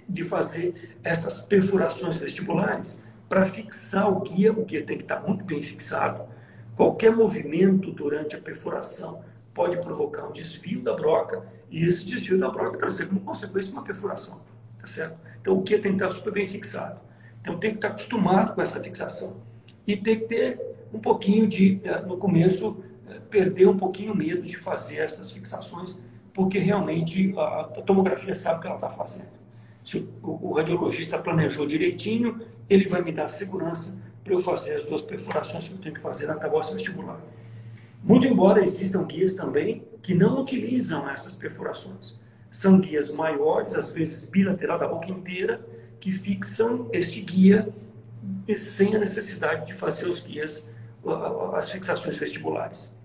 de 0.08 0.24
fazer 0.24 0.96
essas 1.04 1.42
perfurações 1.42 2.18
vestibulares 2.18 3.04
para 3.28 3.46
fixar 3.46 4.12
o 4.12 4.20
guia, 4.22 4.52
o 4.52 4.64
guia 4.64 4.86
tem 4.86 4.98
que 4.98 5.04
estar 5.04 5.20
muito 5.22 5.44
bem 5.44 5.62
fixado, 5.64 6.24
Qualquer 6.76 7.16
movimento 7.16 7.92
durante 7.92 8.36
a 8.36 8.40
perfuração 8.40 9.24
pode 9.54 9.78
provocar 9.78 10.28
um 10.28 10.32
desvio 10.32 10.82
da 10.82 10.94
broca 10.94 11.46
e 11.70 11.86
esse 11.86 12.04
desvio 12.04 12.40
da 12.40 12.50
broca 12.50 12.78
trazer 12.78 13.08
como 13.08 13.20
consequência 13.20 13.72
uma 13.72 13.84
perfuração, 13.84 14.42
tá 14.80 14.88
certo? 14.88 15.18
Então 15.40 15.58
o 15.58 15.62
que 15.62 15.78
tem 15.78 15.92
que 15.92 16.04
estar 16.04 16.10
super 16.10 16.34
bem 16.34 16.48
fixado. 16.48 17.00
Então 17.42 17.60
tem 17.60 17.72
que 17.72 17.78
estar 17.78 17.90
acostumado 17.90 18.56
com 18.56 18.62
essa 18.62 18.82
fixação 18.82 19.38
e 19.86 19.96
tem 19.96 20.20
que 20.20 20.26
ter 20.26 20.60
um 20.92 21.00
pouquinho 21.00 21.48
de, 21.48 21.80
eh, 21.84 22.02
no 22.02 22.18
começo, 22.18 22.84
eh, 23.08 23.20
perder 23.30 23.68
um 23.68 23.78
pouquinho 23.78 24.14
o 24.14 24.18
medo 24.18 24.42
de 24.42 24.58
fazer 24.58 24.98
essas 24.98 25.30
fixações, 25.30 26.00
porque 26.34 26.58
realmente 26.58 27.34
a 27.38 27.82
tomografia 27.86 28.34
sabe 28.34 28.58
o 28.58 28.62
que 28.62 28.68
ela 28.68 28.76
está 28.76 28.90
fazendo. 28.90 29.28
Se 29.84 30.08
o 30.24 30.54
radiologista 30.54 31.20
planejou 31.20 31.68
direitinho, 31.68 32.42
ele 32.68 32.88
vai 32.88 33.04
me 33.04 33.12
dar 33.12 33.28
segurança 33.28 34.02
para 34.24 34.34
eu 34.34 34.40
fazer 34.40 34.76
as 34.76 34.84
duas 34.86 35.02
perfurações 35.02 35.68
que 35.68 35.74
eu 35.74 35.80
tenho 35.80 35.96
que 35.96 36.02
fazer 36.02 36.28
na 36.28 36.36
tabosa 36.36 36.72
vestibular. 36.72 37.22
Muito 38.02 38.26
embora 38.26 38.62
existam 38.62 39.04
guias 39.04 39.34
também 39.34 39.86
que 40.02 40.14
não 40.14 40.42
utilizam 40.42 41.10
essas 41.10 41.36
perfurações. 41.36 42.20
São 42.50 42.80
guias 42.80 43.10
maiores, 43.10 43.76
às 43.76 43.90
vezes 43.90 44.30
bilateral 44.30 44.80
da 44.80 44.88
boca 44.88 45.10
inteira, 45.10 45.66
que 46.00 46.12
fixam 46.12 46.90
este 46.92 47.22
guia 47.22 47.68
sem 48.58 48.96
a 48.96 49.00
necessidade 49.00 49.66
de 49.66 49.74
fazer 49.74 50.08
os 50.08 50.20
guias, 50.20 50.70
as 51.54 51.70
fixações 51.70 52.18
vestibulares. 52.18 52.98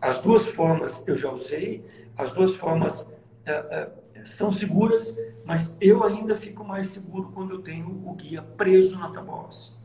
As 0.00 0.18
duas 0.18 0.46
formas 0.46 1.02
eu 1.06 1.16
já 1.16 1.30
usei, 1.30 1.84
as 2.16 2.30
duas 2.30 2.54
formas 2.54 3.06
é, 3.44 3.52
é, 3.52 4.24
são 4.24 4.52
seguras, 4.52 5.16
mas 5.44 5.76
eu 5.80 6.04
ainda 6.04 6.36
fico 6.36 6.64
mais 6.64 6.88
seguro 6.88 7.32
quando 7.34 7.52
eu 7.52 7.62
tenho 7.62 7.88
o 8.06 8.14
guia 8.14 8.42
preso 8.42 8.98
na 8.98 9.10
tabosa 9.10 9.77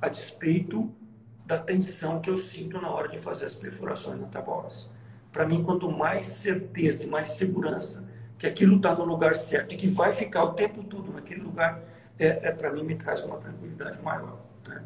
a 0.00 0.08
despeito 0.08 0.90
da 1.46 1.58
tensão 1.58 2.20
que 2.20 2.30
eu 2.30 2.38
sinto 2.38 2.80
na 2.80 2.88
hora 2.90 3.08
de 3.08 3.18
fazer 3.18 3.44
as 3.44 3.54
perfurações 3.54 4.20
na 4.20 4.28
tabosa. 4.28 4.88
Para 5.32 5.46
mim, 5.46 5.62
quanto 5.62 5.90
mais 5.90 6.26
certeza 6.26 7.04
e 7.04 7.06
mais 7.08 7.30
segurança 7.30 8.08
que 8.38 8.46
aquilo 8.46 8.76
está 8.76 8.94
no 8.94 9.04
lugar 9.04 9.34
certo 9.34 9.74
e 9.74 9.76
que 9.76 9.88
vai 9.88 10.12
ficar 10.12 10.44
o 10.44 10.54
tempo 10.54 10.82
todo 10.82 11.12
naquele 11.12 11.42
lugar, 11.42 11.82
é, 12.18 12.48
é 12.48 12.52
para 12.52 12.72
mim 12.72 12.84
me 12.84 12.94
traz 12.94 13.24
uma 13.24 13.36
tranquilidade 13.36 14.00
maior. 14.02 14.38
Né? 14.66 14.82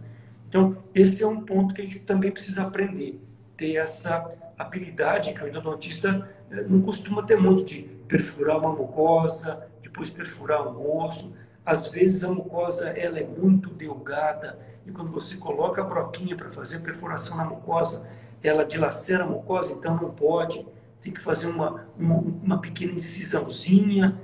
Então, 0.49 0.77
esse 0.95 1.23
é 1.23 1.27
um 1.27 1.41
ponto 1.41 1.75
que 1.75 1.83
a 1.83 1.85
gente 1.85 2.01
também 2.01 2.31
precisa 2.31 2.62
aprender, 2.62 3.21
ter 3.57 3.77
essa 3.77 4.29
habilidade 4.59 5.33
que 5.33 5.43
o 5.43 5.49
endodontista 5.49 6.29
é, 6.51 6.62
não 6.62 6.81
costuma 6.81 7.23
ter 7.23 7.37
muito 7.37 7.65
de 7.65 7.83
perfurar 8.09 8.59
uma 8.59 8.73
mucosa, 8.73 9.67
depois 9.83 10.11
perfurar 10.11 10.67
um 10.67 11.05
osso. 11.05 11.37
Às 11.65 11.87
vezes 11.87 12.25
a 12.25 12.29
mucosa 12.29 12.89
ela 12.91 13.19
é 13.19 13.25
muito 13.25 13.71
delgada, 13.71 14.59
e 14.87 14.93
quando 14.93 15.11
você 15.11 15.37
coloca 15.37 15.80
a 15.80 15.85
broquinha 15.85 16.37
para 16.37 16.51
fazer 16.51 16.80
perfuração 16.80 17.37
na 17.37 17.45
mucosa, 17.45 18.07
ela 18.43 18.64
dilacera 18.64 19.24
a 19.24 19.26
mucosa, 19.26 19.72
então 19.72 19.97
não 19.97 20.11
pode. 20.11 20.66
Tem 21.01 21.12
que 21.12 21.20
fazer 21.20 21.47
uma, 21.47 21.87
uma, 21.99 22.16
uma 22.16 22.61
pequena 22.61 22.93
incisãozinha 22.93 24.20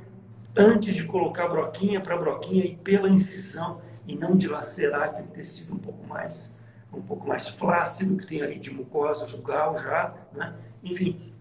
antes 0.56 0.94
de 0.94 1.04
colocar 1.04 1.44
a 1.44 1.48
broquinha 1.48 2.00
para 2.00 2.14
a 2.14 2.18
broquinha 2.18 2.64
ir 2.64 2.76
pela 2.78 3.08
incisão 3.08 3.80
e 4.06 4.16
não 4.16 4.36
dilacerar 4.36 5.02
aquele 5.04 5.28
tecido 5.28 5.74
um 5.74 5.78
pouco 5.78 6.06
mais 6.06 6.58
um 6.92 7.00
pouco 7.00 7.28
mais 7.28 7.48
flácido 7.48 8.16
que 8.16 8.26
tem 8.26 8.42
ali 8.42 8.58
de 8.58 8.68
mucosa 8.72 9.28
jugal 9.28 9.76
já, 9.80 10.12
né? 10.32 10.54
Enfim, 10.82 11.32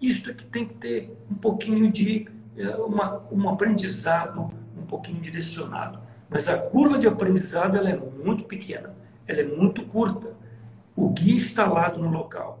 isto 0.00 0.30
é 0.30 0.34
que 0.34 0.44
tem 0.46 0.66
que 0.68 0.74
ter 0.74 1.18
um 1.28 1.34
pouquinho 1.34 1.90
de 1.90 2.28
é, 2.56 2.76
uma, 2.76 3.24
um 3.30 3.48
aprendizado 3.48 4.52
um 4.76 4.86
pouquinho 4.86 5.20
direcionado. 5.20 6.00
Mas 6.28 6.48
a 6.48 6.58
curva 6.58 6.98
de 6.98 7.06
aprendizado 7.06 7.76
ela 7.76 7.88
é 7.88 7.96
muito 7.96 8.44
pequena, 8.44 8.94
ela 9.26 9.40
é 9.40 9.44
muito 9.44 9.84
curta. 9.86 10.36
O 10.94 11.10
guia 11.10 11.34
instalado 11.34 11.98
no 11.98 12.10
local, 12.10 12.60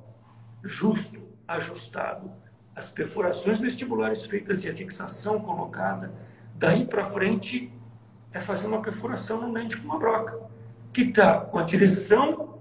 justo, 0.62 1.20
ajustado, 1.46 2.30
as 2.74 2.88
perfurações 2.88 3.58
vestibulares 3.58 4.24
feitas 4.24 4.64
e 4.64 4.70
a 4.70 4.74
fixação 4.74 5.40
colocada, 5.40 6.12
daí 6.54 6.86
para 6.86 7.04
frente 7.04 7.72
é 8.32 8.40
fazer 8.40 8.68
uma 8.68 8.80
perfuração 8.80 9.40
no 9.40 9.52
dente 9.52 9.76
com 9.76 9.84
uma 9.84 9.98
broca, 9.98 10.38
que 10.92 11.02
está 11.02 11.40
com 11.40 11.58
a 11.58 11.62
direção 11.62 12.60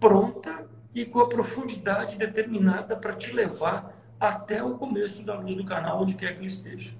pronta 0.00 0.66
e 0.94 1.04
com 1.04 1.20
a 1.20 1.28
profundidade 1.28 2.16
determinada 2.16 2.96
para 2.96 3.14
te 3.14 3.32
levar 3.32 3.94
até 4.18 4.62
o 4.62 4.74
começo 4.76 5.24
da 5.24 5.38
luz 5.38 5.54
do 5.54 5.64
canal, 5.64 6.02
onde 6.02 6.14
quer 6.14 6.32
que 6.32 6.40
ele 6.40 6.46
esteja. 6.46 6.92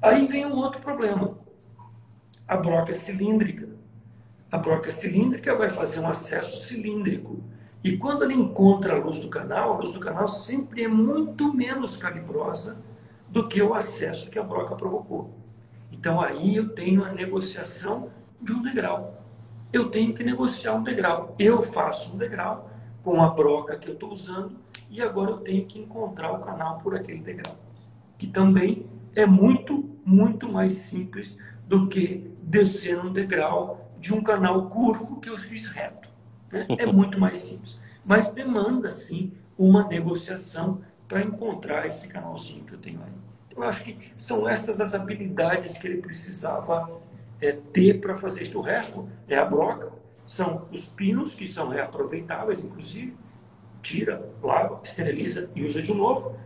Aí 0.00 0.26
vem 0.26 0.46
um 0.46 0.56
outro 0.56 0.80
problema 0.80 1.36
a 2.50 2.56
broca 2.56 2.92
cilíndrica. 2.92 3.68
A 4.50 4.58
broca 4.58 4.90
cilíndrica 4.90 5.54
vai 5.54 5.70
fazer 5.70 6.00
um 6.00 6.08
acesso 6.08 6.66
cilíndrico. 6.66 7.40
E 7.84 7.96
quando 7.96 8.24
ele 8.24 8.34
encontra 8.34 8.96
a 8.96 8.98
luz 8.98 9.20
do 9.20 9.28
canal, 9.28 9.72
a 9.72 9.76
luz 9.76 9.92
do 9.92 10.00
canal 10.00 10.26
sempre 10.26 10.82
é 10.82 10.88
muito 10.88 11.54
menos 11.54 11.96
calibrosa 11.96 12.82
do 13.28 13.46
que 13.46 13.62
o 13.62 13.72
acesso 13.72 14.28
que 14.28 14.38
a 14.38 14.42
broca 14.42 14.74
provocou. 14.74 15.32
Então 15.92 16.20
aí 16.20 16.56
eu 16.56 16.70
tenho 16.70 17.04
a 17.04 17.12
negociação 17.12 18.10
de 18.42 18.52
um 18.52 18.60
degrau. 18.60 19.22
Eu 19.72 19.88
tenho 19.88 20.12
que 20.12 20.24
negociar 20.24 20.74
um 20.74 20.82
degrau. 20.82 21.36
Eu 21.38 21.62
faço 21.62 22.14
um 22.14 22.18
degrau 22.18 22.68
com 23.00 23.22
a 23.22 23.28
broca 23.28 23.78
que 23.78 23.88
eu 23.88 23.94
estou 23.94 24.10
usando 24.10 24.56
e 24.90 25.00
agora 25.00 25.30
eu 25.30 25.36
tenho 25.36 25.64
que 25.66 25.78
encontrar 25.78 26.32
o 26.32 26.40
canal 26.40 26.78
por 26.78 26.96
aquele 26.96 27.20
degrau. 27.20 27.54
Que 28.18 28.26
também 28.26 28.86
é 29.14 29.24
muito, 29.24 29.88
muito 30.04 30.48
mais 30.48 30.72
simples 30.72 31.38
do 31.68 31.86
que 31.86 32.29
descer 32.50 32.98
um 32.98 33.12
degrau 33.12 33.88
de 34.00 34.12
um 34.12 34.20
canal 34.22 34.66
curvo 34.68 35.20
que 35.20 35.30
eu 35.30 35.38
fiz 35.38 35.66
reto. 35.66 36.08
Né? 36.52 36.66
É 36.78 36.86
muito 36.90 37.18
mais 37.18 37.38
simples. 37.38 37.80
Mas 38.04 38.30
demanda, 38.30 38.90
sim, 38.90 39.32
uma 39.56 39.86
negociação 39.86 40.80
para 41.06 41.22
encontrar 41.22 41.86
esse 41.86 42.08
canalzinho 42.08 42.64
que 42.64 42.72
eu 42.72 42.78
tenho 42.78 43.00
aí. 43.00 43.12
Então, 43.46 43.62
eu 43.62 43.68
acho 43.68 43.84
que 43.84 43.96
são 44.16 44.48
essas 44.48 44.80
as 44.80 44.94
habilidades 44.94 45.76
que 45.78 45.86
ele 45.86 46.02
precisava 46.02 47.00
é, 47.40 47.52
ter 47.52 48.00
para 48.00 48.16
fazer 48.16 48.42
isso. 48.42 48.58
O 48.58 48.62
resto 48.62 49.08
é 49.28 49.36
a 49.36 49.44
broca, 49.44 49.92
são 50.26 50.66
os 50.72 50.86
pinos, 50.86 51.34
que 51.34 51.46
são 51.46 51.68
reaproveitáveis, 51.68 52.64
inclusive, 52.64 53.16
tira, 53.80 54.28
lava, 54.42 54.80
esteriliza 54.82 55.50
e 55.54 55.64
usa 55.64 55.80
de 55.80 55.94
novo. 55.94 56.36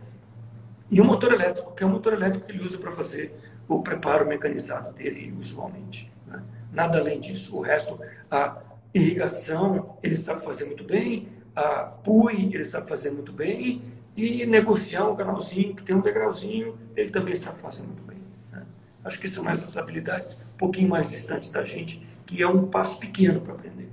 E 0.89 1.01
o 1.01 1.05
motor 1.05 1.33
elétrico, 1.33 1.73
que 1.73 1.83
é 1.83 1.85
o 1.85 1.89
motor 1.89 2.13
elétrico 2.13 2.45
que 2.45 2.51
ele 2.51 2.63
usa 2.63 2.77
para 2.77 2.91
fazer 2.91 3.33
o 3.67 3.81
preparo 3.81 4.27
mecanizado 4.27 4.93
dele, 4.93 5.33
usualmente. 5.39 6.11
Né? 6.27 6.41
Nada 6.71 6.99
além 6.99 7.19
disso. 7.19 7.57
O 7.57 7.61
resto, 7.61 7.99
a 8.29 8.61
irrigação, 8.93 9.97
ele 10.01 10.15
sabe 10.15 10.43
fazer 10.43 10.65
muito 10.65 10.83
bem, 10.83 11.27
a 11.55 11.83
PUI, 11.83 12.53
ele 12.53 12.63
sabe 12.63 12.87
fazer 12.87 13.11
muito 13.11 13.31
bem, 13.31 13.81
e 14.15 14.45
negociar 14.45 15.07
um 15.09 15.15
canalzinho 15.15 15.75
que 15.75 15.83
tem 15.83 15.95
um 15.95 16.01
degrauzinho, 16.01 16.77
ele 16.95 17.09
também 17.09 17.35
sabe 17.35 17.59
fazer 17.59 17.83
muito 17.83 18.01
bem. 18.03 18.17
Né? 18.51 18.63
Acho 19.03 19.19
que 19.19 19.27
são 19.27 19.47
essas 19.49 19.75
habilidades 19.75 20.39
um 20.53 20.57
pouquinho 20.57 20.89
mais 20.89 21.09
distantes 21.09 21.49
da 21.49 21.63
gente, 21.63 22.05
que 22.25 22.41
é 22.41 22.47
um 22.47 22.67
passo 22.67 22.97
pequeno 22.97 23.41
para 23.41 23.53
aprender. 23.53 23.89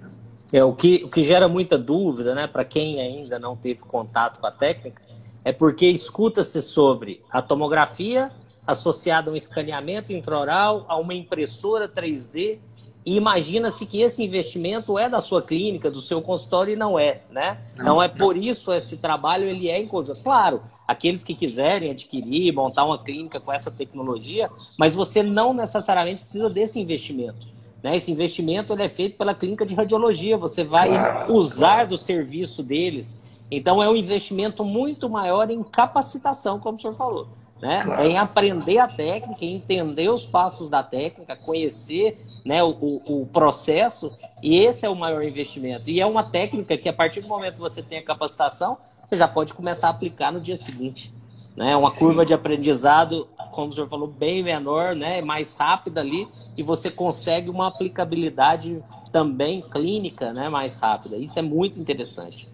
Né? 0.00 0.10
É, 0.52 0.64
o, 0.64 0.72
que, 0.74 1.04
o 1.04 1.10
que 1.10 1.22
gera 1.22 1.46
muita 1.46 1.76
dúvida, 1.76 2.34
né, 2.34 2.46
para 2.46 2.64
quem 2.64 3.00
ainda 3.00 3.38
não 3.38 3.54
teve 3.54 3.80
contato 3.80 4.40
com 4.40 4.46
a 4.46 4.50
técnica, 4.50 5.02
é 5.44 5.52
porque 5.52 5.86
escuta-se 5.86 6.60
sobre 6.62 7.22
a 7.30 7.42
tomografia 7.42 8.32
associada 8.66 9.30
a 9.30 9.32
um 9.32 9.36
escaneamento 9.36 10.12
intraoral, 10.12 10.84
a 10.88 10.96
uma 10.96 11.14
impressora 11.14 11.88
3D, 11.88 12.58
e 13.06 13.16
imagina-se 13.16 13.86
que 13.86 14.02
esse 14.02 14.24
investimento 14.24 14.98
é 14.98 15.08
da 15.08 15.20
sua 15.20 15.40
clínica, 15.40 15.88
do 15.88 16.02
seu 16.02 16.20
consultório, 16.20 16.72
e 16.72 16.76
não 16.76 16.98
é, 16.98 17.20
né? 17.30 17.58
Não, 17.76 17.84
então 17.84 18.02
é 18.02 18.08
por 18.08 18.36
isso 18.36 18.72
esse 18.72 18.96
trabalho 18.96 19.44
ele 19.44 19.70
é 19.70 19.80
em 19.80 19.86
conjunto. 19.86 20.22
Claro, 20.24 20.60
aqueles 20.88 21.22
que 21.22 21.32
quiserem 21.32 21.92
adquirir, 21.92 22.52
montar 22.52 22.84
uma 22.84 22.98
clínica 22.98 23.38
com 23.38 23.52
essa 23.52 23.70
tecnologia, 23.70 24.50
mas 24.76 24.96
você 24.96 25.22
não 25.22 25.54
necessariamente 25.54 26.22
precisa 26.22 26.50
desse 26.50 26.80
investimento. 26.80 27.46
Né? 27.80 27.94
Esse 27.94 28.10
investimento 28.10 28.72
ele 28.72 28.82
é 28.82 28.88
feito 28.88 29.16
pela 29.16 29.32
clínica 29.32 29.64
de 29.64 29.76
radiologia, 29.76 30.36
você 30.36 30.64
vai 30.64 30.88
claro, 30.88 31.32
usar 31.32 31.74
claro. 31.74 31.88
do 31.90 31.98
serviço 31.98 32.60
deles. 32.60 33.16
Então 33.48 33.80
é 33.80 33.88
um 33.88 33.94
investimento 33.94 34.64
muito 34.64 35.08
maior 35.08 35.48
em 35.48 35.62
capacitação, 35.62 36.58
como 36.58 36.76
o 36.76 36.80
senhor 36.80 36.96
falou. 36.96 37.28
Né? 37.60 37.82
Claro. 37.82 38.02
É 38.02 38.08
em 38.08 38.18
aprender 38.18 38.78
a 38.78 38.88
técnica, 38.88 39.44
em 39.44 39.56
entender 39.56 40.10
os 40.10 40.26
passos 40.26 40.68
da 40.68 40.82
técnica, 40.82 41.34
conhecer 41.34 42.18
né, 42.44 42.62
o, 42.62 42.70
o, 42.70 43.22
o, 43.22 43.26
processo, 43.26 44.16
e 44.42 44.58
esse 44.58 44.84
é 44.84 44.88
o 44.88 44.94
maior 44.94 45.22
investimento. 45.22 45.90
E 45.90 46.00
é 46.00 46.06
uma 46.06 46.22
técnica 46.22 46.76
que, 46.76 46.88
a 46.88 46.92
partir 46.92 47.22
do 47.22 47.28
momento 47.28 47.54
que 47.54 47.60
você 47.60 47.82
tem 47.82 47.98
a 47.98 48.04
capacitação, 48.04 48.76
você 49.04 49.16
já 49.16 49.26
pode 49.26 49.54
começar 49.54 49.88
a 49.88 49.90
aplicar 49.90 50.30
no 50.30 50.40
dia 50.40 50.56
seguinte. 50.56 51.12
Né? 51.56 51.74
Uma 51.74 51.90
Sim. 51.90 51.98
curva 52.00 52.26
de 52.26 52.34
aprendizado, 52.34 53.26
como 53.52 53.70
o 53.70 53.72
senhor 53.72 53.88
falou, 53.88 54.06
bem 54.06 54.42
menor, 54.42 54.94
né? 54.94 55.22
mais 55.22 55.54
rápida 55.54 56.00
ali, 56.00 56.28
e 56.56 56.62
você 56.62 56.90
consegue 56.90 57.48
uma 57.48 57.68
aplicabilidade 57.68 58.82
também 59.10 59.62
clínica 59.62 60.32
né? 60.32 60.50
mais 60.50 60.76
rápida. 60.76 61.16
Isso 61.16 61.38
é 61.38 61.42
muito 61.42 61.80
interessante. 61.80 62.46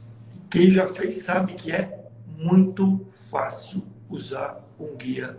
Quem 0.48 0.70
já 0.70 0.86
fez 0.86 1.24
sabe 1.24 1.54
que 1.54 1.72
é 1.72 2.06
muito 2.38 3.04
fácil 3.10 3.82
usar 4.08 4.54
um 4.84 4.96
guia, 4.96 5.38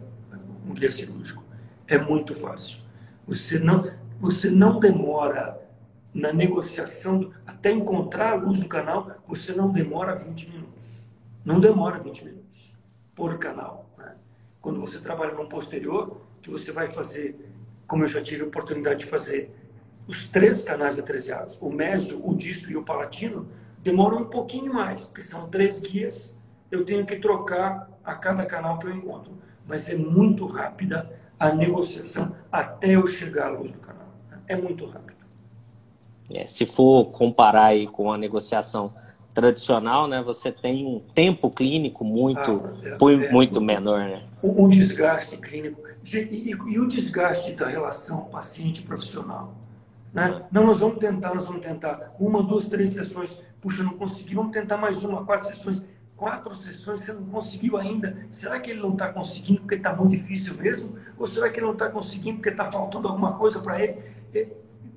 um 0.68 0.74
guia 0.74 0.92
cirúrgico. 0.92 1.44
É 1.88 1.98
muito 1.98 2.34
fácil. 2.34 2.82
Você 3.28 3.60
não, 3.60 3.92
você 4.20 4.50
não 4.50 4.80
demora 4.80 5.60
na 6.14 6.32
negociação, 6.32 7.32
até 7.46 7.72
encontrar 7.72 8.34
a 8.34 8.36
luz 8.36 8.60
do 8.60 8.68
canal, 8.68 9.12
você 9.26 9.52
não 9.52 9.72
demora 9.72 10.16
20 10.16 10.50
minutos. 10.52 11.06
Não 11.44 11.60
demora 11.60 12.00
20 12.00 12.26
minutos 12.26 12.72
por 13.16 13.38
canal. 13.40 13.90
Né? 13.98 14.16
Quando 14.62 14.80
você 14.80 15.00
trabalha 15.00 15.34
no 15.34 15.48
posterior, 15.48 16.22
que 16.42 16.52
você 16.52 16.72
vai 16.72 16.92
fazer, 16.92 17.36
como 17.88 18.04
eu 18.04 18.08
já 18.08 18.22
tive 18.22 18.44
a 18.44 18.46
oportunidade 18.46 19.00
de 19.00 19.06
fazer, 19.06 19.54
os 20.08 20.28
três 20.28 20.62
canais 20.62 21.00
atresiados, 21.00 21.58
o 21.62 21.70
mésio, 21.70 22.22
o 22.28 22.36
disto 22.36 22.70
e 22.70 22.76
o 22.76 22.84
palatino, 22.84 23.48
demora 23.80 24.16
um 24.16 24.26
pouquinho 24.26 24.74
mais, 24.74 25.04
porque 25.04 25.22
são 25.22 25.50
três 25.50 25.80
guias, 25.80 26.38
eu 26.74 26.84
tenho 26.84 27.06
que 27.06 27.18
trocar 27.18 27.88
a 28.04 28.16
cada 28.16 28.46
canal 28.46 28.80
que 28.80 28.88
eu 28.88 28.92
encontro. 28.92 29.38
Mas 29.66 29.88
é 29.90 29.96
muito 29.96 30.46
rápida 30.46 31.10
a 31.40 31.54
negociação 31.54 32.36
até 32.52 32.96
eu 32.96 33.06
chegar 33.06 33.48
à 33.48 33.50
luz 33.52 33.74
do 33.74 33.80
canal. 33.80 34.08
É 34.48 34.56
muito 34.56 34.86
rápido. 34.86 35.14
É, 36.34 36.48
se 36.48 36.66
for 36.66 37.06
comparar 37.06 37.66
aí 37.66 37.86
com 37.86 38.12
a 38.12 38.18
negociação 38.18 38.94
tradicional, 39.34 40.08
né, 40.08 40.22
você 40.22 40.52
tem 40.52 40.86
um 40.86 41.00
tempo 41.00 41.50
clínico 41.50 42.04
muito, 42.04 42.64
ah, 42.84 43.12
é, 43.12 43.32
muito 43.32 43.60
é, 43.60 43.64
menor. 43.64 44.00
Né? 44.00 44.24
Um 44.42 44.68
desgaste 44.68 45.38
clínico 45.38 45.82
e, 46.04 46.18
e, 46.18 46.50
e, 46.52 46.80
o 46.80 46.88
desgaste 46.88 47.54
da 47.54 47.68
relação 47.68 48.26
paciente-profissional. 48.26 49.54
Né? 50.12 50.44
Não, 50.52 50.66
nós 50.66 50.80
vamos 50.80 50.98
tentar, 50.98 51.34
nós 51.34 51.46
vamos 51.46 51.62
tentar 51.62 52.16
uma, 52.20 52.44
duas, 52.44 52.66
três 52.66 52.92
sessões. 52.92 53.40
Puxa, 53.62 53.84
não 53.84 53.94
consegui, 53.94 54.36
vamos 54.36 54.52
tentar 54.52 54.78
mais 54.78 55.04
uma, 55.04 55.26
quatro 55.26 55.48
sessões 55.48 55.84
quatro 56.24 56.56
sessões 56.56 57.02
você 57.02 57.12
não 57.12 57.26
conseguiu 57.26 57.76
ainda. 57.76 58.26
Será 58.30 58.58
que 58.58 58.72
ele 58.72 58.80
não 58.80 58.94
está 58.94 59.12
conseguindo 59.12 59.60
porque 59.60 59.76
está 59.76 59.94
muito 59.94 60.12
difícil 60.12 60.56
mesmo? 60.56 60.98
Ou 61.18 61.26
será 61.26 61.50
que 61.50 61.60
ele 61.60 61.66
não 61.66 61.74
está 61.74 61.90
conseguindo 61.90 62.38
porque 62.38 62.48
está 62.48 62.72
faltando 62.72 63.10
alguma 63.10 63.38
coisa 63.38 63.60
para 63.60 63.84
ele? 63.84 63.98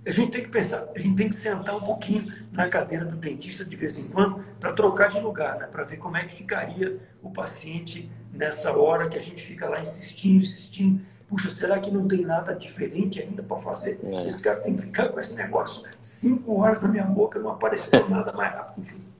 A 0.06 0.12
gente 0.12 0.30
tem 0.30 0.44
que 0.44 0.48
pensar, 0.48 0.86
a 0.94 0.98
gente 1.00 1.16
tem 1.16 1.28
que 1.28 1.34
sentar 1.34 1.74
um 1.74 1.80
pouquinho 1.80 2.32
na 2.52 2.68
cadeira 2.68 3.04
do 3.04 3.16
dentista 3.16 3.64
de 3.64 3.74
vez 3.74 3.98
em 3.98 4.06
quando 4.06 4.38
para 4.60 4.72
trocar 4.72 5.08
de 5.08 5.18
lugar, 5.18 5.58
né? 5.58 5.66
para 5.66 5.82
ver 5.82 5.96
como 5.96 6.16
é 6.16 6.24
que 6.24 6.32
ficaria 6.32 6.96
o 7.20 7.28
paciente 7.28 8.08
nessa 8.32 8.70
hora 8.70 9.08
que 9.08 9.16
a 9.16 9.20
gente 9.20 9.42
fica 9.42 9.68
lá 9.68 9.80
insistindo, 9.80 10.44
insistindo. 10.44 11.04
Puxa, 11.28 11.50
será 11.50 11.80
que 11.80 11.90
não 11.90 12.06
tem 12.06 12.24
nada 12.24 12.54
diferente 12.54 13.20
ainda 13.20 13.42
para 13.42 13.56
fazer? 13.56 13.98
É. 14.04 14.28
Esse 14.28 14.40
cara 14.40 14.60
tem 14.60 14.76
que 14.76 14.82
ficar 14.82 15.08
com 15.08 15.18
esse 15.18 15.34
negócio 15.34 15.82
cinco 16.00 16.60
horas 16.60 16.82
na 16.82 16.88
minha 16.88 17.04
boca, 17.04 17.40
não 17.40 17.50
apareceu 17.50 18.06
nada 18.08 18.32
mais 18.32 18.54
rápido. 18.54 18.80
Enfim. 18.80 19.15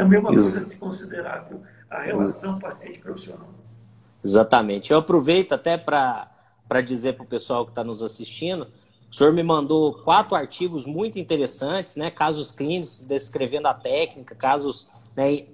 Também 0.00 0.18
é 0.18 0.20
uma 0.20 0.32
Isso. 0.32 0.52
coisa 0.52 0.66
a 0.66 0.68
se 0.68 0.76
considerar, 0.76 1.46
viu? 1.48 1.60
a 1.90 2.02
relação 2.02 2.58
paciente-profissional. 2.58 3.48
Exatamente. 4.24 4.92
Eu 4.92 4.98
aproveito 4.98 5.52
até 5.52 5.76
para 5.76 6.30
dizer 6.84 7.14
para 7.14 7.24
o 7.24 7.26
pessoal 7.26 7.64
que 7.64 7.72
está 7.72 7.82
nos 7.82 8.02
assistindo, 8.02 8.68
o 9.10 9.14
senhor 9.14 9.32
me 9.32 9.42
mandou 9.42 9.92
quatro 9.92 10.36
artigos 10.36 10.86
muito 10.86 11.18
interessantes, 11.18 11.96
né? 11.96 12.10
casos 12.10 12.52
clínicos 12.52 13.02
descrevendo 13.04 13.66
a 13.66 13.74
técnica, 13.74 14.36
casos 14.36 14.86
né, 15.16 15.46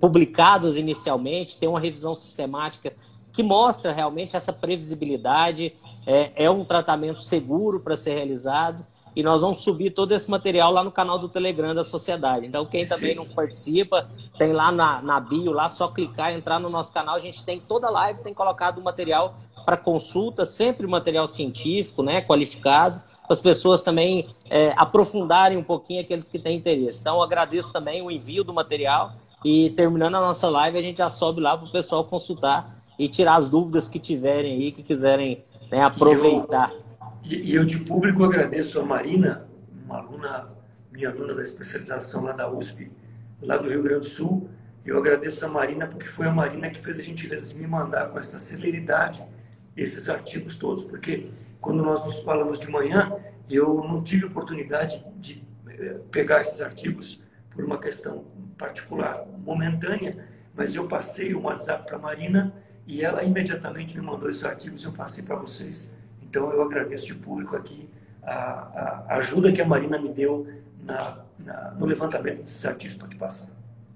publicados 0.00 0.78
inicialmente, 0.78 1.58
tem 1.58 1.68
uma 1.68 1.80
revisão 1.80 2.14
sistemática 2.14 2.94
que 3.30 3.42
mostra 3.42 3.92
realmente 3.92 4.36
essa 4.36 4.52
previsibilidade, 4.52 5.74
é, 6.06 6.44
é 6.44 6.50
um 6.50 6.64
tratamento 6.64 7.20
seguro 7.20 7.80
para 7.80 7.94
ser 7.94 8.14
realizado 8.14 8.86
e 9.14 9.22
nós 9.22 9.42
vamos 9.42 9.58
subir 9.58 9.90
todo 9.90 10.12
esse 10.12 10.30
material 10.30 10.72
lá 10.72 10.82
no 10.82 10.90
canal 10.90 11.18
do 11.18 11.28
Telegram 11.28 11.74
da 11.74 11.84
Sociedade. 11.84 12.46
Então, 12.46 12.66
quem 12.66 12.84
também 12.84 13.12
Sim. 13.12 13.16
não 13.16 13.26
participa, 13.26 14.08
tem 14.36 14.52
lá 14.52 14.72
na, 14.72 15.00
na 15.00 15.20
bio, 15.20 15.52
lá 15.52 15.68
só 15.68 15.88
clicar, 15.88 16.32
entrar 16.32 16.58
no 16.58 16.68
nosso 16.68 16.92
canal. 16.92 17.14
A 17.14 17.20
gente 17.20 17.44
tem 17.44 17.60
toda 17.60 17.86
a 17.86 17.90
live, 17.90 18.22
tem 18.22 18.34
colocado 18.34 18.80
material 18.82 19.36
para 19.64 19.76
consulta, 19.76 20.44
sempre 20.44 20.86
material 20.86 21.26
científico, 21.26 22.02
né, 22.02 22.20
qualificado, 22.20 23.00
para 23.22 23.32
as 23.32 23.40
pessoas 23.40 23.82
também 23.82 24.28
é, 24.50 24.74
aprofundarem 24.76 25.56
um 25.56 25.64
pouquinho 25.64 26.00
aqueles 26.00 26.28
que 26.28 26.38
têm 26.38 26.56
interesse. 26.56 27.00
Então, 27.00 27.16
eu 27.16 27.22
agradeço 27.22 27.72
também 27.72 28.02
o 28.02 28.10
envio 28.10 28.44
do 28.44 28.52
material 28.52 29.12
e 29.44 29.70
terminando 29.70 30.14
a 30.16 30.20
nossa 30.20 30.48
live, 30.48 30.78
a 30.78 30.82
gente 30.82 30.98
já 30.98 31.08
sobe 31.08 31.40
lá 31.40 31.56
para 31.56 31.68
o 31.68 31.70
pessoal 31.72 32.04
consultar 32.04 32.74
e 32.98 33.08
tirar 33.08 33.36
as 33.36 33.48
dúvidas 33.48 33.88
que 33.88 33.98
tiverem 33.98 34.54
aí, 34.54 34.72
que 34.72 34.82
quiserem 34.82 35.44
né, 35.70 35.82
aproveitar. 35.82 36.72
Eu 36.72 36.83
e, 37.24 37.52
e 37.52 37.54
eu 37.54 37.64
de 37.64 37.78
público 37.78 38.22
agradeço 38.22 38.78
a 38.80 38.84
Marina, 38.84 39.48
uma 39.84 39.98
aluna, 39.98 40.48
minha 40.92 41.08
aluna 41.08 41.34
da 41.34 41.42
especialização 41.42 42.24
lá 42.24 42.32
da 42.32 42.50
USP, 42.50 42.90
lá 43.40 43.56
do 43.56 43.68
Rio 43.68 43.82
Grande 43.82 44.00
do 44.00 44.06
Sul. 44.06 44.48
Eu 44.84 44.98
agradeço 44.98 45.44
a 45.44 45.48
Marina 45.48 45.86
porque 45.86 46.06
foi 46.06 46.26
a 46.26 46.32
Marina 46.32 46.68
que 46.68 46.78
fez 46.78 46.98
a 46.98 47.02
gentileza 47.02 47.52
de 47.52 47.58
me 47.58 47.66
mandar 47.66 48.10
com 48.10 48.18
essa 48.18 48.38
celeridade 48.38 49.24
esses 49.76 50.08
artigos 50.08 50.54
todos, 50.54 50.84
porque 50.84 51.30
quando 51.60 51.82
nós 51.82 52.04
nos 52.04 52.20
falamos 52.20 52.58
de 52.58 52.70
manhã, 52.70 53.16
eu 53.50 53.82
não 53.82 54.02
tive 54.02 54.26
oportunidade 54.26 55.04
de 55.16 55.42
eh, 55.68 55.98
pegar 56.10 56.40
esses 56.40 56.60
artigos 56.60 57.20
por 57.50 57.64
uma 57.64 57.78
questão 57.78 58.24
particular, 58.56 59.26
momentânea, 59.44 60.28
mas 60.54 60.74
eu 60.74 60.86
passei 60.86 61.34
um 61.34 61.44
WhatsApp 61.44 61.86
para 61.86 61.96
a 61.96 61.98
Marina 61.98 62.54
e 62.86 63.02
ela 63.02 63.24
imediatamente 63.24 63.96
me 63.98 64.04
mandou 64.04 64.28
esses 64.28 64.44
artigos 64.44 64.82
e 64.82 64.86
eu 64.86 64.92
passei 64.92 65.24
para 65.24 65.36
vocês. 65.36 65.90
Então, 66.34 66.50
eu 66.50 66.62
agradeço 66.62 67.06
de 67.06 67.14
público 67.14 67.54
aqui 67.54 67.88
a, 68.20 69.04
a 69.08 69.16
ajuda 69.18 69.52
que 69.52 69.62
a 69.62 69.64
Marina 69.64 70.00
me 70.00 70.08
deu 70.08 70.48
na, 70.82 71.18
na, 71.38 71.70
no 71.78 71.86
levantamento 71.86 72.38
desses 72.38 72.64
artigos 72.64 72.98
te 73.08 73.14
passar. 73.14 73.48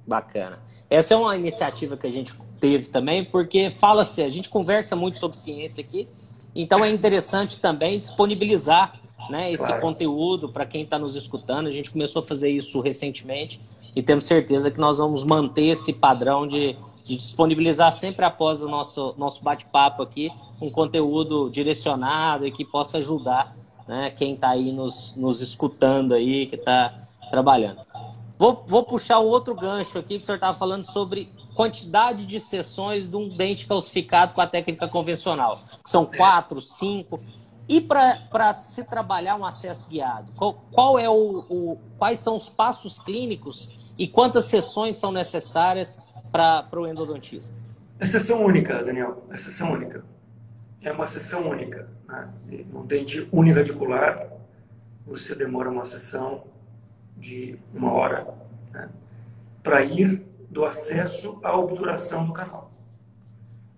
Bacana. 0.06 0.60
Essa 0.88 1.14
é 1.14 1.16
uma 1.16 1.34
iniciativa 1.34 1.96
que 1.96 2.06
a 2.06 2.12
gente 2.12 2.32
teve 2.60 2.86
também, 2.86 3.24
porque 3.24 3.70
fala-se, 3.70 4.22
a 4.22 4.28
gente 4.28 4.48
conversa 4.48 4.94
muito 4.94 5.18
sobre 5.18 5.36
ciência 5.36 5.82
aqui, 5.82 6.08
então 6.54 6.84
é 6.84 6.90
interessante 6.90 7.58
também 7.58 7.98
disponibilizar 7.98 9.00
né, 9.28 9.50
esse 9.50 9.66
claro. 9.66 9.82
conteúdo 9.82 10.48
para 10.48 10.64
quem 10.64 10.82
está 10.84 10.96
nos 10.96 11.16
escutando. 11.16 11.66
A 11.66 11.72
gente 11.72 11.90
começou 11.90 12.22
a 12.22 12.24
fazer 12.24 12.50
isso 12.50 12.80
recentemente 12.80 13.60
e 13.96 14.00
temos 14.00 14.26
certeza 14.26 14.70
que 14.70 14.78
nós 14.78 14.98
vamos 14.98 15.24
manter 15.24 15.66
esse 15.66 15.92
padrão 15.92 16.46
de, 16.46 16.76
de 17.08 17.16
disponibilizar 17.16 17.90
sempre 17.90 18.22
após 18.26 18.60
o 18.60 18.68
nosso, 18.68 19.14
nosso 19.16 19.42
bate-papo 19.42 20.02
aqui 20.02 20.30
um 20.60 20.70
conteúdo 20.70 21.48
direcionado 21.48 22.46
e 22.46 22.52
que 22.52 22.64
possa 22.64 22.98
ajudar 22.98 23.56
né, 23.86 24.10
quem 24.10 24.34
está 24.34 24.50
aí 24.50 24.70
nos, 24.70 25.16
nos 25.16 25.40
escutando 25.40 26.12
aí, 26.12 26.46
que 26.46 26.56
está 26.56 27.08
trabalhando. 27.30 27.80
Vou, 28.36 28.62
vou 28.66 28.84
puxar 28.84 29.20
outro 29.20 29.54
gancho 29.54 29.98
aqui 29.98 30.18
que 30.18 30.22
o 30.22 30.26
senhor 30.26 30.36
estava 30.36 30.56
falando 30.56 30.84
sobre 30.84 31.32
quantidade 31.56 32.26
de 32.26 32.38
sessões 32.38 33.08
de 33.08 33.16
um 33.16 33.28
dente 33.28 33.66
calcificado 33.66 34.34
com 34.34 34.40
a 34.40 34.46
técnica 34.46 34.86
convencional. 34.86 35.60
São 35.86 36.04
quatro, 36.04 36.60
cinco. 36.60 37.18
E 37.66 37.80
para 37.80 38.60
se 38.60 38.84
trabalhar 38.84 39.36
um 39.36 39.44
acesso 39.44 39.88
guiado, 39.88 40.32
qual, 40.32 40.54
qual 40.70 40.98
é 40.98 41.08
o, 41.08 41.44
o, 41.48 41.78
quais 41.98 42.20
são 42.20 42.36
os 42.36 42.48
passos 42.48 42.98
clínicos 42.98 43.70
e 43.98 44.06
quantas 44.06 44.44
sessões 44.44 44.96
são 44.96 45.10
necessárias 45.10 45.98
para 46.30 46.68
o 46.80 46.86
endodontista? 46.86 47.54
É 47.98 48.06
sessão 48.06 48.44
única, 48.44 48.82
Daniel. 48.82 49.24
É 49.30 49.36
sessão 49.36 49.72
única. 49.72 50.04
É 50.82 50.92
uma 50.92 51.06
sessão 51.06 51.48
única. 51.48 51.86
Né? 52.06 52.28
Um 52.72 52.86
dente 52.86 53.28
uniradicular, 53.32 54.30
você 55.06 55.34
demora 55.34 55.70
uma 55.70 55.84
sessão 55.84 56.44
de 57.16 57.58
uma 57.74 57.92
hora 57.92 58.26
né? 58.72 58.88
para 59.62 59.82
ir 59.82 60.22
do 60.48 60.64
acesso 60.64 61.40
à 61.42 61.56
obturação 61.56 62.24
do 62.24 62.32
canal. 62.32 62.70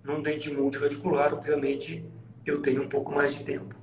Num 0.05 0.23
dente 0.23 0.53
multiradicular, 0.53 1.33
obviamente, 1.33 2.05
eu 2.45 2.61
tenho 2.61 2.83
um 2.83 2.89
pouco 2.89 3.15
mais 3.15 3.35
de 3.35 3.45
tempo. 3.45 3.75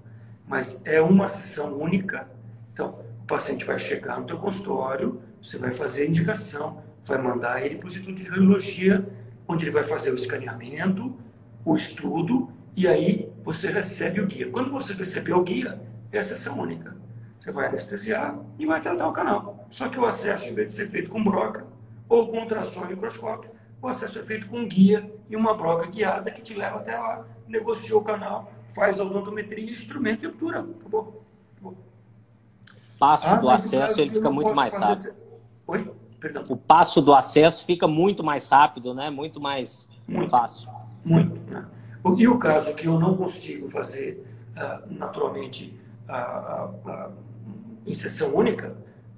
Mas 0.47 0.82
é 0.86 1.01
uma 1.01 1.28
sessão 1.28 1.74
única. 1.78 2.30
Então, 2.74 2.99
o 3.24 3.26
paciente 3.28 3.65
vai 3.65 3.78
chegar 3.78 4.20
no 4.20 4.26
teu 4.26 4.38
consultório, 4.38 5.22
você 5.41 5.57
vai 5.57 5.74
fazer 5.74 6.03
a 6.03 6.07
indicação, 6.07 6.82
vai 7.08 7.22
mandar 7.22 7.64
ele 7.66 7.76
para 7.76 7.86
o 7.86 7.88
Instituto 7.88 8.16
de 8.16 8.30
Radiologia, 8.30 9.08
onde 9.47 9.64
ele 9.64 9.72
vai 9.72 9.84
fazer 9.84 10.12
o 10.12 10.16
escaneamento, 10.16 11.16
o 11.64 11.76
estudo, 11.76 12.49
e 12.76 12.88
aí 12.88 13.32
você 13.41 13.72
recebe 13.72 14.20
o 14.22 14.28
guia. 14.28 14.49
Quando 14.51 14.70
você 14.70 14.93
receber 14.93 15.34
o 15.34 15.43
guia, 15.43 15.82
é 16.12 16.20
a 16.20 16.24
sessão 16.24 16.60
única. 16.60 16.95
Você 17.39 17.51
vai 17.51 17.68
anestesiar 17.68 18.38
e 18.60 18.66
vai 18.66 18.82
tratar 18.82 19.08
o 19.08 19.14
canal. 19.14 19.66
Só 19.70 19.88
que 19.89 19.99
o 19.99 20.05
acesso, 20.05 20.47
em 20.47 20.53
vez 20.53 20.70
de 20.70 20.76
ser 20.76 20.89
feito 20.89 21.10
com 21.10 21.24
broca 21.24 21.66
ou 22.10 22.28
com 22.28 22.39
ultrassom 22.39 22.86
microscópio, 22.86 23.49
o 23.82 23.88
acesso 23.88 24.20
é 24.20 24.24
feito 24.24 24.47
com 24.47 24.68
guia 24.68 25.10
e 25.30 25.36
uma 25.36 25.53
broca 25.53 25.88
guiada 25.88 26.32
que 26.32 26.41
te 26.41 26.53
leva 26.53 26.78
até 26.78 26.97
lá, 26.97 27.26
negocia 27.47 27.95
o 27.95 28.01
canal, 28.01 28.51
faz 28.74 28.99
a 28.99 29.03
odontometria, 29.03 29.72
instrumento 29.72 30.24
e 30.24 30.28
obtura. 30.28 30.60
Acabou. 30.60 31.24
Acabou. 31.55 31.78
Passo 32.99 33.28
ah, 33.28 33.36
do 33.36 33.49
acesso 33.49 34.01
ele 34.01 34.14
fica 34.14 34.30
muito 34.30 34.55
mais 34.55 34.76
rápido. 34.76 35.16
Oi? 35.68 35.91
Perdão. 36.20 36.43
O 36.49 36.57
passo 36.57 37.01
do 37.01 37.13
acesso 37.13 37.63
fica 37.65 37.88
muito 37.88 38.24
mais 38.24 38.47
rápido, 38.47 38.93
né? 38.93 39.09
Muito 39.09 39.39
mais 39.39 39.88
muito, 40.07 40.30
fácil. 40.30 40.70
Muito. 41.05 41.39
Né? 41.51 41.65
E 42.18 42.28
o 42.28 42.38
caso 42.38 42.74
que 42.74 42.88
eu 42.88 42.99
não 42.99 43.15
consigo 43.15 43.70
fazer 43.70 44.26
uh, 44.55 44.93
naturalmente 44.93 45.78
a, 46.07 46.18
a, 46.18 46.70
a, 46.86 47.09
inserção 47.86 48.34
única 48.36 48.76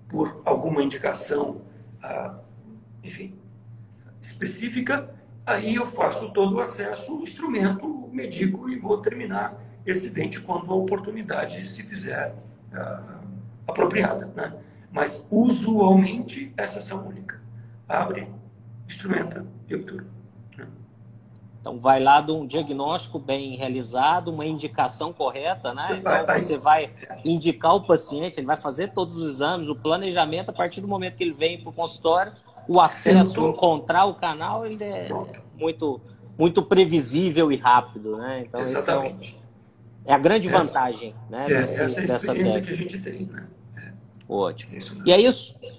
por 0.08 0.42
alguma 0.44 0.84
indicação, 0.84 1.62
uh, 2.04 2.36
enfim, 3.04 3.36
específica, 4.22 5.14
aí 5.46 5.76
eu 5.76 5.86
faço 5.86 6.34
todo 6.34 6.56
o 6.56 6.60
acesso, 6.60 7.20
o 7.20 7.24
instrumento, 7.24 8.10
medico 8.12 8.70
e 8.70 8.78
vou 8.78 8.98
terminar 8.98 9.62
esse 9.86 10.10
dente 10.10 10.42
quando 10.42 10.72
a 10.72 10.76
oportunidade 10.76 11.66
se 11.66 11.84
fizer 11.84 12.36
uh, 12.74 13.20
apropriada, 13.68 14.26
né? 14.36 14.54
Mas 14.92 15.28
usualmente 15.30 16.54
é 16.58 16.66
sessão 16.66 17.08
única. 17.08 17.42
Abre, 17.88 18.28
instrumenta 18.88 19.46
e 19.68 19.76
obtura. 19.76 20.06
Então 21.62 21.78
vai 21.78 22.00
lá 22.00 22.22
de 22.22 22.32
um 22.32 22.48
diagnóstico 22.48 23.20
bem 23.20 23.56
realizado, 23.58 24.30
uma 24.30 24.46
indicação 24.46 25.12
correta, 25.12 25.74
né? 25.74 26.00
Então 26.00 26.40
você 26.40 26.58
vai 26.58 26.90
indicar 27.26 27.76
o 27.76 27.86
paciente, 27.86 28.40
ele 28.40 28.48
vai 28.48 28.58
fazer 28.58 28.94
todos 28.94 29.18
os 29.18 29.36
exames, 29.36 29.70
o 29.70 29.76
planejamento 29.76 30.50
a 30.50 30.54
partir 30.54 30.80
do 30.80 30.88
momento 30.88 31.16
que 31.16 31.24
ele 31.24 31.34
vem 31.34 31.60
para 31.60 31.70
o 31.70 31.74
consultório, 31.74 32.32
o 32.68 32.80
acesso, 32.80 33.32
Sentou. 33.32 33.50
encontrar 33.50 34.06
o 34.06 34.16
canal, 34.16 34.66
ele 34.66 34.84
é 34.84 35.08
muito 35.58 36.02
muito 36.38 36.64
previsível 36.64 37.52
e 37.52 37.58
rápido, 37.58 38.16
né? 38.16 38.46
Então 38.48 38.62
Exatamente. 38.62 39.38
É, 40.06 40.12
é, 40.12 40.16
a 40.16 40.18
grande 40.18 40.48
vantagem, 40.48 41.14
né? 41.30 41.46
É, 41.50 41.62
desse, 41.62 41.84
essa 41.84 42.00
é 42.00 42.14
a 42.14 42.16
experiência 42.16 42.62
que 42.62 42.70
a 42.70 42.74
gente 42.74 42.98
tem, 43.00 43.26
né? 43.26 43.46
Ótimo. 44.30 45.02
E 45.08 45.12
aí, 45.12 45.28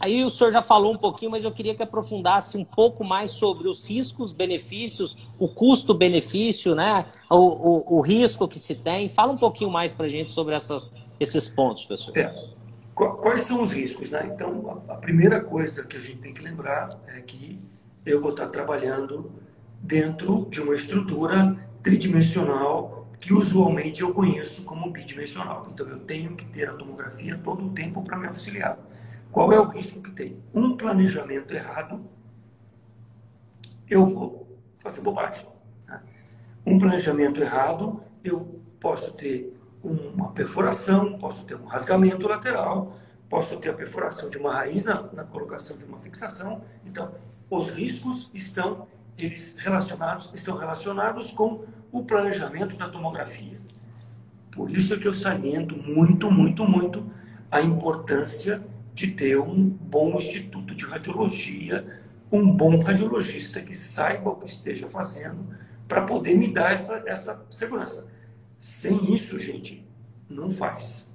aí 0.00 0.24
o 0.24 0.28
senhor 0.28 0.52
já 0.52 0.60
falou 0.60 0.92
um 0.92 0.98
pouquinho, 0.98 1.30
mas 1.30 1.44
eu 1.44 1.52
queria 1.52 1.72
que 1.72 1.84
aprofundasse 1.84 2.58
um 2.58 2.64
pouco 2.64 3.04
mais 3.04 3.30
sobre 3.30 3.68
os 3.68 3.88
riscos, 3.88 4.32
benefícios, 4.32 5.16
o 5.38 5.46
custo-benefício, 5.46 6.74
né? 6.74 7.06
O, 7.30 7.36
o, 7.36 7.98
o, 7.98 8.00
risco 8.00 8.48
que 8.48 8.58
se 8.58 8.74
tem. 8.74 9.08
Fala 9.08 9.30
um 9.30 9.36
pouquinho 9.36 9.70
mais 9.70 9.94
para 9.94 10.06
a 10.06 10.08
gente 10.08 10.32
sobre 10.32 10.56
essas, 10.56 10.92
esses 11.20 11.48
pontos, 11.48 11.84
professor. 11.84 12.18
É. 12.18 12.34
Quais 12.92 13.42
são 13.42 13.62
os 13.62 13.70
riscos? 13.70 14.10
Né? 14.10 14.28
Então, 14.34 14.82
a 14.88 14.96
primeira 14.96 15.40
coisa 15.40 15.86
que 15.86 15.96
a 15.96 16.00
gente 16.00 16.18
tem 16.18 16.34
que 16.34 16.42
lembrar 16.42 16.98
é 17.06 17.20
que 17.20 17.56
eu 18.04 18.20
vou 18.20 18.32
estar 18.32 18.48
trabalhando 18.48 19.30
dentro 19.80 20.48
de 20.50 20.60
uma 20.60 20.74
estrutura 20.74 21.56
tridimensional 21.84 22.99
que 23.20 23.34
usualmente 23.34 24.00
eu 24.00 24.14
conheço 24.14 24.64
como 24.64 24.90
bidimensional. 24.90 25.68
Então 25.70 25.86
eu 25.86 26.00
tenho 26.00 26.34
que 26.34 26.46
ter 26.46 26.68
a 26.68 26.72
tomografia 26.72 27.38
todo 27.38 27.66
o 27.66 27.70
tempo 27.70 28.02
para 28.02 28.16
me 28.16 28.26
auxiliar. 28.26 28.78
Qual 29.30 29.52
é 29.52 29.60
o 29.60 29.66
risco 29.66 30.02
que 30.02 30.10
tem? 30.10 30.42
Um 30.54 30.76
planejamento 30.76 31.54
errado, 31.54 32.04
eu 33.88 34.06
vou 34.06 34.58
fazer 34.78 35.02
bobagem. 35.02 35.46
Né? 35.86 36.02
Um 36.66 36.78
planejamento 36.78 37.40
errado, 37.42 38.00
eu 38.24 38.60
posso 38.80 39.16
ter 39.16 39.54
uma 39.82 40.32
perfuração, 40.32 41.18
posso 41.18 41.44
ter 41.44 41.56
um 41.56 41.66
rasgamento 41.66 42.26
lateral, 42.26 42.96
posso 43.28 43.58
ter 43.60 43.68
a 43.68 43.74
perfuração 43.74 44.30
de 44.30 44.38
uma 44.38 44.54
raiz 44.54 44.84
na, 44.84 45.02
na 45.12 45.24
colocação 45.24 45.76
de 45.76 45.84
uma 45.84 45.98
fixação. 45.98 46.62
Então, 46.84 47.14
os 47.50 47.70
riscos 47.70 48.30
estão 48.32 48.88
eles 49.18 49.56
relacionados 49.58 50.30
estão 50.34 50.56
relacionados 50.56 51.32
com 51.32 51.64
o 51.92 52.04
planejamento 52.04 52.76
da 52.76 52.88
tomografia. 52.88 53.58
Por 54.50 54.70
isso 54.70 54.98
que 54.98 55.06
eu 55.06 55.14
saliento 55.14 55.76
muito, 55.76 56.30
muito, 56.30 56.64
muito 56.64 57.10
a 57.50 57.60
importância 57.60 58.62
de 58.94 59.08
ter 59.08 59.38
um 59.38 59.68
bom 59.68 60.16
instituto 60.16 60.74
de 60.74 60.84
radiologia, 60.84 62.00
um 62.30 62.50
bom 62.50 62.78
radiologista 62.78 63.60
que 63.60 63.74
saiba 63.74 64.30
o 64.30 64.36
que 64.36 64.46
esteja 64.46 64.88
fazendo 64.88 65.56
para 65.88 66.02
poder 66.02 66.36
me 66.36 66.52
dar 66.52 66.72
essa, 66.72 67.02
essa 67.06 67.44
segurança. 67.50 68.08
Sem 68.58 69.14
isso, 69.14 69.38
gente, 69.38 69.86
não 70.28 70.48
faz. 70.48 71.12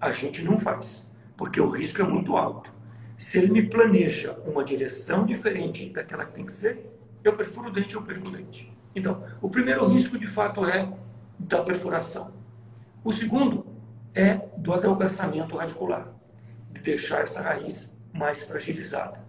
A 0.00 0.12
gente 0.12 0.42
não 0.44 0.58
faz, 0.58 1.10
porque 1.36 1.60
o 1.60 1.68
risco 1.68 2.02
é 2.02 2.04
muito 2.04 2.36
alto. 2.36 2.72
Se 3.16 3.38
ele 3.38 3.50
me 3.50 3.62
planeja 3.62 4.38
uma 4.44 4.62
direção 4.62 5.24
diferente 5.24 5.88
daquela 5.88 6.26
que 6.26 6.34
tem 6.34 6.44
que 6.44 6.52
ser, 6.52 6.86
eu 7.24 7.34
perfuro 7.34 7.68
o 7.68 7.72
dente, 7.72 7.94
eu 7.94 8.02
perco 8.02 8.28
o 8.28 8.30
dente. 8.30 8.75
Então, 8.96 9.22
o 9.42 9.50
primeiro 9.50 9.86
risco, 9.86 10.18
de 10.18 10.26
fato, 10.26 10.64
é 10.64 10.90
da 11.38 11.62
perfuração. 11.62 12.32
O 13.04 13.12
segundo 13.12 13.66
é 14.14 14.40
do 14.56 14.72
adelgaçamento 14.72 15.54
radicular, 15.54 16.08
de 16.72 16.80
deixar 16.80 17.20
essa 17.20 17.42
raiz 17.42 17.94
mais 18.10 18.42
fragilizada. 18.42 19.20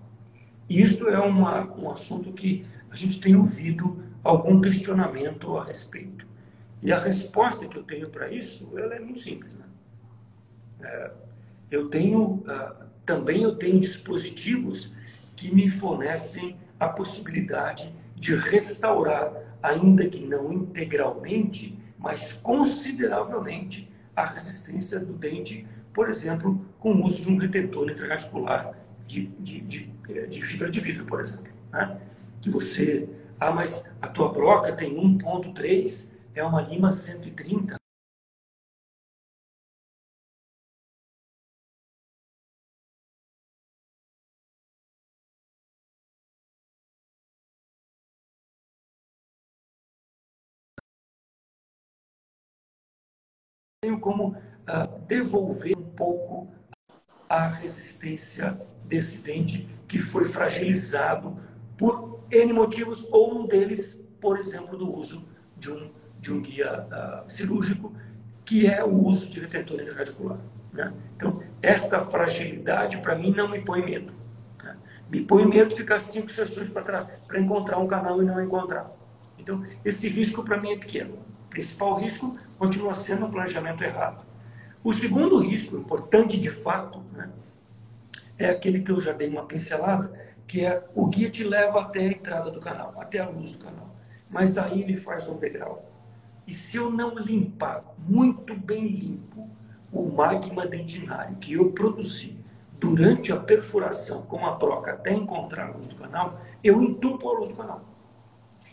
Isto 0.70 1.09
é 1.09 1.20
uma, 1.20 1.70
um 1.78 1.91
assunto 1.91 2.32
que 2.32 2.65
a 2.89 2.95
gente 2.95 3.20
tem 3.20 3.36
ouvido 3.36 4.01
algum 4.24 4.61
questionamento 4.61 5.57
a 5.57 5.65
respeito. 5.65 6.26
E 6.82 6.93
a 6.93 6.97
resposta 6.97 7.68
que 7.68 7.78
eu 7.78 7.84
tenho 7.84 8.09
para 8.09 8.32
isso, 8.32 8.72
ela 8.80 8.95
é 8.95 8.99
muito 8.99 9.20
simples. 9.20 9.53
Né? 9.53 9.65
É, 10.82 11.11
eu 11.72 11.89
tenho, 11.89 12.22
uh, 12.22 12.86
também 13.05 13.43
eu 13.43 13.55
tenho 13.57 13.82
dispositivos 13.82 14.93
que 15.36 15.53
me 15.53 15.70
fornecem 15.70 16.55
a 16.80 16.88
possibilidade 16.88 17.93
de 18.15 18.34
restaurar 18.36 19.47
ainda 19.62 20.08
que 20.08 20.26
não 20.26 20.51
integralmente, 20.51 21.78
mas 21.97 22.34
consideravelmente, 22.34 23.91
a 24.16 24.26
resistência 24.26 24.99
do 24.99 25.14
dente, 25.14 25.68
por 25.93 26.10
exemplo, 26.10 26.60
com 26.80 26.93
o 26.93 27.05
uso 27.05 27.22
de 27.22 27.30
um 27.30 27.38
retentor 27.38 27.89
intraradicular 27.89 28.76
de, 29.05 29.28
de, 29.39 29.62
de, 29.62 29.91
de 30.28 30.45
fibra 30.45 30.70
de 30.70 30.80
vidro, 30.80 31.05
por 31.05 31.22
exemplo. 31.22 31.51
Né? 31.72 31.99
Que 32.41 32.49
você, 32.49 33.08
ah, 33.39 33.51
mas 33.51 33.91
a 34.01 34.08
tua 34.08 34.32
broca 34.32 34.74
tem 34.74 34.95
1.3, 34.95 36.10
é 36.34 36.43
uma 36.43 36.62
lima 36.62 36.91
130, 36.91 37.78
tenho 53.88 53.99
como 53.99 54.29
uh, 54.29 54.99
devolver 55.07 55.77
um 55.77 55.83
pouco 55.83 56.49
a 57.29 57.47
resistência 57.47 58.59
desse 58.83 59.19
dente 59.19 59.67
que 59.88 59.99
foi 59.99 60.25
fragilizado 60.25 61.39
por 61.77 62.19
N 62.29 62.51
motivos, 62.51 63.07
ou 63.11 63.39
um 63.39 63.47
deles, 63.47 64.05
por 64.19 64.38
exemplo, 64.38 64.77
do 64.77 64.93
uso 64.93 65.25
de 65.55 65.71
um, 65.71 65.89
de 66.19 66.33
um 66.33 66.41
guia 66.41 66.85
uh, 66.85 67.31
cirúrgico, 67.31 67.93
que 68.43 68.67
é 68.67 68.83
o 68.83 69.05
uso 69.05 69.29
de 69.29 69.39
retentor 69.39 69.79
intraradicular. 69.79 70.39
Né? 70.73 70.93
Então, 71.15 71.41
esta 71.61 72.05
fragilidade, 72.05 72.97
para 72.97 73.15
mim, 73.15 73.31
não 73.31 73.47
me 73.47 73.61
põe 73.61 73.83
medo. 73.83 74.13
Me 75.09 75.21
põe 75.21 75.45
medo 75.45 75.73
ficar 75.73 75.99
cinco 75.99 76.29
sessões 76.29 76.69
para 76.69 77.39
encontrar 77.39 77.77
um 77.77 77.88
canal 77.88 78.21
e 78.21 78.25
não 78.25 78.43
encontrar. 78.43 78.91
Então, 79.39 79.63
esse 79.85 80.09
risco 80.09 80.43
para 80.43 80.57
mim 80.57 80.73
é 80.73 80.77
pequeno. 80.77 81.17
Principal 81.50 81.95
risco 81.95 82.34
continua 82.58 82.93
sendo 82.93 83.26
o 83.26 83.30
planejamento 83.30 83.84
errado. 83.84 84.26
O 84.84 84.93
segundo 84.93 85.39
risco, 85.39 85.76
importante 85.76 86.39
de 86.39 86.50
fato, 86.50 87.04
né, 87.14 87.30
é 88.38 88.50
aquele 88.50 88.82
que 88.82 88.91
eu 88.91 89.02
já 89.02 89.12
dei 89.12 89.28
uma 89.28 89.45
pincelada, 89.45 90.14
que 90.45 90.66
é 90.66 90.86
o 90.95 91.08
guia 91.08 91.30
te 91.30 91.43
leva 91.43 91.82
até 91.82 92.00
a 92.00 92.12
entrada 92.12 92.50
do 92.50 92.60
canal, 92.60 92.93
até 92.98 93.20
a 93.20 93.28
luz 93.28 93.56
do 93.56 93.66
canal. 93.66 93.95
Mas 94.30 94.58
aí 94.58 94.82
ele 94.82 94.95
faz 94.95 95.28
um 95.28 95.38
degrau. 95.38 95.91
E 96.45 96.54
se 96.54 96.78
eu 96.78 96.89
não 96.89 97.16
limpar 97.16 97.84
muito 97.98 98.56
bem 98.56 98.88
limpo 98.88 99.50
o 99.91 100.06
magma 100.06 100.66
dendinário 100.66 101.36
que 101.38 101.54
eu 101.54 101.72
produzi 101.72 102.38
durante 102.80 103.32
a 103.32 103.38
perfuração 103.38 104.22
com 104.22 104.45
a 104.45 104.52
broca 104.52 104.93
até 104.93 105.12
encontrar 105.12 105.68
a 105.68 105.72
luz 105.72 105.88
do 105.88 105.95
canal, 105.95 106.39
eu 106.64 106.82
entupo 106.82 107.30
a 107.30 107.34
luz 107.34 107.50
do 107.50 107.56
canal. 107.56 107.84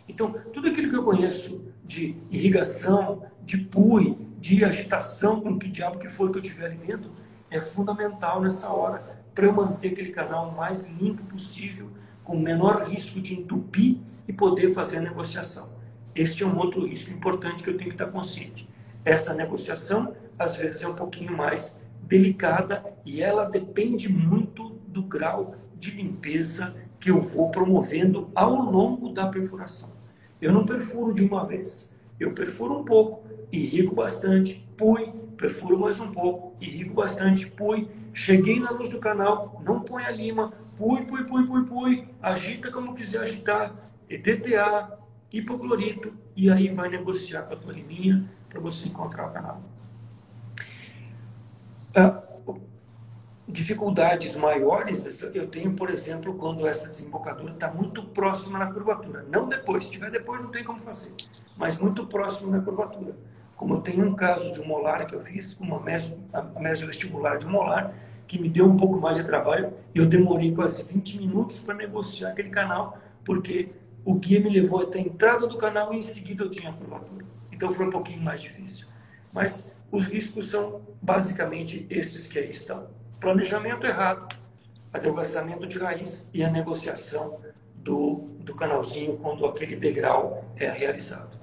Então, 0.08 0.32
tudo 0.52 0.68
aquilo 0.68 0.90
que 0.90 0.96
eu 0.96 1.04
conheço 1.04 1.73
de 1.84 2.16
irrigação, 2.30 3.24
de 3.42 3.58
pui, 3.58 4.16
de 4.38 4.64
agitação, 4.64 5.40
com 5.40 5.58
que 5.58 5.68
diabo 5.68 5.98
que 5.98 6.08
for 6.08 6.30
que 6.30 6.38
eu 6.38 6.42
tiver 6.42 6.66
ali 6.66 6.76
dentro, 6.76 7.12
é 7.50 7.60
fundamental 7.60 8.40
nessa 8.40 8.68
hora 8.68 9.22
para 9.34 9.46
eu 9.46 9.52
manter 9.52 9.88
aquele 9.88 10.10
canal 10.10 10.48
o 10.48 10.56
mais 10.56 10.84
limpo 10.84 11.22
possível, 11.24 11.90
com 12.22 12.36
o 12.36 12.40
menor 12.40 12.88
risco 12.88 13.20
de 13.20 13.34
entupir 13.34 13.98
e 14.26 14.32
poder 14.32 14.72
fazer 14.72 14.98
a 14.98 15.02
negociação. 15.02 15.68
Este 16.14 16.44
é 16.44 16.46
um 16.46 16.56
outro 16.56 16.86
risco 16.86 17.10
importante 17.10 17.62
que 17.62 17.68
eu 17.68 17.76
tenho 17.76 17.90
que 17.90 17.94
estar 17.94 18.06
consciente. 18.06 18.68
Essa 19.04 19.34
negociação, 19.34 20.14
às 20.38 20.56
vezes, 20.56 20.82
é 20.82 20.88
um 20.88 20.94
pouquinho 20.94 21.36
mais 21.36 21.78
delicada 22.02 22.84
e 23.04 23.22
ela 23.22 23.44
depende 23.44 24.08
muito 24.08 24.70
do 24.86 25.02
grau 25.02 25.56
de 25.76 25.90
limpeza 25.90 26.74
que 27.00 27.10
eu 27.10 27.20
vou 27.20 27.50
promovendo 27.50 28.30
ao 28.34 28.54
longo 28.54 29.10
da 29.10 29.26
perfuração. 29.26 29.93
Eu 30.40 30.52
não 30.52 30.64
perfuro 30.64 31.12
de 31.12 31.24
uma 31.24 31.44
vez. 31.44 31.92
Eu 32.18 32.32
perfuro 32.32 32.78
um 32.78 32.84
pouco, 32.84 33.24
irrigo 33.50 33.94
bastante, 33.94 34.66
pui, 34.76 35.12
perfuro 35.36 35.78
mais 35.78 36.00
um 36.00 36.10
pouco, 36.10 36.54
irrigo 36.60 36.94
bastante, 36.94 37.46
pui. 37.46 37.88
Cheguei 38.12 38.60
na 38.60 38.70
luz 38.70 38.88
do 38.88 38.98
canal, 38.98 39.60
não 39.64 39.80
põe 39.80 40.04
a 40.04 40.10
lima, 40.10 40.52
pui, 40.76 41.04
pui, 41.04 41.24
pui, 41.24 41.46
pui, 41.46 41.64
pui, 41.64 42.08
agita 42.22 42.70
como 42.70 42.94
quiser 42.94 43.20
agitar, 43.20 43.74
EDTA, 44.08 44.98
hipoclorito, 45.32 46.12
e 46.36 46.50
aí 46.50 46.68
vai 46.68 46.88
negociar 46.88 47.42
com 47.42 47.54
a 47.54 47.56
tua 47.56 47.72
liminha 47.72 48.28
para 48.48 48.60
você 48.60 48.88
encontrar 48.88 49.28
o 49.28 49.32
canal. 49.32 49.62
Ah, 51.94 52.23
dificuldades 53.54 54.34
maiores 54.34 55.22
eu 55.32 55.46
tenho, 55.46 55.72
por 55.74 55.88
exemplo, 55.88 56.34
quando 56.34 56.66
essa 56.66 56.88
desembocadura 56.88 57.52
está 57.52 57.72
muito 57.72 58.02
próxima 58.02 58.58
na 58.58 58.66
curvatura. 58.66 59.24
Não 59.30 59.48
depois, 59.48 59.84
se 59.84 59.92
tiver 59.92 60.10
depois 60.10 60.42
não 60.42 60.50
tem 60.50 60.64
como 60.64 60.80
fazer, 60.80 61.12
mas 61.56 61.78
muito 61.78 62.04
próximo 62.04 62.50
na 62.50 62.60
curvatura. 62.60 63.16
Como 63.54 63.74
eu 63.74 63.80
tenho 63.80 64.04
um 64.04 64.14
caso 64.14 64.52
de 64.52 64.60
um 64.60 64.66
molar 64.66 65.06
que 65.06 65.14
eu 65.14 65.20
fiz, 65.20 65.56
uma 65.60 65.80
vestibular 66.84 67.38
de 67.38 67.46
um 67.46 67.50
molar, 67.50 67.94
que 68.26 68.40
me 68.40 68.48
deu 68.48 68.66
um 68.66 68.76
pouco 68.76 68.98
mais 68.98 69.18
de 69.18 69.22
trabalho, 69.22 69.72
e 69.94 69.98
eu 69.98 70.06
demorei 70.06 70.52
quase 70.52 70.82
20 70.82 71.18
minutos 71.18 71.60
para 71.60 71.74
negociar 71.74 72.30
aquele 72.30 72.50
canal, 72.50 72.98
porque 73.24 73.70
o 74.04 74.14
guia 74.14 74.40
me 74.40 74.50
levou 74.50 74.82
até 74.82 74.98
a 74.98 75.02
entrada 75.02 75.46
do 75.46 75.56
canal 75.56 75.94
e 75.94 75.98
em 75.98 76.02
seguida 76.02 76.42
eu 76.42 76.50
tinha 76.50 76.70
a 76.70 76.72
curvatura. 76.72 77.24
Então 77.52 77.70
foi 77.70 77.86
um 77.86 77.90
pouquinho 77.90 78.20
mais 78.20 78.42
difícil. 78.42 78.88
Mas 79.32 79.72
os 79.92 80.06
riscos 80.06 80.50
são 80.50 80.80
basicamente 81.00 81.86
esses 81.88 82.26
que 82.26 82.36
aí 82.36 82.50
estão 82.50 82.88
planejamento 83.20 83.86
errado, 83.86 84.34
adelgaçamento 84.92 85.66
de 85.66 85.78
raiz 85.78 86.28
e 86.32 86.44
a 86.44 86.50
negociação 86.50 87.38
do, 87.76 88.26
do 88.40 88.54
canalzinho 88.54 89.16
quando 89.18 89.44
aquele 89.46 89.76
degrau 89.76 90.44
é 90.56 90.70
realizado. 90.70 91.34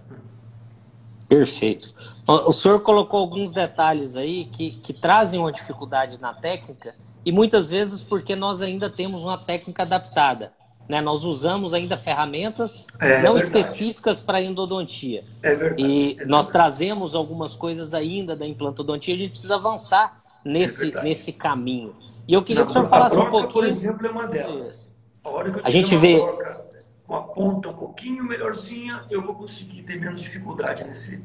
Perfeito. 1.28 1.93
O 2.28 2.51
senhor 2.51 2.82
colocou 2.82 3.19
alguns 3.19 3.53
detalhes 3.53 4.17
aí 4.17 4.45
que, 4.45 4.72
que 4.84 4.91
trazem 4.91 5.39
uma 5.39 5.51
dificuldade 5.51 6.19
na 6.19 6.34
técnica 6.34 6.93
e 7.26 7.32
muitas 7.32 7.69
vezes 7.69 8.03
porque 8.03 8.36
nós 8.36 8.61
ainda 8.61 8.89
temos 8.89 9.24
uma 9.24 9.38
técnica 9.38 9.84
adaptada. 9.84 10.51
Né? 10.89 10.99
Nós 10.99 11.24
usamos 11.24 11.74
ainda 11.74 11.95
ferramentas 11.95 12.86
é, 12.99 13.22
não 13.22 13.38
específicas 13.38 14.22
para 14.22 14.41
endodontia. 14.41 15.24
É 15.41 15.55
verdade. 15.55 15.82
E 15.82 16.17
é 16.19 16.26
nós 16.26 16.49
trazemos 16.49 17.15
algumas 17.15 17.55
coisas 17.55 17.93
ainda 17.93 18.36
da 18.36 18.45
implantodontia, 18.45 19.15
a 19.15 19.17
gente 19.17 19.32
precisa 19.32 19.55
avançar 19.55 20.20
nesse, 20.44 20.98
é 20.98 21.04
nesse 21.04 21.34
caminho. 21.34 21.96
E 22.28 22.34
eu 22.34 22.44
queria 22.44 22.62
Na, 22.62 22.66
que 22.66 22.72
o 22.72 22.74
senhor 22.74 22.89
falasse 22.89 23.16
broca, 23.16 23.30
um 23.30 23.32
pouquinho. 23.32 23.54
por 23.54 23.66
exemplo, 23.66 24.08
é 24.08 24.10
uma 24.10 24.28
delas. 24.28 24.92
A 25.24 25.30
hora 25.30 25.52
que 25.52 25.60
eu 25.60 25.66
a 25.66 25.70
gente 25.70 25.96
vê 25.98 26.20
com 27.06 27.16
a 27.16 27.24
ponta 27.24 27.70
um 27.70 27.74
pouquinho 27.74 28.24
melhorzinha, 28.24 29.04
eu 29.10 29.22
vou 29.22 29.36
conseguir 29.36 29.84
ter 29.84 30.00
menos 30.00 30.22
dificuldade 30.22 30.84
nesse, 30.84 31.24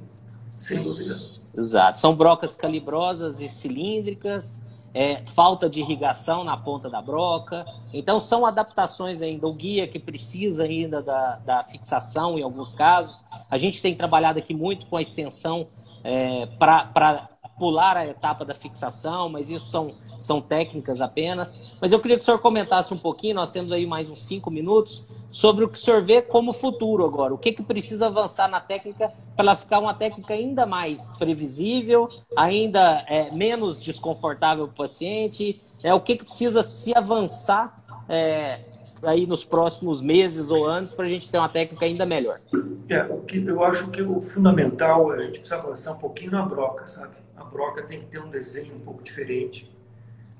sem 0.59 0.77
dúvida. 0.77 1.14
Exato. 1.57 1.99
São 1.99 2.14
brocas 2.14 2.57
calibrosas 2.57 3.41
e 3.41 3.49
cilíndricas, 3.49 4.61
é, 4.93 5.23
falta 5.27 5.69
de 5.69 5.81
irrigação 5.81 6.43
na 6.43 6.57
ponta 6.57 6.91
da 6.91 7.01
broca. 7.01 7.64
Então, 7.93 8.21
são 8.21 8.45
adaptações 8.45 9.23
ainda. 9.23 9.47
O 9.47 9.53
guia 9.53 9.87
que 9.87 9.99
precisa 9.99 10.64
ainda 10.64 11.03
da, 11.03 11.37
da 11.37 11.62
fixação 11.62 12.39
em 12.39 12.43
alguns 12.43 12.73
casos. 12.73 13.25
A 13.51 13.59
gente 13.59 13.81
tem 13.81 13.95
trabalhado 13.95 14.39
aqui 14.39 14.55
muito 14.55 14.87
com 14.87 14.97
a 14.97 15.01
extensão 15.01 15.69
é, 16.03 16.47
para 16.59 17.29
pular 17.59 17.97
a 17.97 18.07
etapa 18.07 18.45
da 18.45 18.55
fixação, 18.55 19.29
mas 19.29 19.51
isso 19.51 19.67
são, 19.69 19.95
são 20.19 20.41
técnicas 20.41 21.01
apenas. 21.01 21.59
Mas 21.81 21.93
eu 21.93 22.01
queria 22.01 22.17
que 22.17 22.23
o 22.23 22.25
senhor 22.25 22.39
comentasse 22.39 22.93
um 22.93 22.99
pouquinho, 22.99 23.35
nós 23.35 23.51
temos 23.51 23.73
aí 23.73 23.87
mais 23.87 24.11
uns 24.11 24.27
cinco 24.27 24.51
minutos, 24.51 25.05
sobre 25.31 25.65
o 25.65 25.69
que 25.69 25.79
o 25.79 25.81
senhor 25.81 26.03
vê 26.03 26.23
como 26.23 26.53
futuro 26.53 27.05
agora. 27.05 27.35
O 27.35 27.39
que, 27.39 27.53
que 27.53 27.63
precisa 27.63 28.07
avançar 28.07 28.49
na 28.49 28.61
técnica 28.61 29.13
para 29.35 29.45
ela 29.45 29.55
ficar 29.55 29.79
uma 29.79 29.95
técnica 29.95 30.35
ainda 30.35 30.65
mais 30.65 31.11
previsível, 31.19 32.09
ainda 32.37 33.05
é, 33.07 33.31
menos 33.31 33.83
desconfortável 33.83 34.67
para 34.67 34.73
o 34.73 34.77
paciente? 34.77 35.61
É, 35.83 35.93
o 35.93 36.01
que, 36.01 36.17
que 36.17 36.25
precisa 36.25 36.63
se 36.63 36.97
avançar 36.97 37.83
é, 38.09 38.61
aí 39.03 39.27
nos 39.27 39.45
próximos 39.45 40.01
meses 40.01 40.51
ou 40.51 40.65
anos 40.67 40.91
para 40.91 41.05
a 41.05 41.09
gente 41.09 41.31
ter 41.31 41.39
uma 41.39 41.49
técnica 41.49 41.85
ainda 41.85 42.07
melhor? 42.07 42.41
É, 42.89 43.07
eu 43.35 43.65
acho 43.65 43.89
que 43.91 44.01
o 44.01 44.21
fundamental 44.21 45.11
a 45.11 45.19
gente 45.19 45.41
precisa 45.41 45.57
avançar 45.57 45.93
um 45.93 45.99
pouquinho 45.99 46.31
na 46.31 46.43
broca, 46.43 46.87
sabe? 46.87 47.26
A 47.57 47.59
broca 47.59 47.83
tem 47.83 48.01
que 48.01 48.05
ter 48.05 48.19
um 48.19 48.29
desenho 48.29 48.75
um 48.75 48.81
pouco 48.81 49.03
diferente, 49.03 49.75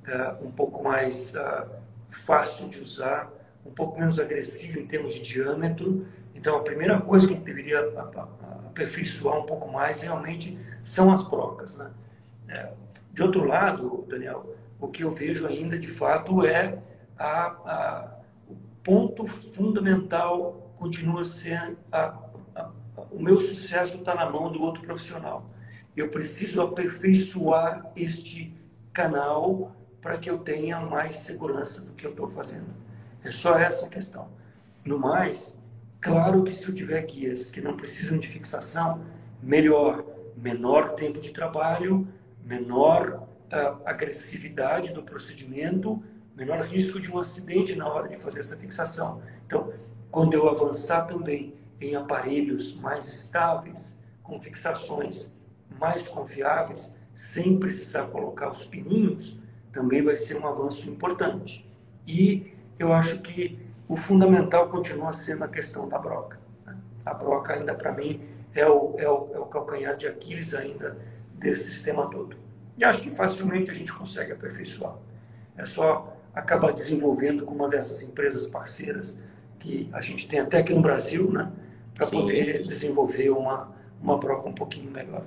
uh, 0.07 0.47
um 0.47 0.51
pouco 0.51 0.85
mais 0.85 1.33
uh, 1.35 1.67
fácil 2.11 2.69
de 2.69 2.79
usar, 2.79 3.33
um 3.64 3.71
pouco 3.71 3.99
menos 3.99 4.21
agressivo 4.21 4.79
em 4.79 4.87
termos 4.87 5.14
de 5.14 5.23
diâmetro. 5.23 6.07
Então, 6.35 6.59
a 6.59 6.61
primeira 6.61 7.01
coisa 7.01 7.27
que 7.27 7.33
a 7.33 7.37
gente 7.39 7.47
deveria 7.47 7.81
aperfeiçoar 8.67 9.39
um 9.39 9.47
pouco 9.47 9.73
mais 9.73 10.03
realmente 10.03 10.59
são 10.83 11.11
as 11.11 11.23
brocas. 11.23 11.79
Né? 11.79 11.91
É, 12.49 12.73
de 13.14 13.23
outro 13.23 13.47
lado, 13.47 14.05
Daniel, 14.07 14.55
o 14.79 14.87
que 14.87 15.03
eu 15.03 15.11
vejo 15.11 15.47
ainda 15.47 15.79
de 15.79 15.89
fato 15.89 16.45
é 16.45 16.79
a, 17.19 17.47
a 17.47 18.17
o 18.47 18.55
ponto 18.85 19.27
fundamental 19.27 20.71
continua 20.77 21.25
sendo 21.25 21.79
a, 21.91 22.14
o 23.11 23.23
meu 23.23 23.41
sucesso 23.41 23.97
está 23.97 24.14
na 24.14 24.29
mão 24.29 24.53
do 24.53 24.61
outro 24.61 24.83
profissional. 24.83 25.55
Eu 25.97 26.09
preciso 26.09 26.61
aperfeiçoar 26.61 27.90
este 27.97 28.55
canal 28.92 29.74
para 30.01 30.18
que 30.18 30.28
eu 30.28 30.38
tenha 30.38 30.78
mais 30.78 31.16
segurança 31.16 31.80
do 31.80 31.92
que 31.92 32.07
eu 32.07 32.11
estou 32.11 32.28
fazendo. 32.28 32.68
É 33.24 33.30
só 33.30 33.59
essa 33.59 33.88
questão. 33.88 34.28
No 34.84 34.99
mais, 34.99 35.59
claro 36.01 36.44
que 36.44 36.53
se 36.53 36.68
eu 36.68 36.74
tiver 36.74 37.01
guias 37.07 37.51
que 37.51 37.61
não 37.61 37.76
precisam 37.76 38.18
de 38.18 38.28
fixação, 38.28 39.05
melhor. 39.42 40.05
Menor 40.36 40.90
tempo 40.90 41.18
de 41.18 41.32
trabalho, 41.32 42.07
menor 42.44 43.26
uh, 43.47 43.80
agressividade 43.86 44.92
do 44.92 45.03
procedimento, 45.03 46.03
menor 46.36 46.61
risco 46.61 47.01
de 47.01 47.11
um 47.11 47.18
acidente 47.18 47.74
na 47.74 47.88
hora 47.88 48.07
de 48.07 48.16
fazer 48.16 48.40
essa 48.40 48.55
fixação. 48.55 49.22
Então, 49.47 49.72
quando 50.11 50.34
eu 50.34 50.47
avançar 50.49 51.07
também 51.07 51.55
em 51.80 51.97
aparelhos 51.97 52.76
mais 52.76 53.09
estáveis, 53.09 53.99
com 54.22 54.36
fixações 54.36 55.32
mais 55.79 56.09
confiáveis, 56.09 56.95
sem 57.14 57.59
precisar 57.59 58.07
colocar 58.09 58.51
os 58.51 58.64
pininhos, 58.64 59.39
também 59.73 60.03
vai 60.03 60.17
ser 60.17 60.37
um 60.37 60.47
avanço 60.47 60.89
importante. 60.89 61.69
E 62.07 62.53
eu 62.79 62.93
acho 62.93 63.21
que 63.21 63.59
o 63.89 63.97
fundamental 63.97 64.69
continua 64.69 65.12
sendo 65.12 65.45
a 65.45 65.49
questão 65.49 65.89
da 65.89 65.99
broca. 65.99 66.41
Né? 66.67 66.77
A 67.05 67.14
broca 67.14 67.55
ainda 67.55 67.75
para 67.75 67.93
mim 67.93 68.21
é 68.55 68.67
o, 68.67 68.95
é, 68.99 69.09
o, 69.09 69.31
é 69.35 69.39
o 69.39 69.47
calcanhar 69.47 69.97
de 69.97 70.07
Aquiles 70.07 70.55
ainda 70.55 70.97
desse 71.35 71.64
sistema 71.64 72.11
todo. 72.11 72.37
E 72.77 72.85
acho 72.85 73.01
que 73.01 73.11
facilmente 73.11 73.71
a 73.71 73.75
gente 73.75 73.93
consegue 73.93 74.33
aperfeiçoar. 74.33 74.97
É 75.57 75.64
só 75.64 76.17
acabar 76.35 76.73
desenvolvendo 76.73 77.45
com 77.45 77.55
uma 77.55 77.69
dessas 77.69 78.03
empresas 78.03 78.47
parceiras 78.47 79.19
que 79.59 79.89
a 79.93 80.01
gente 80.01 80.29
tem 80.29 80.39
até 80.39 80.59
aqui 80.59 80.75
no 80.75 80.83
Brasil, 80.83 81.31
né, 81.33 81.51
para 81.95 82.07
poder 82.07 82.67
desenvolver 82.67 83.31
uma, 83.31 83.73
uma 84.03 84.19
broca 84.19 84.49
um 84.49 84.53
pouquinho 84.53 84.91
melhor. 84.91 85.23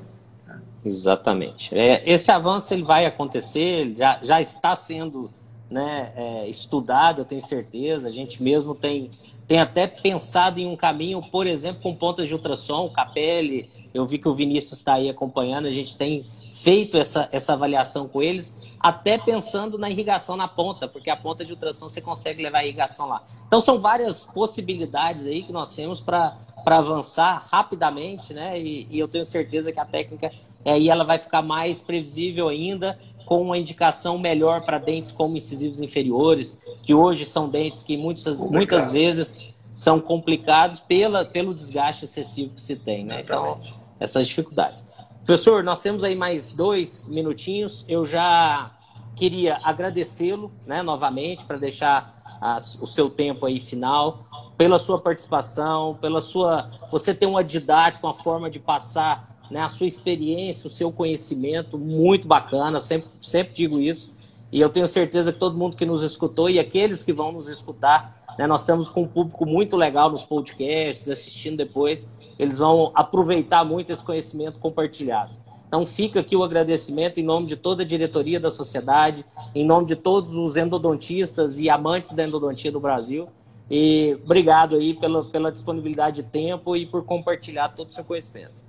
Exatamente. 0.84 1.78
É, 1.78 2.02
esse 2.10 2.32
avanço 2.32 2.74
ele 2.74 2.84
vai 2.84 3.06
acontecer, 3.06 3.94
já, 3.96 4.20
já 4.22 4.40
está 4.40 4.76
sendo 4.76 5.30
né, 5.70 6.12
é, 6.16 6.50
estudado, 6.50 7.22
eu 7.22 7.26
tenho 7.26 7.42
certeza. 7.42 8.08
A 8.08 8.12
gente 8.12 8.42
mesmo 8.42 8.74
tem, 8.74 9.12
tem 9.48 9.60
até 9.60 9.88
pensado 9.88 10.60
em 10.60 10.66
um 10.66 10.76
caminho, 10.76 11.22
por 11.22 11.46
exemplo, 11.46 11.82
com 11.82 11.96
pontas 11.96 12.28
de 12.28 12.34
ultrassom, 12.34 12.90
Capelli. 12.90 13.70
Eu 13.94 14.06
vi 14.06 14.18
que 14.18 14.28
o 14.28 14.34
Vinícius 14.34 14.80
está 14.80 14.94
aí 14.94 15.10
acompanhando, 15.10 15.66
a 15.66 15.72
gente 15.72 15.98
tem 15.98 16.26
feito 16.52 16.98
essa, 16.98 17.30
essa 17.32 17.54
avaliação 17.54 18.08
com 18.08 18.22
eles, 18.22 18.58
até 18.80 19.18
pensando 19.18 19.78
na 19.78 19.90
irrigação 19.90 20.36
na 20.36 20.48
ponta, 20.48 20.88
porque 20.88 21.10
a 21.10 21.18
ponta 21.18 21.46
de 21.46 21.54
ultrassom 21.54 21.88
você 21.88 22.02
consegue 22.02 22.42
levar 22.42 22.60
a 22.60 22.66
irrigação 22.66 23.08
lá. 23.08 23.24
Então 23.48 23.60
são 23.62 23.80
várias 23.80 24.26
possibilidades 24.26 25.26
aí 25.26 25.44
que 25.44 25.52
nós 25.52 25.74
temos 25.74 26.00
para 26.00 26.38
avançar 26.66 27.48
rapidamente, 27.52 28.34
né? 28.34 28.60
E, 28.60 28.88
e, 28.90 29.00
eu 29.00 29.08
tenho 29.08 29.26
certeza 29.26 29.72
que 29.72 29.80
a 29.80 29.86
técnica 29.86 30.32
aí 30.66 30.90
ela 30.90 31.04
vai 31.04 31.18
ficar 31.18 31.42
mais 31.42 31.82
previsível 31.82 32.50
ainda, 32.50 33.00
com 33.26 33.42
uma 33.42 33.58
indicação 33.58 34.18
melhor 34.18 34.62
para 34.66 34.78
dentes 34.78 35.12
como 35.12 35.38
incisivos 35.38 35.82
inferiores, 35.82 36.60
que 36.84 36.94
hoje 36.94 37.26
são 37.26 37.48
dentes 37.48 37.84
que 37.84 37.96
muitas, 37.96 38.40
muitas 38.40 38.92
vezes 38.92 39.50
são 39.72 40.00
complicados 40.00 40.80
pela, 40.80 41.24
pelo 41.24 41.54
desgaste 41.54 42.06
excessivo 42.06 42.56
que 42.56 42.62
se 42.62 42.76
tem, 42.76 43.06
né? 43.06 43.22
Então, 43.22 43.60
essas 44.00 44.28
dificuldades. 44.28 44.86
Professor, 45.26 45.64
nós 45.64 45.82
temos 45.82 46.04
aí 46.04 46.16
mais 46.16 46.52
dois 46.52 47.08
minutinhos. 47.08 47.86
Eu 47.88 48.04
já 48.04 48.72
queria 49.16 49.60
agradecê-lo 49.64 50.50
né, 50.66 50.82
novamente 50.82 51.46
para 51.46 51.58
deixar 51.58 52.19
a, 52.40 52.58
o 52.80 52.88
seu 52.88 53.10
tempo 53.10 53.46
aí 53.46 53.60
final, 53.60 54.26
pela 54.58 54.78
sua 54.78 55.00
participação, 55.00 55.96
pela 55.96 56.22
sua. 56.22 56.70
Você 56.92 57.14
tem 57.14 57.28
uma 57.28 57.44
didática, 57.44 58.06
uma 58.06 58.14
forma 58.14 58.50
de 58.50 58.60
passar 58.60 59.40
né, 59.50 59.62
a 59.62 59.70
sua 59.70 59.88
experiência, 59.88 60.68
o 60.68 60.70
seu 60.70 60.92
conhecimento, 60.92 61.78
muito 61.78 62.28
bacana, 62.28 62.80
sempre, 62.80 63.10
sempre 63.20 63.54
digo 63.54 63.80
isso. 63.80 64.14
E 64.52 64.60
eu 64.60 64.70
tenho 64.70 64.88
certeza 64.88 65.32
que 65.32 65.40
todo 65.40 65.58
mundo 65.58 65.78
que 65.78 65.86
nos 65.86 66.02
escutou 66.02 66.50
e 66.50 66.60
aqueles 66.60 67.04
que 67.04 67.14
vão 67.14 67.32
nos 67.32 67.50
escutar, 67.50 68.24
né, 68.38 68.48
nós 68.48 68.62
estamos 68.62 68.90
com 68.90 69.04
um 69.04 69.08
público 69.08 69.46
muito 69.46 69.76
legal 69.78 70.10
nos 70.10 70.24
podcasts, 70.24 71.10
assistindo 71.10 71.58
depois 71.58 72.08
eles 72.38 72.58
vão 72.58 72.92
aproveitar 72.96 73.66
muito 73.66 73.92
esse 73.92 74.04
conhecimento 74.04 74.60
compartilhado. 74.60 75.34
Então 75.70 75.86
fica 75.86 76.20
aqui 76.20 76.36
o 76.36 76.44
agradecimento 76.44 77.20
em 77.20 77.24
nome 77.24 77.46
de 77.46 77.56
toda 77.56 77.84
a 77.84 77.86
diretoria 77.86 78.40
da 78.40 78.50
sociedade, 78.50 79.24
em 79.54 79.64
nome 79.64 79.86
de 79.86 79.96
todos 79.96 80.34
os 80.34 80.58
endodontistas 80.58 81.60
e 81.60 81.70
amantes 81.70 82.14
da 82.14 82.24
endodontia 82.24 82.72
do 82.72 82.80
Brasil. 82.80 83.30
E 83.70 84.18
obrigado 84.24 84.76
aí 84.76 84.96
pela, 84.96 85.24
pela 85.30 85.52
disponibilidade 85.52 86.24
de 86.24 86.30
tempo 86.30 86.76
e 86.76 86.88
por 86.88 87.04
compartilhar 87.06 87.70
todo 87.70 87.90
o 87.90 87.94
seu 87.94 88.04
conhecimento. 88.04 88.66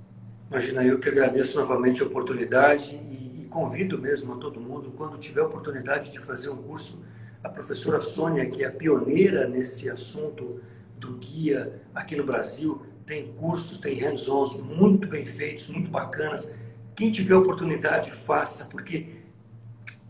Imagina, 0.51 0.85
eu 0.85 0.99
que 0.99 1.09
agradeço 1.09 1.59
novamente 1.59 2.03
a 2.03 2.05
oportunidade 2.05 2.95
e, 2.95 3.45
e 3.45 3.47
convido 3.47 3.97
mesmo 3.97 4.35
a 4.35 4.37
todo 4.37 4.61
mundo, 4.61 4.93
quando 4.95 5.17
tiver 5.17 5.41
oportunidade 5.41 6.13
de 6.13 6.21
fazer 6.21 6.51
um 6.51 6.57
curso, 6.59 7.03
a 7.43 7.49
professora 7.49 7.99
Sônia, 8.03 8.45
que 8.51 8.63
é 8.63 8.67
a 8.67 8.71
pioneira 8.71 9.49
nesse 9.49 9.89
assunto 9.89 10.61
do 10.99 11.15
guia 11.15 11.81
aqui 11.95 12.15
no 12.15 12.25
Brasil, 12.25 12.83
tem 13.07 13.33
cursos, 13.33 13.79
tem 13.79 13.99
hands-ons 13.99 14.55
muito 14.55 15.09
bem 15.09 15.25
feitos, 15.25 15.69
muito 15.69 15.91
bacanas. 15.91 16.55
Quem 17.01 17.11
tiver 17.11 17.35
oportunidade, 17.35 18.11
faça, 18.11 18.67
porque 18.67 19.23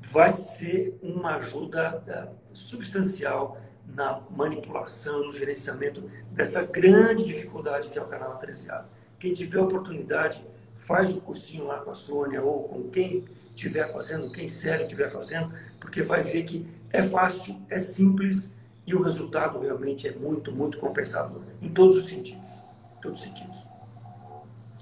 vai 0.01 0.34
ser 0.34 0.99
uma 1.01 1.36
ajuda 1.36 2.03
eh, 2.05 2.26
substancial 2.53 3.57
na 3.86 4.20
manipulação, 4.28 5.24
no 5.24 5.32
gerenciamento 5.32 6.03
dessa 6.32 6.64
grande 6.64 7.24
dificuldade 7.24 7.91
que 7.91 7.97
é 7.97 8.03
o 8.03 8.09
canal 8.09 8.32
atresiado. 8.32 8.88
Quem 9.20 9.32
tiver 9.32 9.61
oportunidade, 9.61 10.45
faz 10.74 11.12
o 11.12 11.20
cursinho 11.20 11.64
lá 11.64 11.78
com 11.78 11.93
a 11.93 11.95
Sônia 11.95 12.43
ou 12.43 12.64
com 12.64 12.91
quem 12.91 13.24
estiver 13.55 13.88
fazendo, 13.93 14.32
quem 14.32 14.49
sério 14.49 14.82
estiver 14.82 15.09
fazendo, 15.09 15.55
porque 15.78 16.03
vai 16.03 16.24
ver 16.24 16.43
que 16.43 16.66
é 16.91 17.05
fácil, 17.05 17.55
é 17.70 17.78
simples 17.78 18.53
e 18.84 18.97
o 18.97 19.01
resultado 19.01 19.61
realmente 19.61 20.09
é 20.09 20.12
muito, 20.12 20.51
muito 20.51 20.76
compensador, 20.76 21.43
em 21.62 21.68
todos 21.68 21.95
os 21.95 22.09
sentidos 22.09 22.61
todos 23.01 23.20
os 23.20 23.24
sentidos. 23.24 23.64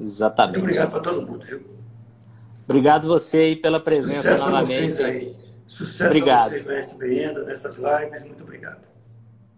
Exatamente. 0.00 0.58
Muito 0.58 0.64
obrigado 0.64 0.90
para 0.90 1.00
todo 1.00 1.26
mundo, 1.26 1.44
viu? 1.44 1.77
Obrigado 2.68 3.08
você 3.08 3.38
aí 3.38 3.56
pela 3.56 3.80
presença 3.80 4.22
Sucesso 4.22 4.44
novamente. 4.44 4.72
A 4.72 4.90
vocês 4.90 5.00
aí. 5.00 5.36
Sucesso 5.66 6.04
obrigado. 6.06 6.40
a 6.40 6.48
vocês 6.50 6.64
na 6.66 6.74
SBN, 6.74 7.44
nessas 7.44 7.78
lives. 7.78 8.24
Muito 8.24 8.42
obrigado. 8.42 8.88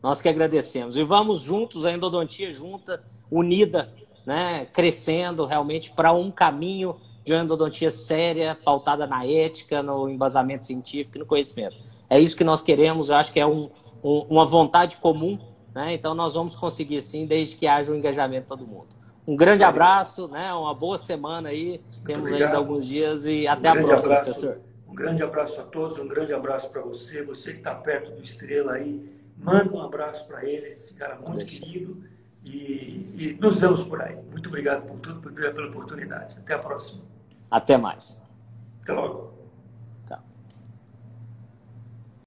Nós 0.02 0.20
que 0.20 0.28
agradecemos. 0.28 0.96
E 0.96 1.02
vamos 1.02 1.40
juntos, 1.40 1.84
a 1.84 1.92
endodontia 1.92 2.52
junta, 2.54 3.02
unida, 3.30 3.92
né, 4.24 4.66
crescendo 4.72 5.44
realmente 5.44 5.90
para 5.90 6.12
um 6.12 6.30
caminho 6.30 6.96
de 7.24 7.32
uma 7.32 7.42
endodontia 7.42 7.90
séria, 7.90 8.54
pautada 8.54 9.06
na 9.06 9.26
ética, 9.26 9.82
no 9.82 10.08
embasamento 10.08 10.64
científico 10.64 11.18
e 11.18 11.20
no 11.20 11.26
conhecimento. 11.26 11.76
É 12.08 12.18
isso 12.18 12.36
que 12.36 12.44
nós 12.44 12.62
queremos, 12.62 13.08
eu 13.08 13.16
acho 13.16 13.32
que 13.32 13.40
é 13.40 13.46
um, 13.46 13.70
um, 14.02 14.26
uma 14.28 14.46
vontade 14.46 14.96
comum 14.96 15.38
né? 15.74 15.94
Então 15.94 16.14
nós 16.14 16.34
vamos 16.34 16.56
conseguir 16.56 17.00
sim, 17.00 17.26
desde 17.26 17.56
que 17.56 17.66
haja 17.66 17.90
o 17.90 17.94
um 17.94 17.98
engajamento 17.98 18.42
de 18.42 18.48
todo 18.48 18.66
mundo. 18.66 18.88
Um 19.26 19.36
grande 19.36 19.62
abraço, 19.62 20.28
né? 20.28 20.52
uma 20.52 20.74
boa 20.74 20.98
semana 20.98 21.50
aí. 21.50 21.80
Muito 21.80 22.04
Temos 22.04 22.22
obrigado. 22.22 22.48
ainda 22.48 22.58
alguns 22.58 22.86
dias 22.86 23.26
e 23.26 23.46
um 23.46 23.50
até 23.50 23.68
a 23.68 23.72
próxima, 23.72 23.98
abraço, 23.98 24.30
professor. 24.30 24.60
Um 24.88 24.94
grande 24.94 25.22
abraço 25.22 25.60
a 25.60 25.64
todos, 25.64 25.98
um 25.98 26.08
grande 26.08 26.34
abraço 26.34 26.70
para 26.70 26.82
você, 26.82 27.22
você 27.22 27.52
que 27.52 27.58
está 27.58 27.74
perto 27.74 28.10
do 28.10 28.22
Estrela 28.22 28.72
aí. 28.72 29.20
Manda 29.36 29.72
um 29.72 29.80
abraço 29.80 30.26
para 30.26 30.44
ele, 30.44 30.68
esse 30.68 30.94
cara 30.94 31.16
muito 31.16 31.46
querido. 31.46 32.02
E, 32.44 33.12
e, 33.14 33.38
nos 33.40 33.58
vemos 33.58 33.82
por 33.82 34.00
aí. 34.02 34.16
Muito 34.30 34.48
obrigado 34.48 34.86
por 34.86 34.98
tudo, 34.98 35.32
pela 35.32 35.68
oportunidade. 35.68 36.36
Até 36.38 36.54
a 36.54 36.58
próxima. 36.58 37.02
Até 37.50 37.76
mais. 37.76 38.20
Até 38.82 38.92
logo. 38.92 39.39